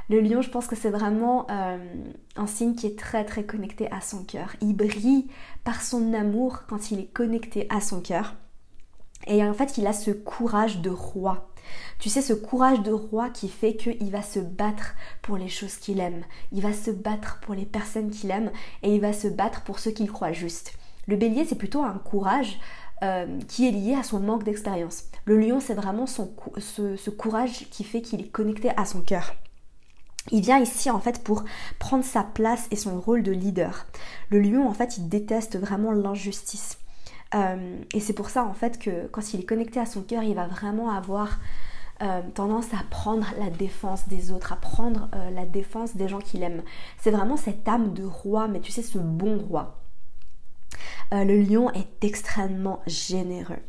Le 0.08 0.20
lion, 0.20 0.40
je 0.40 0.50
pense 0.50 0.68
que 0.68 0.76
c'est 0.76 0.90
vraiment 0.90 1.46
euh, 1.50 1.78
un 2.36 2.46
signe 2.46 2.76
qui 2.76 2.86
est 2.86 2.98
très 2.98 3.24
très 3.24 3.44
connecté 3.44 3.90
à 3.90 4.00
son 4.00 4.22
cœur. 4.24 4.54
Il 4.60 4.76
brille 4.76 5.26
par 5.64 5.82
son 5.82 6.14
amour 6.14 6.62
quand 6.68 6.92
il 6.92 7.00
est 7.00 7.12
connecté 7.12 7.66
à 7.70 7.80
son 7.80 8.00
cœur. 8.00 8.34
Et 9.26 9.42
en 9.42 9.52
fait, 9.52 9.78
il 9.78 9.86
a 9.86 9.92
ce 9.92 10.12
courage 10.12 10.80
de 10.80 10.90
roi. 10.90 11.48
Tu 11.98 12.08
sais, 12.08 12.22
ce 12.22 12.32
courage 12.32 12.82
de 12.82 12.92
roi 12.92 13.30
qui 13.30 13.48
fait 13.48 13.74
qu'il 13.74 14.10
va 14.12 14.22
se 14.22 14.38
battre 14.38 14.94
pour 15.22 15.36
les 15.36 15.48
choses 15.48 15.76
qu'il 15.76 15.98
aime, 15.98 16.22
il 16.52 16.62
va 16.62 16.72
se 16.72 16.92
battre 16.92 17.40
pour 17.40 17.54
les 17.54 17.66
personnes 17.66 18.10
qu'il 18.10 18.30
aime 18.30 18.52
et 18.84 18.94
il 18.94 19.00
va 19.00 19.12
se 19.12 19.26
battre 19.26 19.62
pour 19.62 19.80
ceux 19.80 19.90
qu'il 19.90 20.12
croit 20.12 20.30
justes. 20.30 20.74
Le 21.08 21.16
bélier, 21.16 21.44
c'est 21.44 21.58
plutôt 21.58 21.82
un 21.82 21.98
courage 21.98 22.60
euh, 23.02 23.40
qui 23.48 23.66
est 23.66 23.72
lié 23.72 23.94
à 23.94 24.04
son 24.04 24.20
manque 24.20 24.44
d'expérience. 24.44 25.04
Le 25.24 25.38
lion, 25.40 25.58
c'est 25.58 25.74
vraiment 25.74 26.06
ce 26.06 27.10
courage 27.10 27.68
qui 27.70 27.82
fait 27.82 28.02
qu'il 28.02 28.20
est 28.20 28.28
connecté 28.28 28.70
à 28.76 28.84
son 28.84 29.00
cœur. 29.00 29.34
Il 30.32 30.42
vient 30.42 30.58
ici 30.58 30.90
en 30.90 31.00
fait 31.00 31.22
pour 31.22 31.44
prendre 31.78 32.04
sa 32.04 32.22
place 32.22 32.66
et 32.70 32.76
son 32.76 33.00
rôle 33.00 33.22
de 33.22 33.32
leader. 33.32 33.86
Le 34.30 34.40
lion 34.40 34.68
en 34.68 34.72
fait 34.72 34.98
il 34.98 35.08
déteste 35.08 35.58
vraiment 35.58 35.92
l'injustice. 35.92 36.78
Euh, 37.34 37.78
et 37.92 38.00
c'est 38.00 38.12
pour 38.12 38.30
ça 38.30 38.44
en 38.44 38.54
fait 38.54 38.78
que 38.78 39.06
quand 39.08 39.34
il 39.34 39.40
est 39.40 39.44
connecté 39.44 39.80
à 39.80 39.86
son 39.86 40.02
cœur, 40.02 40.22
il 40.22 40.34
va 40.34 40.46
vraiment 40.46 40.90
avoir 40.90 41.38
euh, 42.02 42.20
tendance 42.34 42.72
à 42.74 42.82
prendre 42.90 43.26
la 43.38 43.50
défense 43.50 44.08
des 44.08 44.30
autres, 44.32 44.52
à 44.52 44.56
prendre 44.56 45.08
euh, 45.14 45.30
la 45.30 45.46
défense 45.46 45.96
des 45.96 46.08
gens 46.08 46.20
qu'il 46.20 46.42
aime. 46.42 46.62
C'est 46.98 47.10
vraiment 47.10 47.36
cette 47.36 47.66
âme 47.68 47.94
de 47.94 48.04
roi, 48.04 48.48
mais 48.48 48.60
tu 48.60 48.72
sais, 48.72 48.82
ce 48.82 48.98
bon 48.98 49.38
roi. 49.38 49.80
le 51.12 51.40
lion 51.40 51.70
est 51.72 52.04
extrêmement 52.04 52.80
généreux. 52.86 53.62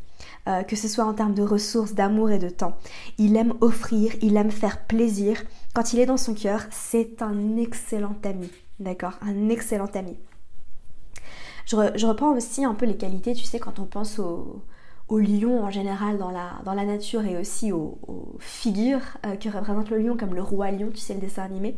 Que 0.66 0.76
ce 0.76 0.88
soit 0.88 1.04
en 1.04 1.14
termes 1.14 1.34
de 1.34 1.42
ressources, 1.42 1.94
d'amour 1.94 2.30
et 2.30 2.38
de 2.38 2.48
temps. 2.48 2.76
Il 3.18 3.36
aime 3.36 3.54
offrir, 3.60 4.12
il 4.22 4.36
aime 4.36 4.50
faire 4.50 4.86
plaisir. 4.86 5.42
Quand 5.74 5.92
il 5.92 5.98
est 5.98 6.06
dans 6.06 6.16
son 6.16 6.34
cœur, 6.34 6.62
c'est 6.70 7.22
un 7.22 7.56
excellent 7.56 8.16
ami. 8.24 8.50
D'accord? 8.80 9.18
Un 9.22 9.48
excellent 9.48 9.90
ami. 9.94 10.16
Je, 11.66 12.06
reprends 12.06 12.34
aussi 12.34 12.64
un 12.64 12.74
peu 12.74 12.86
les 12.86 12.96
qualités, 12.96 13.34
tu 13.34 13.44
sais, 13.44 13.58
quand 13.58 13.78
on 13.78 13.84
pense 13.84 14.18
au 14.18 15.18
lion 15.18 15.62
en 15.62 15.70
général 15.70 16.16
dans 16.16 16.30
la, 16.30 16.52
dans 16.64 16.74
la 16.74 16.84
nature 16.84 17.26
et 17.26 17.36
aussi 17.36 17.72
aux, 17.72 17.98
figures 18.38 19.18
euh, 19.26 19.36
que 19.36 19.48
représente 19.48 19.90
le 19.90 19.98
lion, 19.98 20.16
comme 20.16 20.34
le 20.34 20.42
roi 20.42 20.70
lion, 20.70 20.90
tu 20.90 20.98
sais, 20.98 21.14
le 21.14 21.20
dessin 21.20 21.42
animé. 21.42 21.76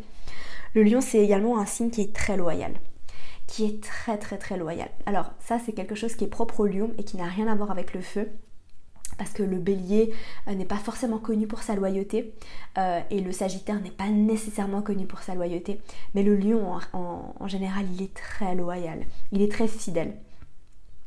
Le 0.74 0.84
lion, 0.84 1.00
c'est 1.00 1.18
également 1.18 1.58
un 1.58 1.66
signe 1.66 1.90
qui 1.90 2.02
est 2.02 2.14
très 2.14 2.36
loyal 2.36 2.72
qui 3.46 3.64
est 3.64 3.82
très 3.82 4.16
très 4.16 4.38
très 4.38 4.56
loyal. 4.56 4.88
Alors 5.06 5.32
ça 5.40 5.58
c'est 5.58 5.72
quelque 5.72 5.96
chose 5.96 6.14
qui 6.14 6.22
est 6.22 6.28
propre 6.28 6.60
au 6.60 6.66
lion 6.66 6.92
et 6.98 7.02
qui 7.02 7.16
n'a 7.16 7.24
rien 7.24 7.48
à 7.48 7.56
voir 7.56 7.72
avec 7.72 7.94
le 7.94 8.00
feu 8.00 8.30
parce 9.18 9.32
que 9.32 9.42
le 9.42 9.58
bélier 9.58 10.12
euh, 10.48 10.54
n'est 10.54 10.64
pas 10.64 10.76
forcément 10.76 11.18
connu 11.18 11.46
pour 11.46 11.62
sa 11.62 11.74
loyauté 11.74 12.32
euh, 12.78 13.00
et 13.10 13.20
le 13.20 13.32
sagittaire 13.32 13.80
n'est 13.80 13.90
pas 13.90 14.08
nécessairement 14.08 14.82
connu 14.82 15.06
pour 15.06 15.20
sa 15.20 15.34
loyauté, 15.34 15.80
mais 16.14 16.22
le 16.22 16.36
lion 16.36 16.78
en, 16.92 17.48
général 17.48 17.86
il 17.94 18.02
est 18.02 18.14
très 18.14 18.54
loyal, 18.54 19.00
il 19.32 19.42
est 19.42 19.50
très 19.50 19.68
fidèle. 19.68 20.14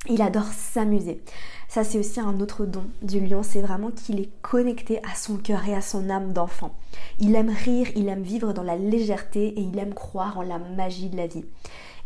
Il 0.10 0.22
adore 0.22 0.48
s'amuser. 0.48 1.22
Ça, 1.70 1.86
c'est 1.86 1.98
aussi 1.98 2.20
un 2.20 2.42
autre 2.42 2.66
don 2.66 2.84
du 3.02 3.22
lion, 3.22 3.42
c'est 3.42 3.62
vraiment 3.62 3.90
qu'il 3.90 4.20
est 4.20 4.30
connecté 4.42 5.00
à 5.10 5.16
son 5.16 5.38
cœur 5.38 5.66
et 5.66 5.74
à 5.74 5.80
son 5.82 6.10
âme 6.10 6.34
d'enfant. 6.34 6.76
Il 7.20 7.36
aime 7.36 7.50
rire, 7.50 7.88
il 7.96 8.10
aime 8.10 8.22
vivre 8.22 8.52
dans 8.52 8.64
la 8.64 8.76
légèreté 8.76 9.48
et 9.48 9.62
il 9.62 9.80
aime 9.80 9.94
croire 9.94 10.38
en 10.38 10.42
la 10.42 10.60
magie 10.60 11.08
de 11.08 11.16
la 11.16 11.28
vie. 11.28 11.46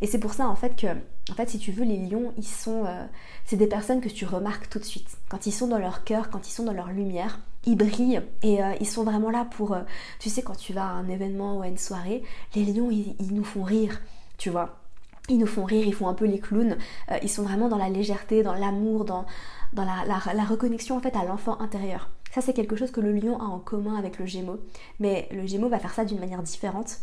Et 0.01 0.07
c'est 0.07 0.19
pour 0.19 0.35
ça 0.35 0.47
en 0.47 0.55
fait 0.55 0.75
que, 0.75 0.87
en 1.29 1.33
fait, 1.33 1.49
si 1.49 1.59
tu 1.59 1.71
veux, 1.71 1.83
les 1.83 1.97
lions, 1.97 2.33
ils 2.37 2.45
sont, 2.45 2.85
euh, 2.85 3.05
c'est 3.45 3.57
des 3.57 3.67
personnes 3.67 3.99
que 4.01 4.09
tu 4.09 4.25
remarques 4.25 4.69
tout 4.69 4.79
de 4.79 4.85
suite. 4.85 5.17
Quand 5.29 5.45
ils 5.45 5.51
sont 5.51 5.67
dans 5.67 5.79
leur 5.79 6.03
cœur, 6.03 6.29
quand 6.29 6.47
ils 6.47 6.51
sont 6.51 6.63
dans 6.63 6.73
leur 6.73 6.87
lumière, 6.91 7.39
ils 7.65 7.75
brillent 7.75 8.21
et 8.43 8.63
euh, 8.63 8.73
ils 8.79 8.87
sont 8.87 9.03
vraiment 9.03 9.29
là 9.29 9.45
pour, 9.45 9.73
euh, 9.73 9.81
tu 10.19 10.29
sais, 10.29 10.41
quand 10.41 10.55
tu 10.55 10.71
vas 10.71 10.85
à 10.85 10.91
un 10.91 11.09
événement 11.09 11.57
ou 11.57 11.61
à 11.61 11.67
une 11.67 11.77
soirée, 11.77 12.23
les 12.55 12.63
lions, 12.63 12.89
ils, 12.91 13.15
nous 13.33 13.43
font 13.43 13.63
rire, 13.63 13.99
tu 14.37 14.49
vois. 14.49 14.79
Ils 15.27 15.37
nous 15.37 15.47
font 15.47 15.65
rire, 15.65 15.85
ils 15.85 15.93
font 15.93 16.07
un 16.07 16.13
peu 16.13 16.25
les 16.25 16.39
clowns. 16.39 16.77
ils 17.21 17.29
sont 17.29 17.43
vraiment 17.43 17.67
dans 17.67 17.77
la 17.77 17.89
légèreté, 17.89 18.43
dans 18.43 18.53
l'amour, 18.53 19.03
dans, 19.03 19.25
dans 19.73 19.83
la, 19.83 20.33
la 20.33 20.43
reconnexion 20.45 20.95
en 20.95 21.01
fait 21.01 21.17
à 21.17 21.25
l'enfant 21.25 21.59
intérieur. 21.59 22.09
Ça, 22.31 22.39
c'est 22.39 22.53
quelque 22.53 22.77
chose 22.77 22.91
que 22.91 23.01
le 23.01 23.11
lion 23.11 23.37
a 23.41 23.43
en 23.43 23.59
commun 23.59 23.97
avec 23.97 24.19
le 24.19 24.25
gémeau. 24.25 24.59
Mais 25.01 25.27
le 25.33 25.45
gémeau 25.45 25.67
va 25.67 25.79
faire 25.79 25.93
ça 25.93 26.05
d'une 26.05 26.19
manière 26.19 26.43
différente. 26.43 26.99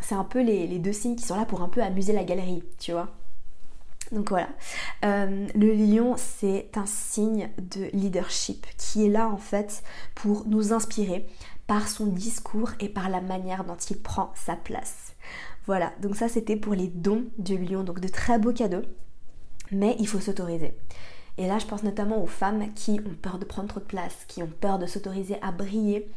C'est 0.00 0.14
un 0.14 0.24
peu 0.24 0.42
les, 0.42 0.78
deux 0.78 0.92
signes 0.92 1.16
qui 1.16 1.24
sont 1.24 1.36
là 1.36 1.46
pour 1.46 1.62
un 1.62 1.68
peu 1.68 1.82
amuser 1.82 2.12
la 2.12 2.24
galerie, 2.24 2.62
tu 2.78 2.92
vois. 2.92 3.08
Donc 4.12 4.28
voilà, 4.28 4.48
euh, 5.04 5.46
le 5.54 5.72
lion 5.72 6.14
c'est 6.18 6.70
un 6.76 6.86
signe 6.86 7.48
de 7.58 7.84
leadership 7.94 8.66
qui 8.76 9.06
est 9.06 9.08
là 9.08 9.28
en 9.28 9.38
fait 9.38 9.82
pour 10.14 10.46
nous 10.46 10.72
inspirer 10.72 11.26
par 11.66 11.88
son 11.88 12.06
discours 12.06 12.70
et 12.80 12.88
par 12.88 13.08
la 13.08 13.20
manière 13.20 13.64
dont 13.64 13.76
il 13.76 13.98
prend 13.98 14.30
sa 14.34 14.54
place. 14.54 15.14
Voilà, 15.66 15.92
donc 16.00 16.16
ça 16.16 16.28
c'était 16.28 16.56
pour 16.56 16.74
les 16.74 16.88
dons 16.88 17.24
du 17.38 17.56
lion, 17.56 17.84
donc 17.84 18.00
de 18.00 18.08
très 18.08 18.38
beaux 18.38 18.52
cadeaux, 18.52 18.82
mais 19.70 19.96
il 19.98 20.06
faut 20.06 20.20
s'autoriser. 20.20 20.76
Et 21.38 21.46
là 21.46 21.58
je 21.58 21.66
pense 21.66 21.82
notamment 21.82 22.22
aux 22.22 22.26
femmes 22.26 22.74
qui 22.74 23.00
ont 23.06 23.14
peur 23.22 23.38
de 23.38 23.46
prendre 23.46 23.68
trop 23.68 23.80
de 23.80 23.86
place, 23.86 24.26
qui 24.28 24.42
ont 24.42 24.52
peur 24.60 24.78
de 24.78 24.86
s'autoriser 24.86 25.38
à 25.40 25.52
briller, 25.52 26.10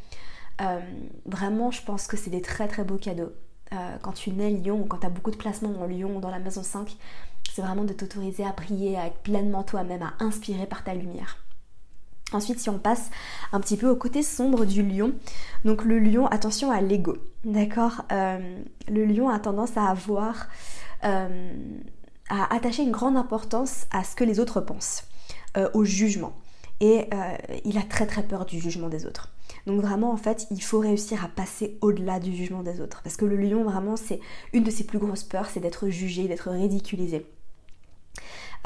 euh, 0.60 0.80
vraiment, 1.26 1.70
je 1.70 1.82
pense 1.82 2.06
que 2.06 2.16
c'est 2.16 2.30
des 2.30 2.42
très 2.42 2.68
très 2.68 2.84
beaux 2.84 2.96
cadeaux. 2.96 3.32
Euh, 3.72 3.96
quand 4.00 4.12
tu 4.12 4.30
nais 4.30 4.50
lion 4.50 4.80
ou 4.80 4.84
quand 4.84 4.98
tu 4.98 5.06
as 5.06 5.10
beaucoup 5.10 5.30
de 5.30 5.36
placements 5.36 5.74
en 5.80 5.86
lion 5.86 6.20
dans 6.20 6.30
la 6.30 6.38
maison 6.38 6.62
5, 6.62 6.96
c'est 7.56 7.62
vraiment 7.62 7.84
de 7.84 7.94
t'autoriser 7.94 8.44
à 8.44 8.52
briller, 8.52 8.98
à 8.98 9.06
être 9.06 9.16
pleinement 9.20 9.62
toi-même, 9.62 10.02
à 10.02 10.12
inspirer 10.20 10.66
par 10.66 10.84
ta 10.84 10.92
lumière. 10.92 11.38
Ensuite, 12.34 12.58
si 12.58 12.68
on 12.68 12.78
passe 12.78 13.08
un 13.50 13.60
petit 13.60 13.78
peu 13.78 13.88
au 13.88 13.96
côté 13.96 14.22
sombre 14.22 14.66
du 14.66 14.82
lion, 14.82 15.14
donc 15.64 15.82
le 15.82 15.98
lion, 15.98 16.26
attention 16.26 16.70
à 16.70 16.82
l'ego, 16.82 17.16
d'accord 17.44 18.02
euh, 18.12 18.58
Le 18.88 19.06
lion 19.06 19.30
a 19.30 19.38
tendance 19.38 19.74
à 19.78 19.86
avoir, 19.86 20.48
à 21.02 22.54
attacher 22.54 22.82
une 22.82 22.90
grande 22.90 23.16
importance 23.16 23.86
à 23.90 24.04
ce 24.04 24.16
que 24.16 24.24
les 24.24 24.38
autres 24.38 24.60
pensent, 24.60 25.04
au 25.72 25.82
jugement. 25.84 26.34
Et 26.80 27.08
il 27.64 27.78
a 27.78 27.82
très 27.82 28.06
très 28.06 28.22
peur 28.22 28.44
du 28.44 28.60
jugement 28.60 28.90
des 28.90 29.06
autres. 29.06 29.30
Donc 29.66 29.80
vraiment, 29.80 30.12
en 30.12 30.18
fait, 30.18 30.46
il 30.50 30.62
faut 30.62 30.80
réussir 30.80 31.24
à 31.24 31.28
passer 31.28 31.78
au-delà 31.80 32.20
du 32.20 32.36
jugement 32.36 32.62
des 32.62 32.82
autres. 32.82 33.00
Parce 33.02 33.16
que 33.16 33.24
le 33.24 33.36
lion, 33.36 33.64
vraiment, 33.64 33.96
c'est 33.96 34.20
une 34.52 34.62
de 34.64 34.70
ses 34.70 34.84
plus 34.84 34.98
grosses 34.98 35.24
peurs, 35.24 35.46
c'est 35.46 35.60
d'être 35.60 35.88
jugé, 35.88 36.28
d'être 36.28 36.50
ridiculisé. 36.50 37.24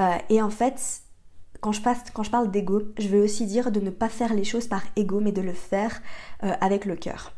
Euh, 0.00 0.16
et 0.28 0.40
en 0.40 0.50
fait, 0.50 1.02
quand 1.60 1.72
je, 1.72 1.82
parle 1.82 2.50
d'ego, 2.50 2.82
je 2.98 3.08
veux 3.08 3.22
aussi 3.22 3.46
dire 3.46 3.70
de 3.70 3.80
ne 3.80 3.90
pas 3.90 4.08
faire 4.08 4.34
les 4.34 4.44
choses 4.44 4.66
par 4.66 4.82
ego, 4.96 5.20
mais 5.20 5.32
de 5.32 5.42
le 5.42 5.52
faire 5.52 6.00
euh, 6.42 6.52
avec 6.60 6.84
le 6.84 6.96
cœur. 6.96 7.32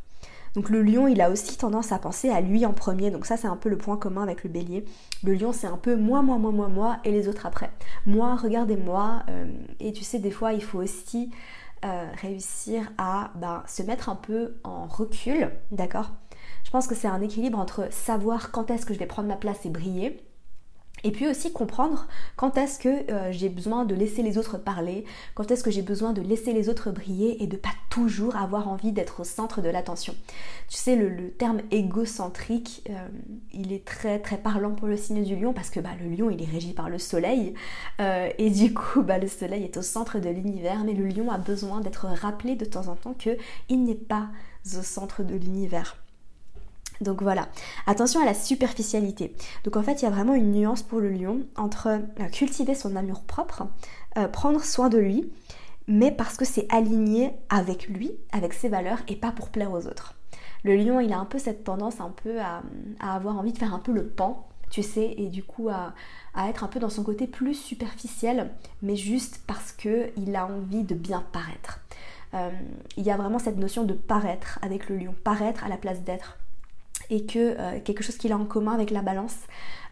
Donc 0.55 0.69
le 0.69 0.83
lion, 0.83 1.09
il 1.09 1.21
a 1.23 1.31
aussi 1.31 1.57
tendance 1.57 1.93
à 1.93 1.99
penser 1.99 2.29
à 2.29 2.41
lui 2.41 2.67
en 2.67 2.73
premier. 2.73 3.11
Donc 3.11 3.25
ça, 3.25 3.37
c'est 3.37 3.49
un 3.49 3.57
peu 3.57 3.69
le 3.69 3.79
point 3.79 3.97
commun 3.97 4.23
avec 4.23 4.45
le 4.45 4.51
bélier. 4.51 4.85
Le 5.25 5.35
lion, 5.35 5.53
c'est 5.53 5.67
un 5.67 5.79
peu 5.79 5.97
moi, 5.97 6.23
moi, 6.23 6.39
moi, 6.39 6.53
moi, 6.53 6.69
moi, 6.69 6.99
et 7.05 7.11
les 7.11 7.27
autres 7.27 7.47
après. 7.47 7.71
Moi, 8.07 8.37
regardez-moi. 8.37 9.23
Euh, 9.29 9.47
et 9.81 9.93
tu 9.93 10.05
sais, 10.05 10.19
des 10.19 10.31
fois, 10.31 10.53
il 10.53 10.63
faut 10.63 10.79
aussi 10.79 11.31
réussir 12.23 12.93
à 12.97 13.33
ben, 13.35 13.65
se 13.67 13.83
mettre 13.83 14.09
un 14.09 14.15
peu 14.15 14.55
en 14.63 14.87
recul, 14.87 15.51
d'accord? 15.73 16.13
Je 16.63 16.71
pense 16.71 16.87
que 16.87 16.95
c'est 16.95 17.09
un 17.09 17.21
équilibre 17.21 17.59
entre 17.59 17.93
savoir 17.93 18.53
quand 18.53 18.71
est-ce 18.71 18.87
que 18.87 18.95
je 18.95 19.01
vais 19.01 19.07
prendre 19.07 19.27
ma 19.27 19.35
place 19.35 19.67
et 19.67 19.69
briller, 19.69 20.25
et 21.05 21.11
puis 21.11 21.29
aussi 21.29 21.53
comprendre 21.53 22.07
quand 22.37 22.57
est-ce 22.57 22.79
que 22.79 23.11
euh, 23.11 23.33
j'ai 23.33 23.49
besoin 23.49 23.85
de 23.85 23.95
laisser 23.95 24.23
les 24.23 24.39
autres 24.39 24.59
parler, 24.59 25.05
quand 25.35 25.51
est-ce 25.51 25.65
que 25.65 25.71
j'ai 25.71 25.83
besoin 25.83 26.13
de 26.13 26.23
laisser 26.23 26.53
les 26.53 26.69
autres 26.69 26.91
briller 26.91 27.43
et 27.43 27.47
de 27.47 27.57
pas 27.57 27.71
toujours 27.91 28.37
avoir 28.37 28.69
envie 28.69 28.93
d'être 28.93 29.21
au 29.21 29.25
centre 29.25 29.61
de 29.61 29.69
l'attention. 29.69 30.15
Tu 30.69 30.77
sais, 30.77 30.97
le, 30.97 31.31
terme 31.31 31.61
égocentrique, 31.71 32.87
euh, 32.91 33.09
il 33.53 33.73
est 33.73 33.85
très 33.85 34.19
très 34.19 34.39
parlant 34.39 34.73
pour 34.73 34.89
le 34.89 34.97
signe 34.97 35.25
du 35.25 35.37
lion 35.37 35.53
parce 35.53 35.71
que 35.71 35.81
bah, 35.81 35.91
le 36.01 36.09
lion 36.09 36.31
il 36.31 36.43
est 36.43 36.51
régi 36.51 36.73
par 36.73 36.89
le 36.89 36.99
soleil 36.99 37.55
euh, 38.01 38.29
et 38.39 38.51
du 38.51 38.73
coup 38.73 39.03
bah, 39.03 39.19
le 39.19 39.29
soleil 39.29 39.65
est 39.65 39.77
au 39.77 39.83
centre 39.83 40.19
de 40.19 40.29
l'univers 40.29 40.85
mais 40.85 40.95
le 40.95 41.07
lion 41.07 41.31
a 41.31 41.39
besoin 41.39 41.81
d'être 41.81 42.07
rappelé 42.07 42.55
de 42.55 42.65
temps 42.65 42.89
en 42.89 42.97
temps 42.97 43.15
qu'il 43.15 43.85
n'est 43.85 43.95
pas 43.95 44.29
au 44.77 44.83
centre 44.83 45.23
de 45.23 45.35
l'univers. 45.35 46.02
Donc 47.03 47.23
voilà, 47.23 47.49
attention 47.87 48.21
à 48.23 48.25
la 48.25 48.35
superficialité. 48.35 49.35
Donc 49.65 49.77
en 49.77 49.83
fait, 49.83 50.01
il 50.01 50.05
y 50.05 50.09
a 50.09 50.11
vraiment 50.11 50.35
une 50.35 50.53
nuance 50.53 50.83
pour 50.83 51.01
le 51.01 51.11
lion 51.11 51.41
entre 51.57 51.89
euh, 51.89 52.29
cultiver 52.31 52.75
son 52.75 52.97
amour 52.97 53.23
propre, 53.23 53.65
euh, 54.17 54.29
prendre 54.29 54.63
soin 54.63 54.89
de 54.89 54.99
lui, 54.99 55.31
mais 55.89 56.13
parce 56.13 56.37
que 56.37 56.45
c'est 56.45 56.73
aligné 56.73 57.33
avec 57.49 57.89
lui, 57.89 58.13
avec 58.31 58.53
ses 58.53 58.69
valeurs, 58.69 59.01
et 59.09 59.17
pas 59.17 59.33
pour 59.33 59.49
plaire 59.49 59.73
aux 59.73 59.87
autres. 59.87 60.15
Le 60.65 60.77
lion, 60.77 61.01
il 61.01 61.13
a 61.13 61.19
un 61.19 61.25
peu 61.25 61.39
cette 61.39 61.65
tendance 61.65 62.01
un 62.01 62.11
peu 62.11 62.41
à, 62.41 62.63
avoir 63.01 63.37
envie 63.37 63.53
de 63.53 63.59
faire 63.59 63.75
un 63.75 63.81
peu 63.81 63.93
le 63.93 64.07
pan, 64.07 64.47
tu 64.71 64.85
sais, 64.85 65.15
et 65.19 65.27
du 65.27 65.43
coup 65.43 65.69
à, 65.69 65.95
être 66.49 66.63
un 66.63 66.69
peu 66.69 66.79
dans 66.79 66.89
son 66.89 67.03
côté 67.03 67.27
plus 67.27 67.55
superficiel, 67.55 68.51
mais 68.81 68.95
juste 68.95 69.43
parce 69.47 69.73
qu'il 69.73 70.37
a 70.37 70.47
envie 70.47 70.85
de 70.85 70.95
bien 70.95 71.25
paraître. 71.33 71.81
Euh, 72.35 72.51
il 72.97 73.03
y 73.03 73.11
a 73.11 73.17
vraiment 73.17 73.39
cette 73.39 73.59
notion 73.59 73.85
de 73.85 73.93
paraître 73.93 74.59
avec 74.63 74.89
le 74.89 74.97
lion, 74.97 75.15
paraître 75.25 75.65
à 75.65 75.69
la 75.69 75.77
place 75.77 76.01
d'être 76.03 76.39
et 77.11 77.27
que 77.27 77.57
euh, 77.59 77.81
quelque 77.81 78.03
chose 78.03 78.17
qu'il 78.17 78.33
a 78.33 78.39
en 78.39 78.45
commun 78.45 78.73
avec 78.73 78.91
la 78.91 79.03
balance, 79.03 79.37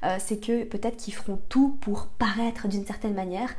euh, 0.04 0.16
c'est 0.18 0.38
que 0.38 0.64
peut-être 0.64 0.96
qu'ils 0.96 1.14
feront 1.14 1.38
tout 1.48 1.76
pour 1.80 2.06
paraître 2.06 2.68
d'une 2.68 2.86
certaine 2.86 3.14
manière, 3.14 3.50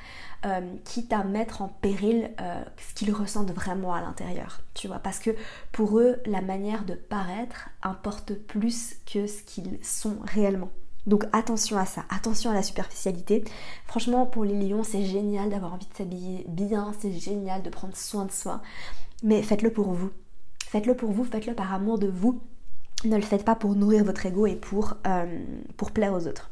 euh, 0.45 0.61
quitte 0.83 1.13
à 1.13 1.23
mettre 1.23 1.61
en 1.61 1.67
péril 1.67 2.31
ce 2.77 2.93
qu'ils 2.95 3.13
ressentent 3.13 3.51
vraiment 3.51 3.93
à 3.93 4.01
l'intérieur, 4.01 4.61
tu 4.73 4.87
vois, 4.87 4.99
parce 4.99 5.19
que 5.19 5.31
pour 5.71 5.99
eux, 5.99 6.17
la 6.25 6.41
manière 6.41 6.85
de 6.85 6.95
paraître 6.95 7.69
importe 7.83 8.33
plus 8.33 8.95
que 9.11 9.27
ce 9.27 9.43
qu'ils 9.43 9.77
sont 9.83 10.17
réellement. 10.23 10.69
Donc 11.07 11.25
attention 11.33 11.77
à 11.77 11.85
ça, 11.85 12.05
attention 12.09 12.51
à 12.51 12.53
la 12.53 12.63
superficialité. 12.63 13.43
Franchement, 13.85 14.25
pour 14.25 14.45
les 14.45 14.55
lions, 14.55 14.83
c'est 14.83 15.03
génial 15.03 15.49
d'avoir 15.49 15.73
envie 15.73 15.87
de 15.87 15.95
s'habiller 15.95 16.45
bien, 16.47 16.93
c'est 16.99 17.11
génial 17.11 17.63
de 17.63 17.69
prendre 17.69 17.95
soin 17.95 18.25
de 18.25 18.31
soi, 18.31 18.61
mais 19.23 19.41
faites-le 19.41 19.71
pour 19.71 19.91
vous. 19.93 20.11
Faites-le 20.67 20.95
pour 20.95 21.11
vous, 21.11 21.25
faites-le 21.25 21.53
par 21.53 21.73
amour 21.73 21.99
de 21.99 22.07
vous 22.07 22.41
ne 23.05 23.15
le 23.15 23.21
faites 23.21 23.45
pas 23.45 23.55
pour 23.55 23.75
nourrir 23.75 24.03
votre 24.03 24.25
ego 24.25 24.45
et 24.45 24.55
pour, 24.55 24.95
euh, 25.07 25.39
pour 25.77 25.91
plaire 25.91 26.13
aux 26.13 26.27
autres. 26.27 26.51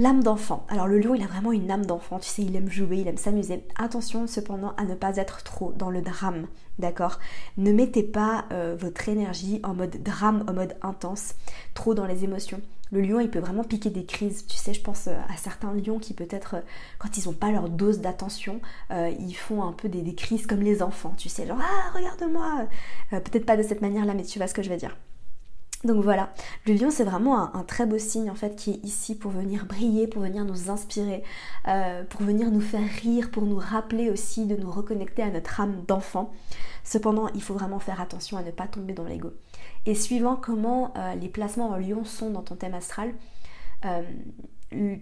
L'âme 0.00 0.22
d'enfant. 0.22 0.64
Alors 0.68 0.86
le 0.86 1.00
lion, 1.00 1.16
il 1.16 1.24
a 1.24 1.26
vraiment 1.26 1.50
une 1.50 1.72
âme 1.72 1.84
d'enfant, 1.84 2.20
tu 2.20 2.28
sais, 2.28 2.42
il 2.42 2.54
aime 2.54 2.70
jouer, 2.70 2.98
il 2.98 3.08
aime 3.08 3.16
s'amuser. 3.16 3.64
Attention 3.76 4.28
cependant 4.28 4.72
à 4.76 4.84
ne 4.84 4.94
pas 4.94 5.16
être 5.16 5.42
trop 5.42 5.72
dans 5.72 5.90
le 5.90 6.02
drame, 6.02 6.46
d'accord? 6.78 7.18
Ne 7.56 7.72
mettez 7.72 8.04
pas 8.04 8.44
euh, 8.52 8.76
votre 8.78 9.08
énergie 9.08 9.60
en 9.64 9.74
mode 9.74 10.00
drame, 10.00 10.44
en 10.46 10.52
mode 10.52 10.76
intense, 10.82 11.34
trop 11.74 11.94
dans 11.94 12.06
les 12.06 12.22
émotions. 12.22 12.60
Le 12.92 13.00
lion, 13.00 13.18
il 13.18 13.28
peut 13.28 13.40
vraiment 13.40 13.64
piquer 13.64 13.90
des 13.90 14.04
crises. 14.04 14.46
Tu 14.46 14.56
sais, 14.56 14.72
je 14.72 14.80
pense 14.80 15.08
euh, 15.08 15.18
à 15.28 15.36
certains 15.36 15.72
lions 15.72 15.98
qui 15.98 16.14
peut-être, 16.14 16.62
quand 17.00 17.16
ils 17.18 17.26
n'ont 17.26 17.34
pas 17.34 17.50
leur 17.50 17.68
dose 17.68 17.98
d'attention, 17.98 18.60
ils 18.90 19.34
font 19.34 19.64
un 19.64 19.72
peu 19.72 19.88
des, 19.88 20.02
des, 20.02 20.14
crises 20.14 20.46
comme 20.46 20.60
les 20.60 20.80
enfants. 20.80 21.14
Tu 21.18 21.28
sais, 21.28 21.44
genre, 21.44 21.58
ah, 21.60 21.90
regarde-moi. 21.92 22.68
peut-être 23.10 23.46
pas 23.46 23.56
de 23.56 23.64
cette 23.64 23.82
manière-là, 23.82 24.14
mais 24.14 24.22
tu 24.22 24.38
vois 24.38 24.46
ce 24.46 24.54
que 24.54 24.62
je 24.62 24.70
veux 24.70 24.76
dire. 24.76 24.96
Donc 25.84 26.02
voilà, 26.02 26.32
le 26.66 26.74
lion 26.74 26.90
c'est 26.90 27.04
vraiment 27.04 27.54
un, 27.54 27.62
très 27.62 27.86
beau 27.86 27.98
signe 27.98 28.30
en 28.30 28.34
fait 28.34 28.56
qui 28.56 28.72
est 28.72 28.84
ici 28.84 29.14
pour 29.14 29.30
venir 29.30 29.64
briller, 29.64 30.08
pour 30.08 30.22
venir 30.22 30.44
nous 30.44 30.70
inspirer, 30.70 31.22
euh, 31.68 32.02
pour 32.02 32.22
venir 32.22 32.50
nous 32.50 32.60
faire 32.60 32.88
rire, 33.02 33.30
pour 33.30 33.44
nous 33.44 33.58
rappeler 33.58 34.10
aussi 34.10 34.46
de 34.46 34.56
nous 34.56 34.72
reconnecter 34.72 35.22
à 35.22 35.30
notre 35.30 35.60
âme 35.60 35.84
d'enfant. 35.86 36.32
Cependant, 36.82 37.28
il 37.34 37.42
faut 37.42 37.54
vraiment 37.54 37.78
faire 37.78 38.00
attention 38.00 38.36
à 38.36 38.42
ne 38.42 38.50
pas 38.50 38.66
tomber 38.66 38.92
dans 38.92 39.04
l'ego. 39.04 39.32
Et 39.86 39.94
suivant 39.94 40.34
comment 40.34 40.92
euh, 40.96 41.14
les 41.14 41.28
placements 41.28 41.68
en 41.68 41.76
lion 41.76 42.04
sont 42.04 42.30
dans 42.30 42.42
ton 42.42 42.56
thème 42.56 42.74
astral, 42.74 43.14
euh, 43.84 44.02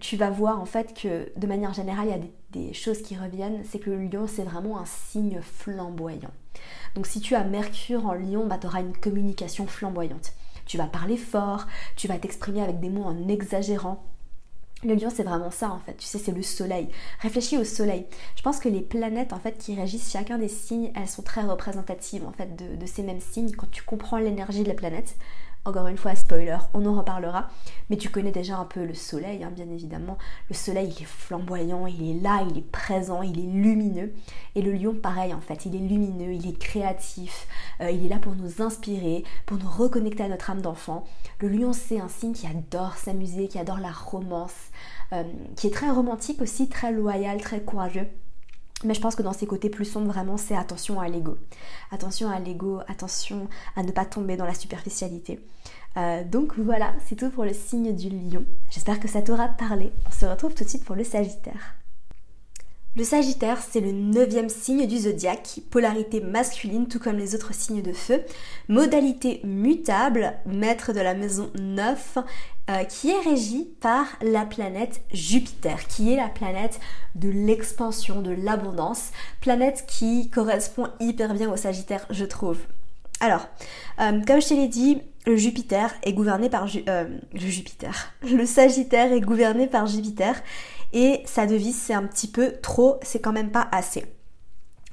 tu 0.00 0.16
vas 0.16 0.30
voir 0.30 0.60
en 0.60 0.66
fait 0.66 0.94
que 0.94 1.32
de 1.38 1.46
manière 1.46 1.72
générale, 1.72 2.06
il 2.06 2.10
y 2.10 2.14
a 2.14 2.68
des, 2.68 2.72
choses 2.72 3.02
qui 3.02 3.16
reviennent, 3.16 3.62
c'est 3.64 3.78
que 3.78 3.90
le 3.90 4.04
lion, 4.04 4.26
c'est 4.26 4.44
vraiment 4.44 4.78
un 4.78 4.84
signe 4.86 5.40
flamboyant. 5.42 6.30
Donc 6.94 7.06
si 7.06 7.20
tu 7.20 7.34
as 7.34 7.44
Mercure 7.44 8.06
en 8.06 8.14
lion, 8.14 8.46
bah, 8.46 8.58
tu 8.58 8.66
auras 8.66 8.80
une 8.80 8.96
communication 8.96 9.66
flamboyante. 9.66 10.32
Tu 10.66 10.76
vas 10.76 10.86
parler 10.86 11.16
fort, 11.16 11.66
tu 11.96 12.08
vas 12.08 12.18
t'exprimer 12.18 12.62
avec 12.62 12.80
des 12.80 12.90
mots 12.90 13.04
en 13.04 13.28
exagérant, 13.28 14.04
le 14.84 14.94
lion, 14.94 15.08
c'est 15.10 15.22
vraiment 15.22 15.50
ça 15.50 15.70
en 15.70 15.78
fait. 15.78 15.96
Tu 15.96 16.06
sais, 16.06 16.18
c'est 16.18 16.32
le 16.32 16.42
soleil. 16.42 16.88
Réfléchis 17.20 17.56
au 17.56 17.64
soleil. 17.64 18.06
Je 18.36 18.42
pense 18.42 18.58
que 18.58 18.68
les 18.68 18.82
planètes 18.82 19.32
en 19.32 19.38
fait 19.38 19.56
qui 19.56 19.74
régissent 19.74 20.10
chacun 20.10 20.36
des 20.38 20.48
signes, 20.48 20.92
elles 20.94 21.08
sont 21.08 21.22
très 21.22 21.40
représentatives 21.40 22.26
en 22.26 22.32
fait 22.32 22.54
de, 22.56 22.76
de 22.76 22.86
ces 22.86 23.02
mêmes 23.02 23.20
signes. 23.20 23.52
Quand 23.52 23.70
tu 23.70 23.82
comprends 23.82 24.18
l'énergie 24.18 24.62
de 24.62 24.68
la 24.68 24.74
planète, 24.74 25.16
encore 25.66 25.86
une 25.88 25.96
fois, 25.96 26.14
spoiler, 26.14 26.58
on 26.74 26.86
en 26.86 26.94
reparlera. 26.94 27.48
Mais 27.90 27.96
tu 27.96 28.08
connais 28.08 28.32
déjà 28.32 28.56
un 28.56 28.64
peu 28.64 28.84
le 28.84 28.94
soleil, 28.94 29.44
hein, 29.44 29.50
bien 29.54 29.68
évidemment. 29.70 30.18
Le 30.48 30.54
soleil, 30.54 30.92
il 30.96 31.02
est 31.02 31.06
flamboyant, 31.06 31.86
il 31.86 32.10
est 32.10 32.20
là, 32.20 32.44
il 32.48 32.58
est 32.58 32.70
présent, 32.70 33.22
il 33.22 33.38
est 33.38 33.50
lumineux. 33.62 34.12
Et 34.54 34.62
le 34.62 34.72
lion, 34.72 34.94
pareil, 34.94 35.34
en 35.34 35.40
fait, 35.40 35.66
il 35.66 35.74
est 35.74 35.86
lumineux, 35.86 36.32
il 36.32 36.48
est 36.48 36.58
créatif, 36.58 37.46
euh, 37.80 37.90
il 37.90 38.04
est 38.06 38.08
là 38.08 38.18
pour 38.18 38.34
nous 38.34 38.62
inspirer, 38.62 39.24
pour 39.44 39.58
nous 39.58 39.68
reconnecter 39.68 40.24
à 40.24 40.28
notre 40.28 40.50
âme 40.50 40.62
d'enfant. 40.62 41.04
Le 41.40 41.48
lion, 41.48 41.72
c'est 41.72 42.00
un 42.00 42.08
signe 42.08 42.32
qui 42.32 42.46
adore 42.46 42.94
s'amuser, 42.96 43.48
qui 43.48 43.58
adore 43.58 43.78
la 43.78 43.92
romance, 43.92 44.70
euh, 45.12 45.24
qui 45.56 45.66
est 45.66 45.74
très 45.74 45.90
romantique 45.90 46.40
aussi, 46.40 46.68
très 46.68 46.92
loyal, 46.92 47.40
très 47.40 47.60
courageux. 47.60 48.08
Mais 48.84 48.94
je 48.94 49.00
pense 49.00 49.16
que 49.16 49.22
dans 49.22 49.32
ces 49.32 49.46
côtés 49.46 49.70
plus 49.70 49.86
sombres, 49.86 50.12
vraiment, 50.12 50.36
c'est 50.36 50.56
attention 50.56 51.00
à 51.00 51.08
l'ego. 51.08 51.38
Attention 51.90 52.28
à 52.28 52.38
l'ego, 52.38 52.80
attention 52.88 53.48
à 53.74 53.82
ne 53.82 53.90
pas 53.90 54.04
tomber 54.04 54.36
dans 54.36 54.44
la 54.44 54.54
superficialité. 54.54 55.40
Euh, 55.96 56.22
donc 56.24 56.58
voilà, 56.58 56.92
c'est 57.06 57.16
tout 57.16 57.30
pour 57.30 57.44
le 57.44 57.54
signe 57.54 57.94
du 57.94 58.10
lion. 58.10 58.44
J'espère 58.70 59.00
que 59.00 59.08
ça 59.08 59.22
t'aura 59.22 59.48
parlé. 59.48 59.92
On 60.06 60.10
se 60.10 60.26
retrouve 60.26 60.54
tout 60.54 60.64
de 60.64 60.68
suite 60.68 60.84
pour 60.84 60.94
le 60.94 61.04
Sagittaire. 61.04 61.76
Le 62.96 63.04
Sagittaire, 63.04 63.58
c'est 63.60 63.80
le 63.80 63.92
neuvième 63.92 64.48
signe 64.48 64.86
du 64.86 64.96
zodiaque, 64.96 65.60
polarité 65.70 66.22
masculine, 66.22 66.88
tout 66.88 66.98
comme 66.98 67.18
les 67.18 67.34
autres 67.34 67.52
signes 67.52 67.82
de 67.82 67.92
feu, 67.92 68.22
modalité 68.70 69.42
mutable, 69.44 70.32
maître 70.46 70.94
de 70.94 71.00
la 71.00 71.12
maison 71.12 71.50
9, 71.60 72.16
euh, 72.70 72.84
qui 72.84 73.10
est 73.10 73.20
régie 73.20 73.68
par 73.82 74.06
la 74.22 74.46
planète 74.46 75.02
Jupiter, 75.12 75.86
qui 75.88 76.14
est 76.14 76.16
la 76.16 76.30
planète 76.30 76.80
de 77.14 77.28
l'expansion, 77.28 78.22
de 78.22 78.30
l'abondance, 78.30 79.10
planète 79.42 79.84
qui 79.86 80.30
correspond 80.30 80.88
hyper 80.98 81.34
bien 81.34 81.52
au 81.52 81.56
Sagittaire, 81.58 82.06
je 82.08 82.24
trouve. 82.24 82.60
Alors, 83.20 83.46
euh, 84.00 84.22
comme 84.26 84.40
je 84.40 84.48
te 84.48 84.54
l'ai 84.54 84.68
dit, 84.68 85.02
le 85.26 85.36
Jupiter 85.36 85.92
est 86.02 86.12
gouverné 86.12 86.48
par 86.48 86.66
euh, 86.88 87.04
Jupiter. 87.34 88.14
Le 88.22 88.46
Sagittaire 88.46 89.12
est 89.12 89.20
gouverné 89.20 89.66
par 89.66 89.86
Jupiter 89.86 90.36
et 90.96 91.22
sa 91.26 91.46
devise 91.46 91.76
c'est 91.76 91.94
un 91.94 92.04
petit 92.04 92.26
peu 92.26 92.54
trop, 92.60 92.98
c'est 93.02 93.20
quand 93.20 93.32
même 93.32 93.52
pas 93.52 93.68
assez. 93.70 94.04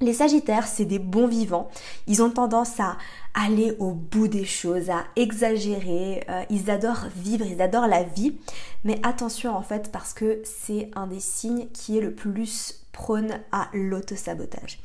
Les 0.01 0.14
Sagittaires, 0.14 0.68
c'est 0.68 0.84
des 0.84 0.99
bons 0.99 1.28
vivants. 1.28 1.70
Ils 2.08 2.22
ont 2.22 2.30
tendance 2.30 2.78
à 2.82 2.97
aller 3.34 3.74
au 3.80 3.91
bout 3.91 4.28
des 4.28 4.43
choses, 4.43 4.89
à 4.89 5.06
exagérer. 5.16 6.26
Euh, 6.30 6.43
ils 6.49 6.70
adorent 6.70 7.06
vivre, 7.16 7.45
ils 7.45 7.62
adorent 7.62 7.88
la 7.88 8.04
vie. 8.04 8.36
Mais 8.84 8.99
attention 9.04 9.56
en 9.56 9.62
fait 9.62 9.93
parce 9.93 10.14
que 10.14 10.41
c'est 10.43 10.91
un 10.95 11.08
des 11.08 11.22
signes 11.22 11.68
qui 11.70 11.97
est 11.97 12.01
le 12.01 12.14
plus 12.14 12.84
prône 12.91 13.39
à 13.54 13.70
l'autosabotage. 13.74 14.80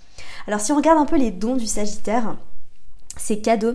Alors 0.46 0.60
si 0.60 0.70
on 0.70 0.76
regarde 0.76 1.00
un 1.00 1.06
peu 1.06 1.16
les 1.16 1.32
dons 1.32 1.56
du 1.56 1.66
Sagittaire, 1.66 2.36
c'est 3.18 3.40
cadeau. 3.40 3.74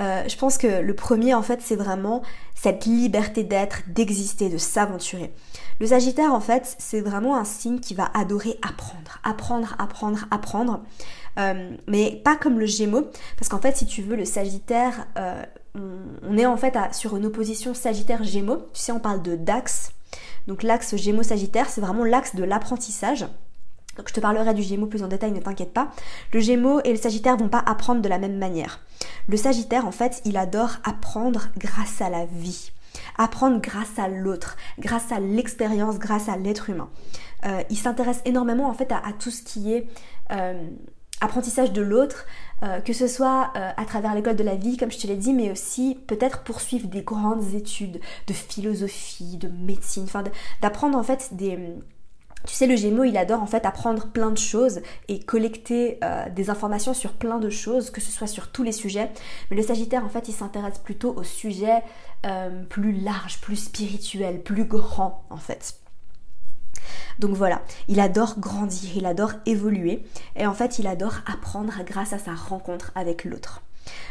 Euh, 0.00 0.22
je 0.26 0.36
pense 0.36 0.58
que 0.58 0.80
le 0.80 0.94
premier, 0.94 1.34
en 1.34 1.42
fait, 1.42 1.60
c'est 1.62 1.76
vraiment 1.76 2.22
cette 2.54 2.86
liberté 2.86 3.44
d'être, 3.44 3.82
d'exister, 3.88 4.48
de 4.48 4.58
s'aventurer. 4.58 5.32
Le 5.80 5.86
Sagittaire, 5.86 6.32
en 6.32 6.40
fait, 6.40 6.76
c'est 6.78 7.00
vraiment 7.00 7.36
un 7.36 7.44
signe 7.44 7.80
qui 7.80 7.94
va 7.94 8.10
adorer 8.14 8.58
apprendre, 8.62 9.18
apprendre, 9.24 9.74
apprendre, 9.78 10.26
apprendre. 10.30 10.82
Euh, 11.38 11.76
mais 11.88 12.20
pas 12.24 12.36
comme 12.36 12.58
le 12.58 12.66
Gémeaux, 12.66 13.10
parce 13.36 13.48
qu'en 13.48 13.60
fait, 13.60 13.76
si 13.76 13.86
tu 13.86 14.02
veux, 14.02 14.16
le 14.16 14.24
Sagittaire, 14.24 15.06
euh, 15.18 15.42
on, 15.74 16.38
est 16.38 16.46
en 16.46 16.56
fait 16.56 16.76
sur 16.92 17.16
une 17.16 17.26
opposition 17.26 17.74
Sagittaire-Gémeaux. 17.74 18.68
Tu 18.72 18.80
sais, 18.80 18.92
on 18.92 19.00
parle 19.00 19.22
de 19.22 19.34
d'axe. 19.34 19.92
Donc 20.46 20.62
l'axe 20.62 20.94
Gémeaux-Sagittaire, 20.94 21.68
c'est 21.68 21.80
vraiment 21.80 22.04
l'axe 22.04 22.36
de 22.36 22.44
l'apprentissage. 22.44 23.26
Donc 23.96 24.08
je 24.08 24.14
te 24.14 24.20
parlerai 24.20 24.54
du 24.54 24.62
Gémeaux 24.62 24.86
plus 24.86 25.02
en 25.02 25.08
détail, 25.08 25.32
ne 25.32 25.40
t'inquiète 25.40 25.72
pas. 25.72 25.90
Le 26.32 26.40
Gémeaux 26.40 26.80
et 26.84 26.90
le 26.90 26.96
Sagittaire 26.96 27.36
vont 27.36 27.48
pas 27.48 27.62
apprendre 27.64 28.02
de 28.02 28.08
la 28.08 28.18
même 28.18 28.38
manière. 28.38 28.80
Le 29.28 29.36
Sagittaire, 29.36 29.86
en 29.86 29.92
fait, 29.92 30.20
il 30.24 30.36
adore 30.36 30.76
apprendre 30.84 31.48
grâce 31.56 32.00
à 32.00 32.10
la 32.10 32.26
vie. 32.26 32.72
Apprendre 33.16 33.60
grâce 33.60 33.98
à 33.98 34.08
l'autre, 34.08 34.56
grâce 34.78 35.10
à 35.12 35.20
l'expérience, 35.20 35.98
grâce 35.98 36.28
à 36.28 36.36
l'être 36.36 36.70
humain. 36.70 36.90
Euh, 37.44 37.62
il 37.70 37.76
s'intéresse 37.76 38.20
énormément 38.24 38.68
en 38.68 38.74
fait 38.74 38.90
à, 38.92 39.02
tout 39.18 39.30
ce 39.30 39.42
qui 39.42 39.72
est 39.72 39.86
euh, 40.32 40.68
apprentissage 41.20 41.72
de 41.72 41.82
l'autre, 41.82 42.26
euh, 42.62 42.80
que 42.80 42.92
ce 42.92 43.08
soit 43.08 43.52
à 43.54 43.84
travers 43.84 44.14
l'école 44.14 44.36
de 44.36 44.44
la 44.44 44.54
vie, 44.54 44.76
comme 44.76 44.92
je 44.92 44.98
te 44.98 45.06
l'ai 45.06 45.16
dit, 45.16 45.32
mais 45.32 45.50
aussi 45.50 45.98
peut-être 46.06 46.42
poursuivre 46.42 46.86
des 46.86 47.02
grandes 47.02 47.54
études 47.54 48.00
de 48.26 48.32
philosophie, 48.32 49.36
de 49.36 49.48
médecine, 49.48 50.04
enfin 50.04 50.22
d'apprendre 50.62 50.96
en 50.96 51.02
fait 51.02 51.30
des, 51.32 51.58
tu 52.46 52.54
sais, 52.54 52.66
le 52.66 52.76
Gémeaux, 52.76 53.04
il 53.04 53.16
adore 53.16 53.42
en 53.42 53.46
fait 53.46 53.64
apprendre 53.64 54.06
plein 54.08 54.30
de 54.30 54.38
choses 54.38 54.80
et 55.08 55.20
collecter 55.20 55.98
euh, 56.04 56.28
des 56.28 56.50
informations 56.50 56.92
sur 56.92 57.12
plein 57.12 57.38
de 57.38 57.48
choses, 57.48 57.90
que 57.90 58.00
ce 58.00 58.12
soit 58.12 58.26
sur 58.26 58.48
tous 58.48 58.62
les 58.62 58.72
sujets. 58.72 59.10
Mais 59.50 59.56
le 59.56 59.62
Sagittaire, 59.62 60.04
en 60.04 60.08
fait, 60.08 60.28
il 60.28 60.32
s'intéresse 60.34 60.78
plutôt 60.78 61.14
aux 61.14 61.24
sujets 61.24 61.82
euh, 62.26 62.64
plus 62.64 62.92
larges, 62.92 63.40
plus 63.40 63.56
spirituels, 63.56 64.42
plus 64.42 64.64
grands, 64.64 65.24
en 65.30 65.38
fait. 65.38 65.76
Donc 67.18 67.34
voilà, 67.34 67.62
il 67.88 68.00
adore 68.00 68.38
grandir, 68.38 68.90
il 68.96 69.06
adore 69.06 69.32
évoluer 69.46 70.04
et 70.36 70.46
en 70.46 70.52
fait, 70.52 70.78
il 70.78 70.86
adore 70.86 71.14
apprendre 71.26 71.72
grâce 71.86 72.12
à 72.12 72.18
sa 72.18 72.34
rencontre 72.34 72.90
avec 72.94 73.24
l'autre. 73.24 73.62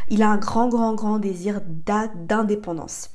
Il 0.10 0.24
a 0.24 0.30
un 0.30 0.38
grand, 0.38 0.70
grand, 0.70 0.94
grand 0.94 1.20
désir 1.20 1.62
d'indépendance. 1.66 3.10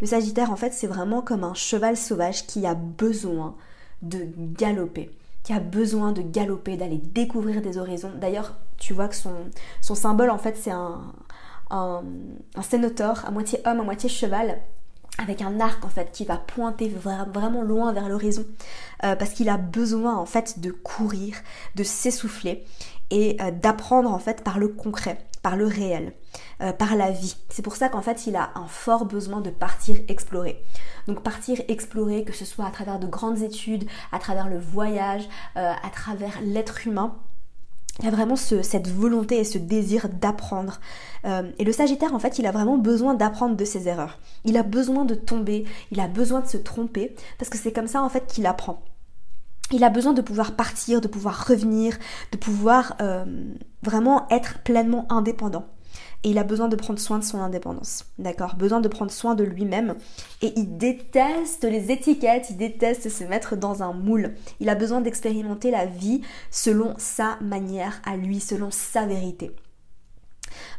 Le 0.00 0.06
Sagittaire, 0.06 0.50
en 0.50 0.56
fait, 0.56 0.72
c'est 0.72 0.86
vraiment 0.86 1.22
comme 1.22 1.44
un 1.44 1.54
cheval 1.54 1.96
sauvage 1.96 2.46
qui 2.46 2.66
a 2.66 2.74
besoin 2.74 3.56
de 4.02 4.28
galoper, 4.36 5.10
qui 5.42 5.52
a 5.52 5.60
besoin 5.60 6.12
de 6.12 6.22
galoper, 6.22 6.76
d'aller 6.76 6.98
découvrir 6.98 7.62
des 7.62 7.78
horizons. 7.78 8.12
D'ailleurs, 8.20 8.54
tu 8.78 8.92
vois 8.92 9.08
que 9.08 9.16
son, 9.16 9.94
symbole, 9.94 10.30
en 10.30 10.38
fait, 10.38 10.56
c'est 10.56 10.70
un, 10.70 11.00
un, 11.70 12.02
à 12.54 13.30
moitié 13.30 13.60
homme, 13.64 13.80
à 13.80 13.84
moitié 13.84 14.08
cheval, 14.08 14.60
avec 15.18 15.42
un 15.42 15.60
arc 15.60 15.84
en 15.84 15.88
fait 15.88 16.10
qui 16.10 16.24
va 16.24 16.36
pointer 16.36 16.88
vraiment 16.88 17.62
loin 17.62 17.92
vers 17.92 18.08
l'horizon 18.08 18.44
euh, 19.04 19.14
parce 19.14 19.32
qu'il 19.32 19.48
a 19.48 19.58
besoin 19.58 20.16
en 20.16 20.26
fait 20.26 20.60
de 20.60 20.70
courir, 20.70 21.36
de 21.74 21.84
s'essouffler 21.84 22.64
et 23.10 23.36
euh, 23.40 23.50
d'apprendre 23.50 24.10
en 24.10 24.18
fait 24.18 24.42
par 24.42 24.58
le 24.58 24.68
concret, 24.68 25.18
par 25.42 25.56
le 25.56 25.66
réel, 25.66 26.12
euh, 26.60 26.72
par 26.72 26.96
la 26.96 27.10
vie. 27.10 27.36
C'est 27.48 27.62
pour 27.62 27.76
ça 27.76 27.88
qu'en 27.88 28.02
fait 28.02 28.26
il 28.26 28.36
a 28.36 28.50
un 28.54 28.66
fort 28.66 29.04
besoin 29.04 29.40
de 29.40 29.50
partir 29.50 29.96
explorer. 30.08 30.62
Donc 31.06 31.22
partir 31.22 31.60
explorer, 31.68 32.24
que 32.24 32.32
ce 32.32 32.44
soit 32.44 32.66
à 32.66 32.70
travers 32.70 32.98
de 32.98 33.06
grandes 33.06 33.42
études, 33.42 33.84
à 34.12 34.18
travers 34.18 34.48
le 34.48 34.58
voyage, 34.58 35.28
euh, 35.56 35.72
à 35.72 35.90
travers 35.90 36.40
l'être 36.42 36.86
humain. 36.86 37.16
Il 37.98 38.06
y 38.06 38.08
a 38.08 38.10
vraiment 38.10 38.36
cette 38.36 38.88
volonté 38.88 39.38
et 39.38 39.44
ce 39.44 39.58
désir 39.58 40.08
d'apprendre. 40.08 40.80
Euh, 41.26 41.50
et 41.58 41.64
le 41.64 41.72
Sagittaire, 41.72 42.14
en 42.14 42.18
fait, 42.18 42.38
il 42.38 42.46
a 42.46 42.50
vraiment 42.50 42.78
besoin 42.78 43.12
d'apprendre 43.12 43.54
de 43.54 43.64
ses 43.66 43.86
erreurs. 43.86 44.18
Il 44.44 44.56
a 44.56 44.62
besoin 44.62 45.04
de 45.04 45.14
tomber, 45.14 45.66
il 45.90 46.00
a 46.00 46.08
besoin 46.08 46.40
de 46.40 46.46
se 46.46 46.56
tromper, 46.56 47.14
parce 47.38 47.50
que 47.50 47.58
c'est 47.58 47.70
comme 47.72 47.86
ça, 47.86 48.02
en 48.02 48.08
fait, 48.08 48.26
qu'il 48.26 48.46
apprend. 48.46 48.82
Il 49.72 49.84
a 49.84 49.90
besoin 49.90 50.12
de 50.12 50.22
pouvoir 50.22 50.52
partir, 50.52 51.00
de 51.00 51.08
pouvoir 51.08 51.46
revenir, 51.46 51.96
de 52.30 52.36
pouvoir 52.36 52.96
euh, 53.00 53.24
vraiment 53.82 54.26
être 54.30 54.58
pleinement 54.62 55.06
indépendant 55.10 55.66
et 56.24 56.30
il 56.30 56.38
a 56.38 56.44
besoin 56.44 56.68
de 56.68 56.76
prendre 56.76 56.98
soin 56.98 57.18
de 57.18 57.24
son 57.24 57.38
indépendance. 57.38 58.04
D'accord? 58.18 58.54
Besoin 58.54 58.80
de 58.80 58.88
prendre 58.88 59.10
soin 59.10 59.34
de 59.34 59.44
lui-même 59.44 59.96
et 60.40 60.52
il 60.56 60.76
déteste 60.76 61.64
les 61.64 61.90
étiquettes, 61.90 62.50
il 62.50 62.56
déteste 62.56 63.08
se 63.08 63.24
mettre 63.24 63.56
dans 63.56 63.82
un 63.82 63.92
moule. 63.92 64.34
Il 64.60 64.68
a 64.68 64.74
besoin 64.74 65.00
d'expérimenter 65.00 65.70
la 65.70 65.86
vie 65.86 66.22
selon 66.50 66.94
sa 66.98 67.38
manière 67.40 68.00
à 68.04 68.16
lui, 68.16 68.40
selon 68.40 68.70
sa 68.70 69.06
vérité. 69.06 69.50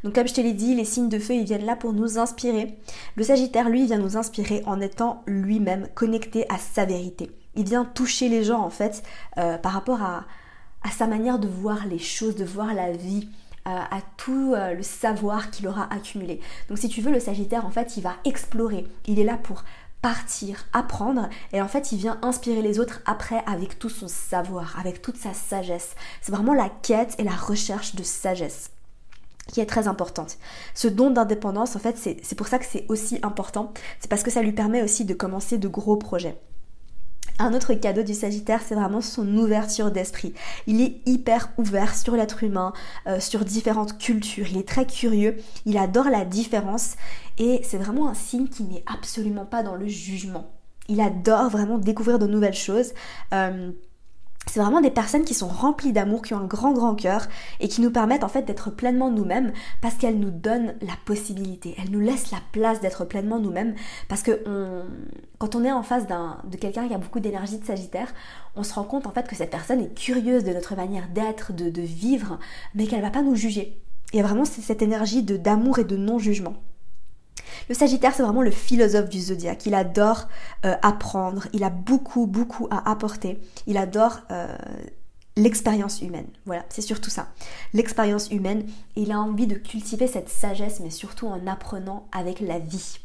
Donc 0.03 0.15
comme 0.15 0.27
je 0.27 0.33
te 0.33 0.41
l'ai 0.41 0.53
dit, 0.53 0.75
les 0.75 0.85
signes 0.85 1.09
de 1.09 1.19
feu, 1.19 1.33
ils 1.33 1.45
viennent 1.45 1.65
là 1.65 1.75
pour 1.75 1.93
nous 1.93 2.19
inspirer. 2.19 2.77
Le 3.15 3.23
Sagittaire, 3.23 3.69
lui, 3.69 3.85
vient 3.85 3.97
nous 3.97 4.17
inspirer 4.17 4.61
en 4.65 4.79
étant 4.79 5.23
lui-même 5.25 5.87
connecté 5.95 6.45
à 6.49 6.57
sa 6.57 6.85
vérité. 6.85 7.31
Il 7.55 7.65
vient 7.65 7.85
toucher 7.85 8.29
les 8.29 8.43
gens, 8.43 8.61
en 8.61 8.69
fait, 8.69 9.03
euh, 9.37 9.57
par 9.57 9.73
rapport 9.73 10.01
à, 10.01 10.25
sa 10.91 11.07
manière 11.07 11.39
de 11.39 11.47
voir 11.47 11.85
les 11.87 11.99
choses, 11.99 12.35
de 12.35 12.43
voir 12.43 12.73
la 12.73 12.91
vie, 12.91 13.29
à 13.65 14.01
tout 14.17 14.53
euh, 14.53 14.73
le 14.73 14.83
savoir 14.83 15.49
qu'il 15.49 15.67
aura 15.69 15.87
accumulé. 15.93 16.41
Donc 16.67 16.77
si 16.77 16.89
tu 16.89 16.99
veux, 16.99 17.11
le 17.11 17.21
Sagittaire, 17.21 17.65
en 17.65 17.69
fait, 17.69 17.95
il 17.95 18.03
va 18.03 18.15
explorer. 18.25 18.85
Il 19.07 19.19
est 19.19 19.23
là 19.23 19.37
pour 19.37 19.63
partir, 20.01 20.65
apprendre, 20.73 21.29
et 21.53 21.61
en 21.61 21.69
fait 21.69 21.93
il 21.93 21.97
vient 21.97 22.19
inspirer 22.21 22.61
les 22.61 22.77
autres 22.77 23.01
après 23.05 23.41
avec 23.47 23.79
tout 23.79 23.89
son 23.89 24.09
savoir, 24.09 24.77
avec 24.77 25.01
toute 25.01 25.15
sa 25.15 25.33
sagesse. 25.33 25.95
C'est 26.21 26.33
vraiment 26.33 26.53
la 26.53 26.69
quête 26.69 27.15
et 27.19 27.23
la 27.23 27.31
recherche 27.31 27.95
de 27.95 28.03
sagesse 28.03 28.69
qui 29.47 29.61
est 29.61 29.65
très 29.65 29.87
importante. 29.87 30.37
Ce 30.73 30.87
don 30.87 31.09
d'indépendance, 31.09 31.75
en 31.75 31.79
fait, 31.79 31.97
c'est 31.97 32.35
pour 32.35 32.47
ça 32.47 32.59
que 32.59 32.65
c'est 32.65 32.85
aussi 32.87 33.19
important. 33.23 33.73
C'est 33.99 34.09
parce 34.09 34.23
que 34.23 34.31
ça 34.31 34.41
lui 34.41 34.53
permet 34.53 34.81
aussi 34.81 35.05
de 35.05 35.13
commencer 35.13 35.57
de 35.57 35.67
gros 35.67 35.97
projets. 35.97 36.37
Un 37.39 37.53
autre 37.53 37.73
cadeau 37.73 38.03
du 38.03 38.13
Sagittaire, 38.13 38.61
c'est 38.65 38.75
vraiment 38.75 39.01
son 39.01 39.27
ouverture 39.37 39.91
d'esprit. 39.91 40.33
Il 40.67 40.81
est 40.81 41.01
hyper 41.05 41.49
ouvert 41.57 41.95
sur 41.95 42.15
l'être 42.15 42.43
humain, 42.43 42.73
euh, 43.07 43.19
sur 43.19 43.43
différentes 43.43 43.97
cultures. 43.97 44.47
Il 44.51 44.57
est 44.57 44.67
très 44.67 44.85
curieux, 44.85 45.37
il 45.65 45.77
adore 45.77 46.09
la 46.09 46.25
différence 46.25 46.95
et 47.39 47.61
c'est 47.63 47.77
vraiment 47.77 48.07
un 48.07 48.13
signe 48.13 48.47
qui 48.47 48.63
n'est 48.63 48.83
absolument 48.85 49.45
pas 49.45 49.63
dans 49.63 49.75
le 49.75 49.87
jugement. 49.87 50.51
Il 50.89 51.01
adore 51.01 51.49
vraiment 51.49 51.77
découvrir 51.77 52.19
de 52.19 52.27
nouvelles 52.27 52.53
choses. 52.53 52.93
Euh, 53.33 53.71
c'est 54.47 54.59
vraiment 54.59 54.81
des 54.81 54.91
personnes 54.91 55.23
qui 55.23 55.33
sont 55.33 55.47
remplies 55.47 55.93
d'amour, 55.93 56.21
qui 56.21 56.33
ont 56.33 56.39
un 56.39 56.45
grand 56.45 56.73
grand 56.73 56.95
cœur 56.95 57.27
et 57.59 57.67
qui 57.67 57.81
nous 57.81 57.91
permettent 57.91 58.23
en 58.23 58.29
fait 58.29 58.43
d'être 58.43 58.69
pleinement 58.69 59.09
nous-mêmes 59.09 59.53
parce 59.81 59.95
qu'elles 59.95 60.19
nous 60.19 60.31
donnent 60.31 60.75
la 60.81 60.93
possibilité, 61.05 61.75
elles 61.77 61.91
nous 61.91 61.99
laissent 61.99 62.31
la 62.31 62.39
place 62.51 62.81
d'être 62.81 63.05
pleinement 63.05 63.39
nous-mêmes 63.39 63.73
parce 64.09 64.21
que 64.21 64.43
quand 65.37 65.55
on 65.55 65.63
est 65.63 65.71
en 65.71 65.83
face 65.83 66.05
de 66.07 66.57
quelqu'un 66.57 66.87
qui 66.87 66.93
a 66.93 66.97
beaucoup 66.97 67.19
d'énergie 67.19 67.57
de 67.57 67.65
Sagittaire, 67.65 68.13
on 68.55 68.63
se 68.63 68.73
rend 68.73 68.83
compte 68.83 69.07
en 69.07 69.11
fait 69.11 69.27
que 69.27 69.35
cette 69.35 69.49
personne 69.49 69.81
est 69.81 69.93
curieuse 69.93 70.43
de 70.43 70.53
notre 70.53 70.75
manière 70.75 71.07
d'être, 71.09 71.53
de, 71.53 71.81
vivre, 71.81 72.39
mais 72.75 72.87
qu'elle 72.87 73.01
va 73.01 73.09
pas 73.09 73.21
nous 73.21 73.35
juger. 73.35 73.81
Il 74.13 74.17
y 74.17 74.19
a 74.19 74.23
vraiment 74.23 74.45
cette 74.45 74.81
énergie 74.81 75.23
d'amour 75.23 75.79
et 75.79 75.83
de 75.83 75.97
non-jugement. 75.97 76.55
Le 77.69 77.75
Sagittaire, 77.75 78.13
c'est 78.13 78.23
vraiment 78.23 78.41
le 78.41 78.51
philosophe 78.51 79.09
du 79.09 79.19
zodiaque. 79.19 79.65
Il 79.65 79.73
adore 79.73 80.27
euh, 80.65 80.75
apprendre, 80.81 81.47
il 81.53 81.63
a 81.63 81.69
beaucoup, 81.69 82.27
beaucoup 82.27 82.67
à 82.71 82.89
apporter. 82.89 83.39
Il 83.67 83.77
adore 83.77 84.19
euh, 84.31 84.47
l'expérience 85.37 86.01
humaine. 86.01 86.27
Voilà, 86.45 86.65
c'est 86.69 86.81
surtout 86.81 87.09
ça. 87.09 87.27
L'expérience 87.73 88.29
humaine. 88.31 88.65
il 88.95 89.11
a 89.11 89.19
envie 89.19 89.47
de 89.47 89.55
cultiver 89.55 90.07
cette 90.07 90.29
sagesse, 90.29 90.79
mais 90.81 90.89
surtout 90.89 91.27
en 91.27 91.47
apprenant 91.47 92.07
avec 92.11 92.39
la 92.39 92.59
vie. 92.59 92.99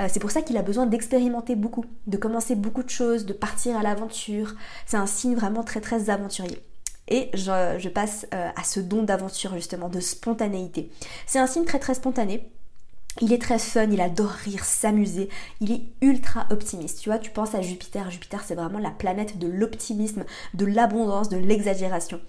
Euh, 0.00 0.06
c'est 0.08 0.20
pour 0.20 0.30
ça 0.30 0.42
qu'il 0.42 0.56
a 0.56 0.62
besoin 0.62 0.86
d'expérimenter 0.86 1.56
beaucoup, 1.56 1.84
de 2.06 2.16
commencer 2.16 2.54
beaucoup 2.54 2.82
de 2.82 2.90
choses, 2.90 3.26
de 3.26 3.32
partir 3.32 3.76
à 3.76 3.82
l'aventure. 3.82 4.54
C'est 4.86 4.96
un 4.96 5.06
signe 5.06 5.34
vraiment 5.34 5.64
très 5.64 5.80
très 5.80 6.10
aventurier. 6.10 6.62
Et 7.10 7.30
je, 7.32 7.76
je 7.78 7.88
passe 7.88 8.26
à 8.32 8.62
ce 8.64 8.80
don 8.80 9.02
d'aventure 9.02 9.54
justement, 9.54 9.88
de 9.88 9.98
spontanéité. 9.98 10.90
C'est 11.26 11.38
un 11.38 11.46
signe 11.46 11.64
très 11.64 11.78
très 11.78 11.94
spontané. 11.94 12.52
Il 13.20 13.32
est 13.32 13.42
très 13.42 13.58
fun, 13.58 13.88
il 13.90 14.00
adore 14.00 14.30
rire, 14.30 14.64
s'amuser, 14.64 15.28
il 15.60 15.72
est 15.72 15.82
ultra 16.02 16.46
optimiste. 16.50 17.00
Tu 17.00 17.08
vois, 17.08 17.18
tu 17.18 17.30
penses 17.30 17.54
à 17.54 17.62
Jupiter, 17.62 18.10
Jupiter 18.10 18.44
c'est 18.44 18.54
vraiment 18.54 18.78
la 18.78 18.90
planète 18.90 19.38
de 19.38 19.48
l'optimisme, 19.48 20.24
de 20.54 20.64
l'abondance, 20.64 21.28
de 21.28 21.36
l'exagération. 21.36 22.20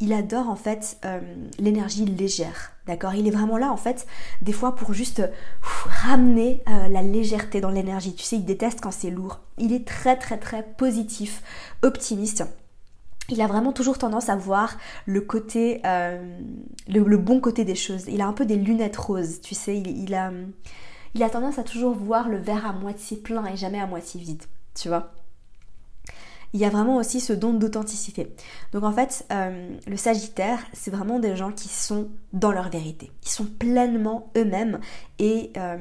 Il 0.00 0.12
adore 0.12 0.48
en 0.48 0.56
fait 0.56 0.98
euh, 1.04 1.20
l'énergie 1.60 2.04
légère, 2.06 2.72
d'accord? 2.88 3.14
Il 3.14 3.28
est 3.28 3.30
vraiment 3.30 3.56
là 3.56 3.70
en 3.70 3.76
fait 3.76 4.06
des 4.40 4.52
fois 4.52 4.74
pour 4.74 4.92
juste 4.92 5.22
ramener 5.60 6.60
euh, 6.68 6.88
la 6.88 7.02
légèreté 7.02 7.60
dans 7.60 7.70
l'énergie. 7.70 8.14
Tu 8.14 8.24
sais, 8.24 8.36
il 8.36 8.44
déteste 8.44 8.80
quand 8.80 8.90
c'est 8.90 9.10
lourd. 9.10 9.38
Il 9.58 9.72
est 9.72 9.86
très 9.86 10.16
très 10.16 10.38
très 10.38 10.64
positif, 10.76 11.42
optimiste 11.82 12.42
il 13.28 13.40
a 13.40 13.46
vraiment 13.46 13.72
toujours 13.72 13.98
tendance 13.98 14.28
à 14.28 14.36
voir 14.36 14.76
le 15.06 15.20
côté, 15.20 15.80
euh, 15.86 16.38
le, 16.88 17.16
bon 17.16 17.40
côté 17.40 17.64
des 17.64 17.74
choses. 17.74 18.04
Il 18.08 18.20
a 18.20 18.26
un 18.26 18.32
peu 18.32 18.44
des 18.44 18.56
lunettes 18.56 18.96
roses, 18.96 19.40
tu 19.40 19.54
sais. 19.54 19.78
Il, 19.78 20.14
a, 20.14 20.32
il 21.14 21.22
a 21.22 21.30
tendance 21.30 21.58
à 21.58 21.62
toujours 21.62 21.94
voir 21.94 22.28
le 22.28 22.38
verre 22.38 22.66
à 22.66 22.72
moitié 22.72 23.16
plein 23.16 23.46
et 23.46 23.56
jamais 23.56 23.80
à 23.80 23.86
moitié 23.86 24.20
vide, 24.20 24.42
tu 24.74 24.88
vois. 24.88 25.12
Il 26.54 26.60
y 26.60 26.66
a 26.66 26.68
vraiment 26.68 26.96
aussi 26.96 27.20
ce 27.20 27.32
don 27.32 27.54
d'authenticité. 27.54 28.34
Donc 28.72 28.84
en 28.84 28.92
fait, 28.92 29.24
euh, 29.32 29.74
le 29.86 29.96
Sagittaire, 29.96 30.58
c'est 30.74 30.90
vraiment 30.90 31.18
des 31.18 31.34
gens 31.34 31.50
qui 31.50 31.68
sont 31.68 32.10
dans 32.34 32.52
leur 32.52 32.68
vérité. 32.68 33.10
Ils 33.22 33.30
sont 33.30 33.46
pleinement 33.46 34.30
eux-mêmes 34.36 34.78
et 35.18 35.50
euh, 35.56 35.78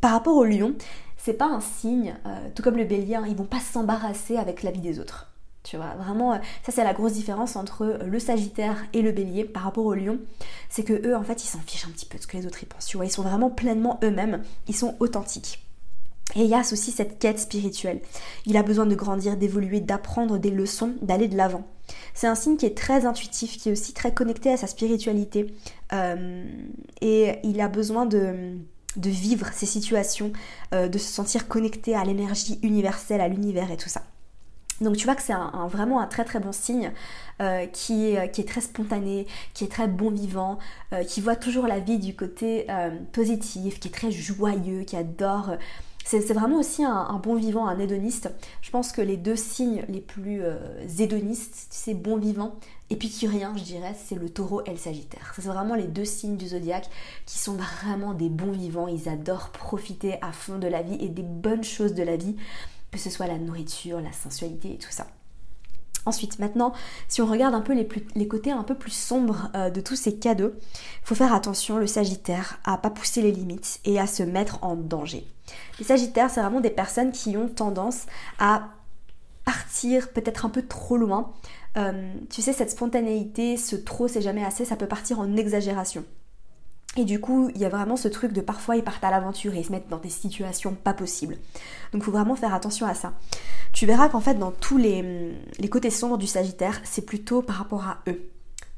par 0.00 0.12
rapport 0.12 0.36
au 0.36 0.44
lion, 0.44 0.74
c'est 1.18 1.34
pas 1.34 1.46
un 1.46 1.60
signe, 1.60 2.16
tout 2.54 2.62
comme 2.62 2.76
le 2.76 2.84
bélier, 2.84 3.16
hein, 3.16 3.24
ils 3.28 3.36
vont 3.36 3.44
pas 3.44 3.60
s'embarrasser 3.60 4.38
avec 4.38 4.62
la 4.62 4.70
vie 4.70 4.80
des 4.80 4.98
autres. 4.98 5.31
Tu 5.62 5.76
vois, 5.76 5.94
vraiment, 5.96 6.34
euh, 6.34 6.38
ça 6.64 6.72
c'est 6.72 6.82
la 6.82 6.92
grosse 6.92 7.12
différence 7.12 7.54
entre 7.54 7.82
euh, 7.84 8.04
le 8.04 8.18
Sagittaire 8.18 8.84
et 8.92 9.02
le 9.02 9.12
Bélier 9.12 9.44
par 9.44 9.62
rapport 9.62 9.86
au 9.86 9.94
Lion. 9.94 10.18
C'est 10.68 10.82
que 10.82 11.06
eux, 11.06 11.16
en 11.16 11.22
fait, 11.22 11.44
ils 11.44 11.46
s'en 11.46 11.60
fichent 11.60 11.86
un 11.86 11.90
petit 11.90 12.06
peu 12.06 12.18
de 12.18 12.22
ce 12.22 12.26
que 12.26 12.36
les 12.36 12.46
autres 12.46 12.62
y 12.62 12.66
pensent. 12.66 12.86
Tu 12.86 12.96
vois, 12.96 13.06
ils 13.06 13.12
sont 13.12 13.22
vraiment 13.22 13.50
pleinement 13.50 14.00
eux-mêmes. 14.02 14.42
Ils 14.66 14.74
sont 14.74 14.96
authentiques. 14.98 15.64
Et 16.34 16.40
il 16.40 16.46
y 16.46 16.54
a 16.54 16.60
aussi 16.60 16.90
cette 16.90 17.18
quête 17.18 17.38
spirituelle. 17.38 18.00
Il 18.46 18.56
a 18.56 18.62
besoin 18.62 18.86
de 18.86 18.94
grandir, 18.94 19.36
d'évoluer, 19.36 19.80
d'apprendre 19.80 20.38
des 20.38 20.50
leçons, 20.50 20.94
d'aller 21.02 21.28
de 21.28 21.36
l'avant. 21.36 21.64
C'est 22.14 22.26
un 22.26 22.34
signe 22.34 22.56
qui 22.56 22.66
est 22.66 22.76
très 22.76 23.06
intuitif, 23.06 23.58
qui 23.58 23.68
est 23.68 23.72
aussi 23.72 23.92
très 23.92 24.12
connecté 24.14 24.50
à 24.50 24.56
sa 24.56 24.66
spiritualité. 24.66 25.54
Euh, 25.92 26.44
et 27.00 27.38
il 27.44 27.60
a 27.60 27.68
besoin 27.68 28.06
de, 28.06 28.56
de 28.96 29.10
vivre 29.10 29.46
ces 29.52 29.66
situations, 29.66 30.32
de 30.72 30.98
se 30.98 31.12
sentir 31.12 31.48
connecté 31.48 31.94
à 31.94 32.04
l'énergie 32.04 32.58
universelle, 32.62 33.20
à 33.20 33.28
l'univers 33.28 33.70
et 33.70 33.76
tout 33.76 33.90
ça. 33.90 34.02
Donc 34.82 34.96
tu 34.96 35.04
vois 35.04 35.14
que 35.14 35.22
c'est 35.22 35.34
vraiment 35.68 36.00
un 36.00 36.06
très 36.06 36.24
très 36.24 36.40
bon 36.40 36.52
signe 36.52 36.92
euh, 37.40 37.66
qui, 37.66 38.06
est, 38.06 38.30
qui, 38.30 38.42
est, 38.42 38.44
très 38.44 38.60
spontané, 38.60 39.26
qui 39.54 39.64
est 39.64 39.68
très 39.68 39.88
bon 39.88 40.10
vivant, 40.10 40.58
euh, 40.92 41.02
qui 41.02 41.20
voit 41.20 41.36
toujours 41.36 41.66
la 41.66 41.80
vie 41.80 41.98
du 41.98 42.14
côté 42.14 42.66
euh, 42.70 42.90
positif, 43.12 43.80
qui 43.80 43.88
est 43.88 43.92
très 43.92 44.10
joyeux, 44.10 44.82
qui 44.82 44.96
adore. 44.96 45.56
C'est 46.04 46.32
vraiment 46.32 46.58
aussi 46.58 46.84
un, 46.84 47.20
bon 47.22 47.36
vivant, 47.36 47.66
un 47.66 47.78
hédoniste. 47.78 48.28
Je 48.60 48.70
pense 48.70 48.90
que 48.90 49.00
les 49.00 49.16
deux 49.16 49.36
signes 49.36 49.84
les 49.88 50.00
plus 50.00 50.42
hédonistes, 50.98 51.68
c'est 51.70 51.94
bon 51.94 52.16
vivant, 52.16 52.56
épicurien, 52.90 53.54
je 53.56 53.62
dirais, 53.62 53.94
c'est 54.04 54.16
le 54.16 54.28
taureau 54.28 54.62
et 54.66 54.72
le 54.72 54.76
sagittaire. 54.76 55.32
C'est 55.36 55.46
vraiment 55.46 55.76
les 55.76 55.86
deux 55.86 56.04
signes 56.04 56.36
du 56.36 56.48
zodiaque 56.48 56.90
qui 57.24 57.38
sont 57.38 57.54
vraiment 57.54 58.14
des 58.14 58.28
bons 58.28 58.50
vivants. 58.50 58.88
Ils 58.88 59.08
adorent 59.08 59.50
profiter 59.50 60.16
à 60.22 60.32
fond 60.32 60.58
de 60.58 60.66
la 60.66 60.82
vie 60.82 60.96
et 61.00 61.08
des 61.08 61.22
bonnes 61.22 61.64
choses 61.64 61.94
de 61.94 62.02
la 62.02 62.16
vie 62.16 62.36
que 62.92 62.98
ce 62.98 63.10
soit 63.10 63.26
la 63.26 63.38
nourriture, 63.38 64.00
la 64.00 64.12
sensualité 64.12 64.74
et 64.74 64.78
tout 64.78 64.90
ça. 64.92 65.06
Ensuite, 66.04 66.40
maintenant, 66.40 66.72
si 67.08 67.22
on 67.22 67.26
regarde 67.26 67.54
un 67.54 67.60
peu 67.60 67.74
les, 67.74 68.28
côtés 68.28 68.50
un 68.50 68.64
peu 68.64 68.74
plus 68.74 68.90
sombres 68.90 69.50
euh, 69.54 69.70
de 69.70 69.80
tous 69.80 69.94
ces 69.94 70.16
cadeaux, 70.16 70.52
il 70.60 71.06
faut 71.06 71.14
faire 71.14 71.32
attention, 71.32 71.78
le 71.78 71.86
Sagittaire, 71.86 72.58
à 72.64 72.76
pas 72.76 72.90
pousser 72.90 73.22
les 73.22 73.30
limites 73.30 73.80
et 73.84 74.00
à 74.00 74.06
se 74.06 74.24
mettre 74.24 74.62
en 74.64 74.74
danger. 74.74 75.24
Les 75.78 75.84
Sagittaires, 75.84 76.28
c'est 76.28 76.40
vraiment 76.40 76.60
des 76.60 76.70
personnes 76.70 77.12
qui 77.12 77.36
ont 77.36 77.48
tendance 77.48 78.06
à 78.40 78.68
partir 79.44 80.10
peut-être 80.10 80.44
un 80.44 80.48
peu 80.48 80.62
trop 80.62 80.96
loin. 80.96 81.32
Euh, 81.76 82.12
tu 82.30 82.42
sais, 82.42 82.52
cette 82.52 82.70
spontanéité, 82.70 83.56
ce 83.56 83.76
trop, 83.76 84.08
c'est 84.08 84.22
jamais 84.22 84.44
assez, 84.44 84.64
ça 84.64 84.76
peut 84.76 84.88
partir 84.88 85.20
en 85.20 85.36
exagération. 85.36 86.04
Et 86.96 87.04
du 87.04 87.20
coup, 87.20 87.50
il 87.54 87.60
y 87.60 87.64
a 87.64 87.70
vraiment 87.70 87.96
ce 87.96 88.08
truc 88.08 88.32
de 88.32 88.42
parfois 88.42 88.76
ils 88.76 88.84
partent 88.84 89.02
à 89.02 89.10
l'aventure 89.10 89.54
et 89.54 89.60
ils 89.60 89.64
se 89.64 89.72
mettent 89.72 89.88
dans 89.88 89.98
des 89.98 90.10
situations 90.10 90.74
pas 90.74 90.92
possibles. 90.92 91.36
Donc 91.92 92.02
il 92.02 92.04
faut 92.04 92.12
vraiment 92.12 92.36
faire 92.36 92.52
attention 92.52 92.86
à 92.86 92.94
ça. 92.94 93.14
Tu 93.72 93.86
verras 93.86 94.10
qu'en 94.10 94.20
fait, 94.20 94.34
dans 94.34 94.50
tous 94.50 94.76
les, 94.76 95.32
côtés 95.70 95.90
sombres 95.90 96.18
du 96.18 96.26
Sagittaire, 96.26 96.80
c'est 96.84 97.06
plutôt 97.06 97.40
par 97.40 97.56
rapport 97.56 97.86
à 97.86 97.98
eux. 98.08 98.28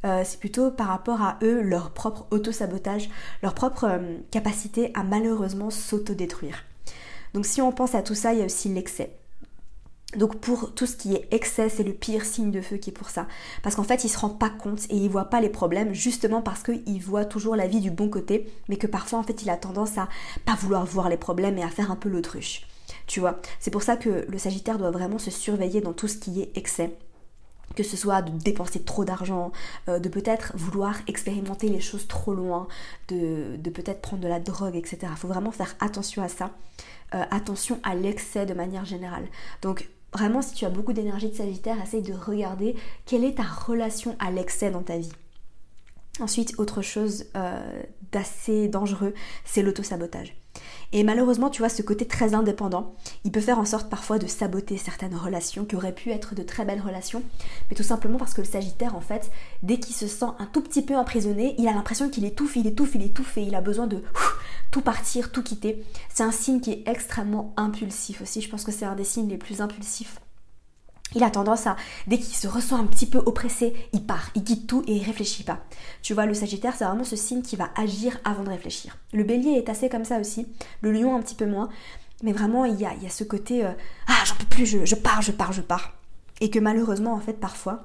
Euh, 0.05 0.23
c'est 0.25 0.39
plutôt 0.39 0.71
par 0.71 0.89
rapport 0.89 1.23
à 1.23 1.39
eux, 1.43 1.63
leur 1.63 1.91
propre 1.91 2.27
auto-sabotage, 2.31 3.09
leur 3.43 3.55
propre 3.55 3.85
euh, 3.85 4.19
capacité 4.31 4.93
à 4.95 5.03
malheureusement 5.03 5.71
s'auto-détruire. 5.71 6.63
Donc 7.33 7.47
si 7.47 7.61
on 7.61 7.73
pense 7.73 7.97
à 7.97 8.03
tout 8.03 8.15
ça, 8.15 8.33
il 8.33 8.39
y 8.39 8.43
a 8.43 8.47
aussi 8.47 8.69
l'excès. 8.69 9.17
Donc 10.17 10.37
pour 10.37 10.75
tout 10.75 10.87
ce 10.87 10.97
qui 10.97 11.15
est 11.15 11.29
excès, 11.31 11.69
c'est 11.69 11.83
le 11.83 11.93
pire 11.93 12.25
signe 12.25 12.51
de 12.51 12.61
feu 12.61 12.77
qui 12.77 12.91
est 12.91 12.93
pour 12.93 13.11
ça. 13.11 13.27
Parce 13.63 13.75
qu'en 13.77 13.83
fait, 13.83 14.05
il 14.05 14.09
se 14.09 14.19
rend 14.19 14.31
pas 14.31 14.51
compte 14.51 14.85
et 14.91 14.97
il 14.97 15.09
voit 15.09 15.27
pas 15.27 15.41
les 15.41 15.49
problèmes 15.49 15.93
justement 15.93 16.43
parce 16.43 16.63
qu'il 16.63 17.03
voit 17.03 17.25
toujours 17.25 17.57
la 17.57 17.67
vie 17.67 17.81
du 17.81 17.91
bon 17.91 18.09
côté, 18.09 18.53
mais 18.69 18.77
que 18.77 18.87
parfois 18.87 19.19
en 19.19 19.23
fait 19.23 19.43
il 19.43 19.51
a 19.51 19.57
tendance 19.57 19.99
à 19.99 20.09
pas 20.45 20.55
vouloir 20.55 20.85
voir 20.85 21.09
les 21.09 21.17
problèmes 21.17 21.59
et 21.59 21.63
à 21.63 21.69
faire 21.69 21.91
un 21.91 21.97
peu 21.97 22.09
l'autruche. 22.09 22.67
Tu 23.07 23.21
vois, 23.21 23.41
c'est 23.61 23.71
pour 23.71 23.83
ça 23.83 23.97
que 23.97 24.25
le 24.29 24.39
Sagittaire 24.39 24.79
doit 24.79 24.91
vraiment 24.91 25.19
se 25.19 25.31
surveiller 25.31 25.81
dans 25.81 25.93
tout 25.93 26.09
ce 26.09 26.17
qui 26.17 26.41
est 26.41 26.57
excès 26.57 26.97
que 27.75 27.83
ce 27.83 27.97
soit 27.97 28.23
de 28.23 28.31
dépenser 28.31 28.83
trop 28.83 29.05
d'argent, 29.05 29.53
euh, 29.89 29.99
de 29.99 30.09
peut-être 30.09 30.53
vouloir 30.55 30.97
expérimenter 31.07 31.69
les 31.69 31.81
choses 31.81 32.07
trop 32.07 32.35
loin, 32.35 32.69
de, 33.09 33.57
peut-être 33.71 34.01
prendre 34.01 34.23
de 34.23 34.29
la 34.29 34.41
drogue, 34.41 34.77
etc. 34.77 34.99
Il 35.03 35.17
faut 35.17 35.29
vraiment 35.29 35.51
faire 35.51 35.75
attention 35.81 36.23
à 36.23 36.29
ça, 36.29 36.51
euh, 37.15 37.25
attention 37.31 37.81
à 37.83 37.95
l'excès 37.95 38.47
de 38.47 38.55
manière 38.55 38.85
générale. 38.85 39.27
Donc 39.63 39.89
Vraiment, 40.15 40.43
si 40.43 40.55
tu 40.55 40.65
as 40.65 40.71
beaucoup 40.71 40.93
d'énergie 40.93 41.29
de 41.29 41.35
Sagittaire, 41.35 41.77
essaye 41.83 42.03
de 42.03 42.15
regarder 42.15 42.77
quelle 43.05 43.25
est 43.25 43.37
ta 43.37 43.43
relation 43.43 44.17
à 44.21 44.31
l'excès 44.31 44.71
dans 44.71 44.83
ta 44.83 44.97
vie. 44.97 45.13
Ensuite, 46.21 46.55
autre 46.59 46.83
chose 46.83 47.27
euh, 47.37 47.83
d'assez 48.13 48.69
dangereux, 48.69 49.13
c'est 49.45 49.63
l'autosabotage. 49.63 50.37
Et 50.97 51.03
malheureusement, 51.03 51.51
tu 51.51 51.61
vois, 51.61 51.69
ce 51.69 51.83
côté 51.83 52.07
très 52.07 52.35
indépendant, 52.35 52.95
il 53.25 53.33
peut 53.33 53.41
faire 53.41 53.59
en 53.59 53.65
sorte 53.65 53.91
parfois 53.91 54.21
de 54.21 54.29
saboter 54.29 54.79
certaines 54.79 55.17
relations 55.17 55.65
qui 55.65 55.75
auraient 55.75 55.93
pu 55.93 56.11
être 56.11 56.37
de 56.37 56.45
très 56.45 56.65
belles 56.65 56.81
relations, 56.81 57.25
mais 57.69 57.75
tout 57.75 57.83
simplement 57.83 58.17
parce 58.17 58.33
que 58.33 58.43
le 58.43 58.47
Sagittaire, 58.47 58.95
en 58.95 59.01
fait, 59.01 59.29
dès 59.65 59.79
qu'il 59.79 59.97
se 59.97 60.07
sent 60.07 60.27
un 60.39 60.47
tout 60.47 60.61
petit 60.61 60.83
peu 60.83 60.95
emprisonné, 60.95 61.57
il 61.59 61.67
a 61.67 61.73
l'impression 61.73 62.09
qu'il 62.09 62.25
étouffe, 62.25 62.55
il 62.55 62.69
étouffe, 62.69 62.95
il 62.95 63.03
étouffe 63.03 63.37
et 63.39 63.43
il 63.43 63.57
a 63.57 63.61
besoin 63.61 63.89
de 63.89 64.05
tout 64.71 64.83
partir, 64.83 65.33
tout 65.33 65.43
quitter. 65.43 65.85
C'est 66.15 66.23
un 66.23 66.31
signe 66.31 66.61
qui 66.61 66.71
est 66.71 66.85
extrêmement 66.87 67.53
impulsif 67.57 68.23
aussi. 68.23 68.41
Je 68.41 68.49
pense 68.49 68.63
que 68.63 68.71
c'est 68.71 68.85
un 68.85 68.95
des 68.95 69.03
signes 69.03 69.29
les 69.29 69.37
plus 69.37 69.61
impulsifs 69.61 70.21
il 71.15 71.23
a 71.23 71.31
tendance 71.31 71.67
à, 71.67 71.77
dès 72.07 72.19
qu'il 72.19 72.35
se 72.35 72.49
ressent 72.49 72.77
un 72.77 72.87
petit 72.87 73.07
peu 73.07 73.19
oppressé, 73.19 73.75
il 73.93 74.05
part, 74.05 74.31
il 74.35 74.45
quitte 74.45 74.67
tout 74.67 74.83
et 74.87 74.93
il 74.97 75.05
réfléchit 75.05 75.45
pas. 75.45 75.61
Tu 76.03 76.15
vois, 76.15 76.27
le 76.27 76.35
Sagittaire, 76.35 76.75
c'est 76.77 76.85
vraiment 76.85 77.05
ce 77.05 77.17
signe 77.17 77.43
qui 77.43 77.57
va 77.57 77.71
agir 77.77 78.19
avant 78.25 78.43
de 78.43 78.51
réfléchir. 78.51 78.97
Le 79.13 79.25
Bélier 79.25 79.53
est 79.53 79.69
assez 79.69 79.89
comme 79.89 80.05
ça 80.05 80.19
aussi, 80.19 80.47
le 80.81 80.93
Lion 80.93 81.17
un 81.17 81.23
petit 81.23 81.35
peu 81.35 81.47
moins. 81.47 81.69
mais 82.23 82.33
vraiment 82.33 82.65
il 82.65 82.81
y 82.81 82.87
a, 82.87 82.93
il 83.03 83.11
ce 83.11 83.25
côté 83.25 83.65
ah 83.65 84.25
j'en 84.25 84.35
peux 84.37 84.47
plus, 84.47 84.67
je, 84.67 84.95
pars, 84.95 85.23
je 85.23 85.33
pars, 85.33 85.53
je 85.53 85.63
pars. 85.63 85.93
Et 86.41 86.51
que 86.51 86.59
malheureusement 86.59 87.13
en 87.13 87.21
fait 87.21 87.35
parfois, 87.35 87.85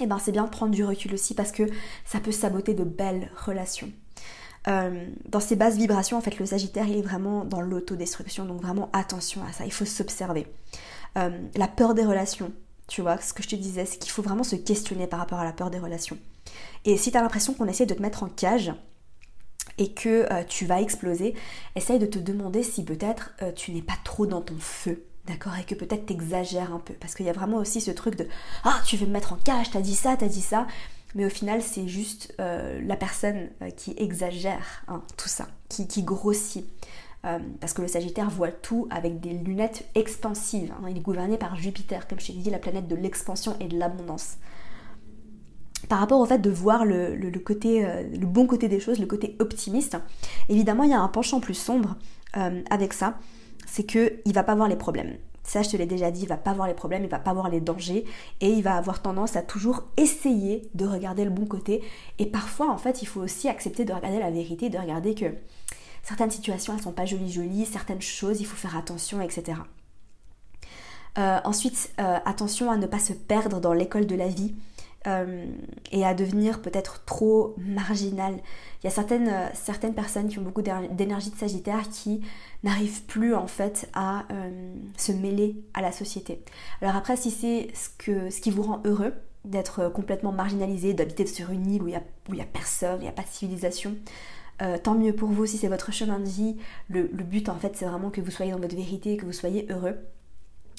eh 0.00 0.06
ben, 0.06 0.18
c'est 0.18 0.32
bien 0.32 0.44
de 0.44 0.50
prendre 0.50 0.72
du 0.72 0.84
recul 0.84 1.12
aussi 1.14 1.34
parce 1.34 1.52
que 1.52 1.64
ça 2.04 2.20
peut 2.20 2.32
saboter 2.32 2.74
de 2.74 2.84
belles 2.84 3.30
relations. 3.46 3.90
dans 4.66 5.40
ces 5.40 5.56
basses 5.56 5.76
vibrations, 5.76 6.18
en 6.18 6.20
fait, 6.20 6.38
le 6.38 6.44
Sagittaire, 6.44 6.86
il 6.86 6.98
est 6.98 7.02
vraiment 7.02 7.44
dans 7.44 7.62
l'autodestruction, 7.62 8.44
donc 8.44 8.60
vraiment 8.60 8.90
attention 8.92 9.42
à 9.48 9.52
ça, 9.52 9.64
il 9.64 9.72
faut 9.72 9.86
s'observer. 9.86 10.46
La 11.14 11.68
peur 11.68 11.94
des 11.94 12.04
relations, 12.04 12.52
tu 12.88 13.02
vois, 13.02 13.18
ce 13.18 13.34
que 13.34 13.42
je 13.42 13.48
te 13.48 13.56
disais, 13.56 13.84
c'est 13.84 13.98
qu'il 13.98 14.10
faut 14.10 14.22
vraiment 14.22 14.42
se 14.42 14.56
questionner 14.56 15.06
par 15.06 15.20
rapport 15.20 15.38
à 15.38 15.44
la 15.44 15.52
peur 15.52 15.70
des 15.70 15.78
relations. 15.78 16.18
Et 16.84 16.96
si 16.96 17.10
tu 17.10 17.18
as 17.18 17.22
l'impression 17.22 17.52
qu'on 17.52 17.66
essaie 17.66 17.86
de 17.86 17.94
te 17.94 18.02
mettre 18.02 18.22
en 18.22 18.28
cage 18.28 18.72
et 19.76 19.92
que 19.92 20.26
euh, 20.32 20.42
tu 20.44 20.64
vas 20.64 20.80
exploser, 20.80 21.34
essaye 21.76 21.98
de 21.98 22.06
te 22.06 22.18
demander 22.18 22.62
si 22.62 22.84
peut-être 22.84 23.34
euh, 23.42 23.52
tu 23.52 23.72
n'es 23.72 23.82
pas 23.82 23.98
trop 24.04 24.26
dans 24.26 24.40
ton 24.40 24.58
feu. 24.58 25.04
D'accord 25.26 25.52
Et 25.58 25.64
que 25.64 25.74
peut-être 25.74 26.06
t'exagères 26.06 26.72
un 26.72 26.80
peu. 26.80 26.94
Parce 26.94 27.14
qu'il 27.14 27.26
y 27.26 27.28
a 27.28 27.34
vraiment 27.34 27.58
aussi 27.58 27.82
ce 27.82 27.90
truc 27.90 28.16
de 28.16 28.26
Ah, 28.64 28.80
tu 28.86 28.96
veux 28.96 29.06
me 29.06 29.12
mettre 29.12 29.34
en 29.34 29.36
cage, 29.36 29.70
t'as 29.70 29.82
dit 29.82 29.94
ça, 29.94 30.16
t'as 30.16 30.28
dit 30.28 30.40
ça. 30.40 30.66
Mais 31.14 31.26
au 31.26 31.30
final, 31.30 31.62
c'est 31.62 31.86
juste 31.86 32.34
euh, 32.40 32.80
la 32.82 32.96
personne 32.96 33.50
qui 33.76 33.94
exagère 33.98 34.82
hein, 34.88 35.02
tout 35.16 35.28
ça, 35.28 35.46
qui 35.68 36.02
grossit. 36.02 36.66
Euh, 37.28 37.38
parce 37.60 37.72
que 37.74 37.82
le 37.82 37.88
Sagittaire 37.88 38.30
voit 38.30 38.50
tout 38.50 38.86
avec 38.90 39.20
des 39.20 39.32
lunettes 39.32 39.86
expansives. 39.94 40.72
Hein. 40.72 40.86
Il 40.88 40.96
est 40.96 41.00
gouverné 41.00 41.36
par 41.36 41.56
Jupiter, 41.56 42.08
comme 42.08 42.18
je 42.20 42.28
t'ai 42.28 42.32
dit, 42.32 42.50
la 42.50 42.58
planète 42.58 42.88
de 42.88 42.96
l'expansion 42.96 43.54
et 43.60 43.68
de 43.68 43.78
l'abondance. 43.78 44.36
Par 45.88 46.00
rapport 46.00 46.20
au 46.20 46.26
fait 46.26 46.38
de 46.38 46.50
voir 46.50 46.84
le, 46.84 47.30
côté, 47.38 47.84
euh, 47.84 48.02
le 48.02 48.26
bon 48.26 48.46
côté 48.46 48.68
des 48.68 48.80
choses, 48.80 48.98
le 48.98 49.06
côté 49.06 49.36
optimiste, 49.40 49.96
évidemment 50.48 50.82
il 50.84 50.90
y 50.90 50.94
a 50.94 51.00
un 51.00 51.08
penchant 51.08 51.40
plus 51.40 51.54
sombre 51.54 51.96
euh, 52.36 52.62
avec 52.70 52.92
ça, 52.92 53.18
c'est 53.66 53.84
qu'il 53.84 54.20
ne 54.26 54.32
va 54.32 54.42
pas 54.42 54.54
voir 54.54 54.68
les 54.68 54.76
problèmes. 54.76 55.16
Ça, 55.44 55.62
je 55.62 55.70
te 55.70 55.76
l'ai 55.76 55.86
déjà 55.86 56.10
dit, 56.10 56.22
il 56.22 56.28
va 56.28 56.36
pas 56.36 56.52
voir 56.52 56.68
les 56.68 56.74
problèmes, 56.74 57.04
il 57.04 57.10
va 57.10 57.18
pas 57.18 57.32
voir 57.32 57.48
les 57.48 57.60
dangers 57.60 58.04
et 58.40 58.50
il 58.50 58.62
va 58.62 58.76
avoir 58.76 59.00
tendance 59.00 59.34
à 59.36 59.42
toujours 59.42 59.84
essayer 59.96 60.68
de 60.74 60.84
regarder 60.84 61.24
le 61.24 61.30
bon 61.30 61.46
côté. 61.46 61.82
Et 62.18 62.26
parfois, 62.26 62.70
en 62.70 62.76
fait, 62.76 63.00
il 63.00 63.06
faut 63.06 63.20
aussi 63.20 63.48
accepter 63.48 63.86
de 63.86 63.92
regarder 63.92 64.18
la 64.18 64.30
vérité, 64.30 64.68
de 64.68 64.76
regarder 64.76 65.14
que 65.14 65.26
certaines 66.08 66.30
situations 66.30 66.72
elles 66.74 66.82
sont 66.82 66.92
pas 66.92 67.04
jolies 67.04 67.30
jolies, 67.30 67.66
certaines 67.66 68.00
choses 68.00 68.40
il 68.40 68.46
faut 68.46 68.56
faire 68.56 68.76
attention, 68.76 69.20
etc. 69.20 69.58
Euh, 71.18 71.38
ensuite, 71.44 71.90
euh, 72.00 72.18
attention 72.24 72.70
à 72.70 72.78
ne 72.78 72.86
pas 72.86 72.98
se 72.98 73.12
perdre 73.12 73.60
dans 73.60 73.74
l'école 73.74 74.06
de 74.06 74.14
la 74.14 74.28
vie 74.28 74.54
euh, 75.06 75.44
et 75.92 76.06
à 76.06 76.14
devenir 76.14 76.62
peut-être 76.62 77.04
trop 77.04 77.54
marginal. 77.58 78.38
Il 78.82 78.86
y 78.86 78.86
a 78.86 78.90
certaines, 78.90 79.94
personnes 79.94 80.28
qui 80.28 80.38
ont 80.38 80.42
beaucoup 80.42 80.62
d'énergie 80.62 81.30
de 81.30 81.36
Sagittaire 81.36 81.88
qui 81.90 82.22
n'arrivent 82.62 83.02
plus 83.02 83.34
en 83.34 83.46
fait 83.46 83.90
à 83.92 84.24
se 84.96 85.12
mêler 85.12 85.56
à 85.74 85.82
la 85.82 85.92
société. 85.92 86.42
Alors 86.80 86.94
après, 86.96 87.16
si 87.16 87.30
c'est 87.30 87.68
ce 87.74 88.40
qui 88.40 88.50
vous 88.50 88.62
rend 88.62 88.80
heureux, 88.84 89.12
d'être 89.44 89.88
complètement 89.88 90.32
marginalisé, 90.32 90.94
d'habiter 90.94 91.26
sur 91.26 91.50
une 91.50 91.70
île 91.70 91.82
où 91.82 91.88
il 91.88 91.96
n'y 92.34 92.40
a, 92.40 92.44
a 92.44 92.46
personne, 92.46 92.98
il 93.00 93.02
n'y 93.02 93.08
a 93.08 93.12
pas 93.12 93.22
de 93.22 93.28
civilisation, 93.28 93.96
euh, 94.60 94.78
tant 94.78 94.94
mieux 94.94 95.14
pour 95.14 95.28
vous 95.28 95.46
si 95.46 95.58
c'est 95.58 95.68
votre 95.68 95.92
chemin 95.92 96.18
de 96.18 96.28
vie. 96.28 96.56
Le, 96.88 97.04
but 97.04 97.48
en 97.48 97.56
fait 97.56 97.76
c'est 97.76 97.86
vraiment 97.86 98.10
que 98.10 98.20
vous 98.20 98.30
soyez 98.30 98.52
dans 98.52 98.58
votre 98.58 98.76
vérité, 98.76 99.16
que 99.16 99.24
vous 99.24 99.32
soyez 99.32 99.66
heureux. 99.70 99.96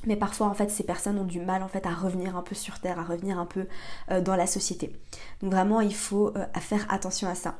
Mais 0.05 0.15
parfois 0.15 0.47
en 0.47 0.53
fait 0.53 0.69
ces 0.69 0.83
personnes 0.83 1.19
ont 1.19 1.25
du 1.25 1.39
mal 1.39 1.63
en 1.63 1.67
fait 1.67 1.85
à 1.85 1.93
revenir 1.93 2.35
un 2.35 2.41
peu 2.41 2.55
sur 2.55 2.79
terre, 2.79 2.99
à 2.99 3.03
revenir 3.03 3.39
un 3.39 3.45
peu 3.45 3.67
euh, 4.11 4.21
dans 4.21 4.35
la 4.35 4.47
société. 4.47 4.93
Donc 5.41 5.51
vraiment 5.51 5.81
il 5.81 5.95
faut 5.95 6.35
euh, 6.35 6.45
faire 6.59 6.85
attention 6.89 7.27
à 7.27 7.35
ça. 7.35 7.59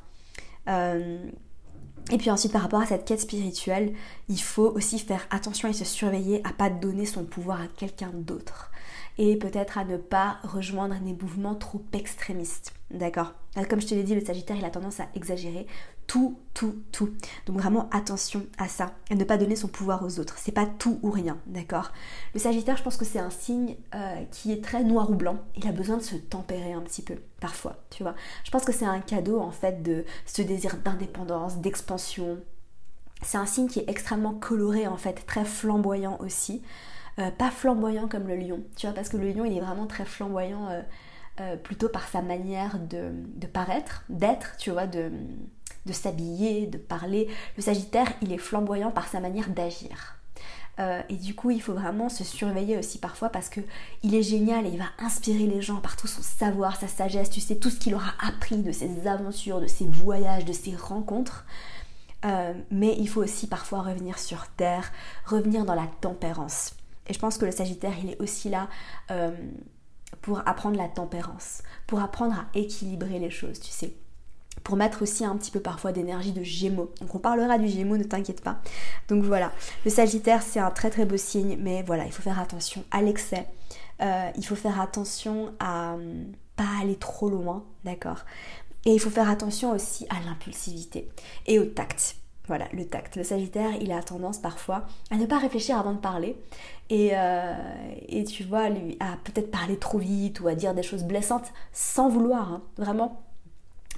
et 0.68 2.18
puis 2.18 2.32
ensuite 2.32 2.52
par 2.54 2.62
rapport 2.62 2.82
à 2.82 2.86
cette 2.86 3.06
quête 3.06 3.22
spirituelle, 3.22 3.94
il 4.28 4.42
faut 4.42 4.72
aussi 4.76 5.00
faire 5.00 5.26
attention 5.32 5.68
et 5.68 5.74
se 5.74 5.86
surveiller 5.86 6.42
à 6.46 6.54
pas 6.54 6.70
donner 6.70 7.06
son 7.06 7.24
pouvoir 7.24 7.62
à 7.62 7.68
quelqu'un 7.68 8.12
d'autre 8.14 8.72
et 9.20 9.36
peut-être 9.36 9.78
à 9.78 9.84
ne 9.84 9.98
pas 9.98 10.38
rejoindre 10.44 10.96
des 10.96 11.14
mouvements 11.14 11.54
trop 11.54 11.84
extrémistes. 11.92 12.74
D'accord? 12.90 13.34
Comme 13.70 13.82
je 13.82 13.88
te 13.88 13.94
l'ai 13.94 14.04
dit, 14.04 14.16
le 14.16 14.26
Sagittaire, 14.26 14.56
il 14.56 14.64
a 14.64 14.70
tendance 14.70 15.02
à 15.02 15.08
exagérer 15.14 15.68
tout, 16.08 16.40
tout, 16.54 16.82
tout. 16.94 17.12
Donc 17.46 17.58
vraiment 17.58 17.90
attention 17.92 18.48
à 18.58 18.70
ça, 18.70 18.94
et 19.12 19.16
ne 19.16 19.24
pas 19.26 19.38
donner 19.38 19.58
son 19.58 19.68
pouvoir 19.68 20.04
aux 20.06 20.20
autres. 20.20 20.38
C'est 20.40 20.54
pas 20.54 20.66
tout 20.66 21.00
ou 21.04 21.12
rien, 21.12 21.38
d'accord? 21.46 21.92
Le 22.34 22.40
Sagittaire, 22.40 22.78
je 22.78 22.84
pense 22.84 22.96
que 22.96 23.04
c'est 23.04 23.20
un 23.20 23.30
signe 23.30 23.76
euh, 23.94 24.24
qui 24.32 24.54
est 24.54 24.64
très 24.64 24.84
noir 24.86 25.12
ou 25.12 25.16
blanc. 25.16 25.38
Il 25.58 25.68
a 25.68 25.74
besoin 25.74 25.98
de 25.98 26.02
se 26.02 26.16
tempérer 26.16 26.72
un 26.72 26.82
petit 26.82 27.02
peu, 27.02 27.16
parfois, 27.42 27.76
tu 27.90 28.04
vois. 28.04 28.16
Je 28.46 28.52
pense 28.52 28.64
que 28.64 28.72
c'est 28.72 28.86
un 28.86 29.02
cadeau 29.02 29.40
en 29.40 29.52
fait 29.52 29.84
de 29.84 30.06
ce 30.26 30.42
désir 30.42 30.78
d'indépendance, 30.78 31.58
d'expansion. 31.58 32.40
C'est 33.22 33.38
un 33.38 33.46
signe 33.46 33.68
qui 33.68 33.80
est 33.80 33.90
extrêmement 33.90 34.34
coloré 34.34 34.88
en 34.88 34.98
fait, 34.98 35.26
très 35.28 35.44
flamboyant 35.44 36.18
aussi. 36.22 36.64
Euh, 37.20 37.32
pas 37.32 37.52
flamboyant 37.52 38.08
comme 38.08 38.28
le 38.28 38.36
lion, 38.36 38.62
tu 38.76 38.86
vois, 38.86 38.96
parce 38.96 39.10
que 39.10 39.18
le 39.18 39.32
lion 39.32 39.44
il 39.44 39.58
est 39.58 39.62
vraiment 39.62 39.88
très 39.88 40.06
flamboyant 40.06 40.70
euh, 41.42 41.56
plutôt 41.58 41.90
par 41.90 42.08
sa 42.08 42.22
manière 42.22 42.80
de, 42.80 43.12
paraître, 43.48 44.04
d'être, 44.10 44.56
tu 44.58 44.72
vois, 44.72 44.88
de 44.88 45.12
s'habiller, 45.92 46.68
de 46.68 46.78
parler. 46.78 47.28
Le 47.58 47.64
Sagittaire, 47.64 48.08
il 48.22 48.32
est 48.32 48.38
flamboyant 48.38 48.92
par 48.92 49.08
sa 49.08 49.20
manière 49.20 49.50
d'agir. 49.50 50.20
Euh, 50.80 51.02
et 51.10 51.16
du 51.16 51.36
coup, 51.36 51.52
il 51.52 51.62
faut 51.62 51.74
vraiment 51.74 52.08
se 52.08 52.24
surveiller 52.24 52.78
aussi 52.78 53.00
parfois 53.00 53.30
parce 53.30 53.50
que 53.50 53.60
il 54.02 54.16
est 54.16 54.24
génial 54.24 54.66
et 54.66 54.70
il 54.70 54.78
va 54.78 54.86
inspirer 55.00 55.46
les 55.46 55.62
gens 55.62 55.82
par 55.82 55.98
tout 55.98 56.08
son 56.08 56.22
savoir, 56.22 56.78
sa 56.78 56.88
sagesse, 56.88 57.30
tu 57.30 57.42
sais, 57.42 57.58
tout 57.58 57.70
ce 57.70 57.80
qu'il 57.80 57.96
aura 57.96 58.14
appris 58.26 58.58
de 58.58 58.72
ses 58.72 59.08
aventures, 59.08 59.60
de 59.60 59.68
ses 59.68 59.86
voyages, 59.86 60.46
de 60.46 60.54
ses 60.54 60.76
rencontres. 60.76 61.46
Euh, 62.26 62.54
mais 62.72 62.96
il 62.98 63.10
faut 63.10 63.22
aussi 63.22 63.48
parfois 63.48 63.82
revenir 63.82 64.20
sur 64.20 64.48
terre, 64.48 64.92
revenir 65.26 65.66
dans 65.66 65.76
la 65.76 65.88
tempérance. 66.02 66.74
Et 67.10 67.14
je 67.14 67.20
pense 67.20 67.38
que 67.38 67.46
le 67.46 67.52
Sagittaire, 67.52 67.94
il 68.02 68.12
est 68.12 68.22
aussi 68.22 68.50
là 68.50 68.70
euh, 69.12 69.32
pour 70.22 70.48
apprendre 70.48 70.78
la 70.78 70.88
tempérance, 70.88 71.64
pour 71.88 72.00
apprendre 72.00 72.36
à 72.36 72.46
équilibrer 72.58 73.20
les 73.20 73.32
choses, 73.32 73.60
tu 73.60 73.72
sais 73.72 73.94
pour 74.64 74.76
mettre 74.76 75.02
aussi 75.02 75.26
un 75.26 75.36
petit 75.38 75.52
peu 75.52 75.60
parfois 75.60 75.92
d'énergie 75.92 76.32
de 76.32 76.44
gémeaux. 76.44 76.92
Donc 77.02 77.16
on 77.16 77.20
parlera 77.20 77.58
du 77.58 77.68
gémeaux, 77.68 77.98
ne 77.98 78.04
t'inquiète 78.04 78.42
pas. 78.44 78.60
Donc 79.08 79.24
voilà, 79.24 79.52
le 79.86 79.90
Sagittaire 79.90 80.42
c'est 80.42 80.60
un 80.60 80.72
très 80.72 80.90
très 80.90 81.06
beau 81.06 81.18
signe, 81.18 81.58
mais 81.60 81.82
voilà, 81.84 82.06
il 82.06 82.12
faut 82.12 82.22
faire 82.22 82.40
attention 82.40 82.84
à 82.92 83.02
l'excès. 83.02 83.48
Euh, 84.02 84.30
il 84.38 84.46
faut 84.46 84.56
faire 84.56 84.80
attention 84.80 85.54
à 85.60 85.96
pas 86.56 86.68
aller 86.82 86.96
trop 86.96 87.30
loin, 87.30 87.66
d'accord 87.84 88.26
Et 88.86 88.92
il 88.94 89.00
faut 89.00 89.10
faire 89.10 89.30
attention 89.30 89.72
aussi 89.72 90.06
à 90.10 90.20
l'impulsivité 90.26 91.10
et 91.48 91.60
au 91.60 91.66
tact. 91.66 92.19
Voilà, 92.50 92.66
le 92.74 92.84
tact. 92.84 93.16
Le 93.16 93.24
Sagittaire, 93.24 93.74
il 93.80 93.92
a 93.92 94.02
tendance 94.02 94.40
parfois 94.40 94.88
à 95.12 95.18
ne 95.18 95.28
pas 95.28 95.38
réfléchir 95.38 95.78
avant 95.78 95.94
de 95.94 96.00
parler. 96.00 96.36
Et, 96.90 97.12
euh, 97.14 97.54
et 98.08 98.24
tu 98.24 98.44
vois, 98.44 98.70
lui, 98.70 98.98
à 99.00 99.18
peut-être 99.24 99.52
parler 99.52 99.78
trop 99.78 100.00
vite 100.00 100.40
ou 100.40 100.48
à 100.48 100.56
dire 100.56 100.74
des 100.74 100.82
choses 100.82 101.04
blessantes 101.04 101.54
sans 101.74 102.10
vouloir. 102.10 102.54
Hein. 102.54 102.64
Vraiment, 102.78 103.22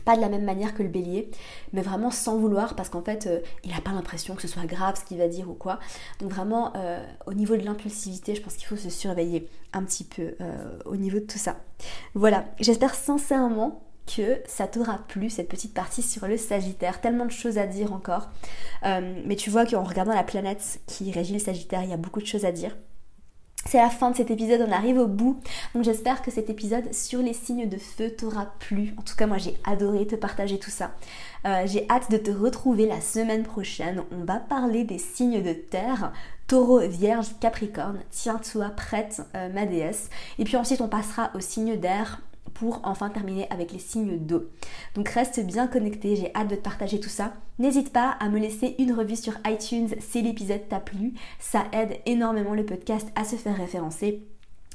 pas 0.04 0.18
de 0.18 0.22
la 0.22 0.28
même 0.28 0.44
manière 0.44 0.74
que 0.74 0.84
le 0.84 0.90
bélier, 0.90 1.32
mais 1.72 1.82
vraiment 1.82 2.12
sans 2.12 2.38
vouloir 2.38 2.76
parce 2.76 2.90
qu'en 2.90 3.04
fait 3.04 3.28
euh, 3.28 3.40
il 3.64 3.72
n'a 3.72 3.80
pas 3.80 3.92
l'impression 3.92 4.36
que 4.36 4.42
ce 4.42 4.48
soit 4.50 4.66
grave 4.66 5.00
ce 5.00 5.06
qu'il 5.06 5.18
va 5.18 5.30
dire 5.30 5.50
ou 5.50 5.54
quoi. 5.54 5.80
Donc 6.20 6.32
vraiment 6.32 6.74
euh, 6.76 7.02
au 7.28 7.34
niveau 7.34 7.56
de 7.56 7.64
l'impulsivité, 7.64 8.36
je 8.36 8.42
pense 8.42 8.56
qu'il 8.56 8.68
faut 8.68 8.76
se 8.76 8.90
surveiller 8.90 9.48
un 9.72 9.84
petit 9.84 10.04
peu 10.04 10.36
au 10.84 10.98
niveau 10.98 11.20
de 11.20 11.26
tout 11.26 11.38
ça. 11.38 11.56
Voilà, 12.16 12.44
j'espère 12.60 12.96
sincèrement 12.96 13.82
que 14.06 14.42
ça 14.46 14.68
t'aura 14.68 15.00
plu 15.08 15.30
cette 15.30 15.50
petite 15.50 15.74
partie 15.74 16.02
sur 16.02 16.28
le 16.28 16.38
Sagittaire. 16.38 17.02
Tellement 17.02 17.26
de 17.26 17.32
choses 17.32 17.58
à 17.58 17.68
dire 17.68 17.94
encore. 17.94 18.30
mais 18.84 19.36
tu 19.36 19.50
vois 19.50 19.66
qu'en 19.66 19.84
regardant 19.84 20.14
la 20.14 20.24
planète 20.24 20.82
qui 20.88 21.12
régit 21.12 21.34
le 21.34 21.40
Sagittaire, 21.40 21.84
il 21.84 21.90
y 21.90 21.94
a 21.94 21.98
beaucoup 21.98 22.22
de 22.22 22.26
choses 22.26 22.46
à 22.46 22.52
dire. 22.52 22.76
C'est 23.66 23.78
la 23.78 23.90
fin 23.90 24.10
de 24.10 24.16
cet 24.16 24.32
épisode, 24.32 24.66
on 24.68 24.72
arrive 24.72 24.98
au 24.98 25.08
bout. 25.08 25.40
Donc 25.76 25.84
j'espère 25.84 26.22
que 26.24 26.32
cet 26.32 26.50
épisode 26.50 26.94
sur 26.94 27.22
les 27.22 27.34
signes 27.34 27.70
de 27.70 27.78
feu 27.78 28.10
t'aura 28.10 28.48
plu. 28.60 28.96
En 28.98 29.04
tout 29.04 29.16
cas, 29.16 29.28
moi 29.28 29.38
j'ai 29.38 29.56
adoré 29.64 30.08
te 30.08 30.16
partager 30.16 30.58
tout 30.58 30.72
ça. 30.72 30.92
Euh, 31.46 31.64
j'ai 31.68 31.88
hâte 31.90 32.10
de 32.10 32.18
te 32.18 32.32
retrouver 32.32 32.88
la 32.88 33.02
semaine 33.02 33.44
prochaine. 33.44 34.04
On 34.12 34.26
va 34.26 34.38
parler 34.38 34.84
des 34.84 34.98
signes 34.98 35.44
de 35.44 35.54
terre. 35.54 36.12
Taureau, 36.48 36.80
Vierge, 36.80 37.28
Capricorne. 37.40 38.00
Tiens-toi 38.10 38.70
prête, 38.72 39.22
euh, 39.36 39.50
ma 39.50 39.66
déesse. 39.66 40.10
Et 40.40 40.44
puis 40.44 40.58
ensuite, 40.58 40.82
on 40.82 40.90
passera 40.90 41.30
aux 41.36 41.40
signes 41.40 41.80
d'air 41.80 42.20
pour 42.62 42.80
enfin 42.84 43.10
terminer 43.10 43.48
avec 43.50 43.72
les 43.72 43.80
signes 43.80 44.20
d'eau. 44.20 44.44
Donc 44.94 45.10
reste 45.10 45.44
bien 45.44 45.66
connecté, 45.66 46.16
j'ai 46.16 46.32
hâte 46.36 46.50
de 46.50 46.56
te 46.56 46.62
partager 46.62 47.00
tout 47.00 47.10
ça. 47.10 47.34
N'hésite 47.58 47.92
pas 47.92 48.12
à 48.20 48.30
me 48.30 48.38
laisser 48.38 48.76
une 48.78 48.94
revue 48.94 49.16
sur 49.16 49.34
iTunes 49.48 49.90
si 50.00 50.22
l'épisode 50.22 50.70
t'a 50.70 50.80
plu, 50.80 51.16
ça 51.40 51.64
aide 51.74 51.98
énormément 52.06 52.54
le 52.54 52.64
podcast 52.64 53.08
à 53.16 53.24
se 53.24 53.36
faire 53.36 53.58
référencer. 53.58 54.22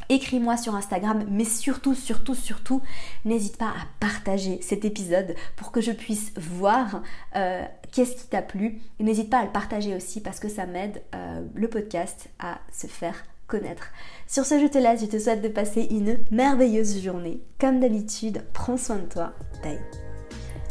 Écris-moi 0.09 0.57
sur 0.57 0.74
Instagram, 0.74 1.26
mais 1.30 1.45
surtout, 1.45 1.95
surtout, 1.95 2.34
surtout, 2.34 2.82
n'hésite 3.24 3.57
pas 3.57 3.68
à 3.68 3.87
partager 4.01 4.61
cet 4.62 4.84
épisode 4.84 5.37
pour 5.55 5.70
que 5.70 5.80
je 5.80 5.93
puisse 5.93 6.32
voir 6.37 7.03
euh, 7.37 7.64
qu'est-ce 7.93 8.16
qui 8.16 8.26
t'a 8.26 8.43
plu. 8.43 8.80
N'hésite 8.99 9.30
pas 9.30 9.39
à 9.39 9.45
le 9.45 9.53
partager 9.53 9.95
aussi 9.95 10.20
parce 10.20 10.41
que 10.41 10.49
ça 10.49 10.66
m'aide 10.66 11.05
euh, 11.14 11.41
le 11.55 11.68
podcast 11.68 12.30
à 12.41 12.59
se 12.72 12.89
faire 12.89 13.24
connaître. 13.47 13.89
Sur 14.27 14.45
ce, 14.45 14.59
je 14.59 14.67
te 14.67 14.79
laisse, 14.79 15.01
je 15.01 15.07
te 15.07 15.19
souhaite 15.19 15.43
de 15.43 15.49
passer 15.49 15.87
une 15.91 16.19
merveilleuse 16.31 17.03
journée. 17.03 17.41
Comme 17.61 17.81
d'habitude, 17.81 18.43
prends 18.53 18.77
soin 18.77 18.97
de 18.97 19.13
toi. 19.13 19.33
Bye. 19.63 19.79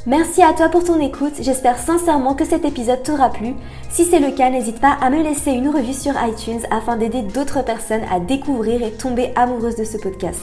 Merci 0.08 0.44
à 0.44 0.54
toi 0.54 0.70
pour 0.70 0.84
ton 0.84 1.00
écoute, 1.00 1.34
j'espère 1.40 1.80
sincèrement 1.80 2.36
que 2.36 2.46
cet 2.46 2.64
épisode 2.64 3.02
t'aura 3.02 3.32
plu. 3.32 3.56
Si 3.90 4.06
c'est 4.06 4.20
le 4.20 4.32
cas, 4.32 4.52
n'hésite 4.52 4.80
pas 4.80 4.96
à 5.02 5.10
me 5.10 5.24
laisser 5.24 5.52
une 5.52 5.68
revue 5.68 5.94
sur 5.94 6.14
iTunes 6.24 6.62
afin 6.70 6.96
d'aider 6.96 7.24
d'autres 7.24 7.64
personnes 7.64 8.04
à 8.12 8.20
découvrir 8.20 8.84
et 8.84 8.92
tomber 8.92 9.32
amoureuses 9.36 9.78
de 9.78 9.84
ce 9.84 9.98
podcast. 9.98 10.42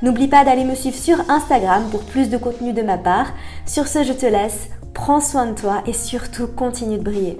N'oublie 0.00 0.28
pas 0.28 0.46
d'aller 0.46 0.64
me 0.64 0.74
suivre 0.74 0.96
sur 0.96 1.28
Instagram 1.28 1.84
pour 1.90 2.04
plus 2.04 2.30
de 2.30 2.38
contenu 2.38 2.72
de 2.72 2.80
ma 2.80 2.96
part. 2.96 3.34
Sur 3.66 3.86
ce, 3.86 4.02
je 4.02 4.14
te 4.14 4.24
laisse, 4.24 4.70
prends 4.94 5.20
soin 5.20 5.44
de 5.44 5.60
toi 5.60 5.82
et 5.86 5.92
surtout 5.92 6.46
continue 6.46 6.96
de 6.96 7.04
briller. 7.04 7.36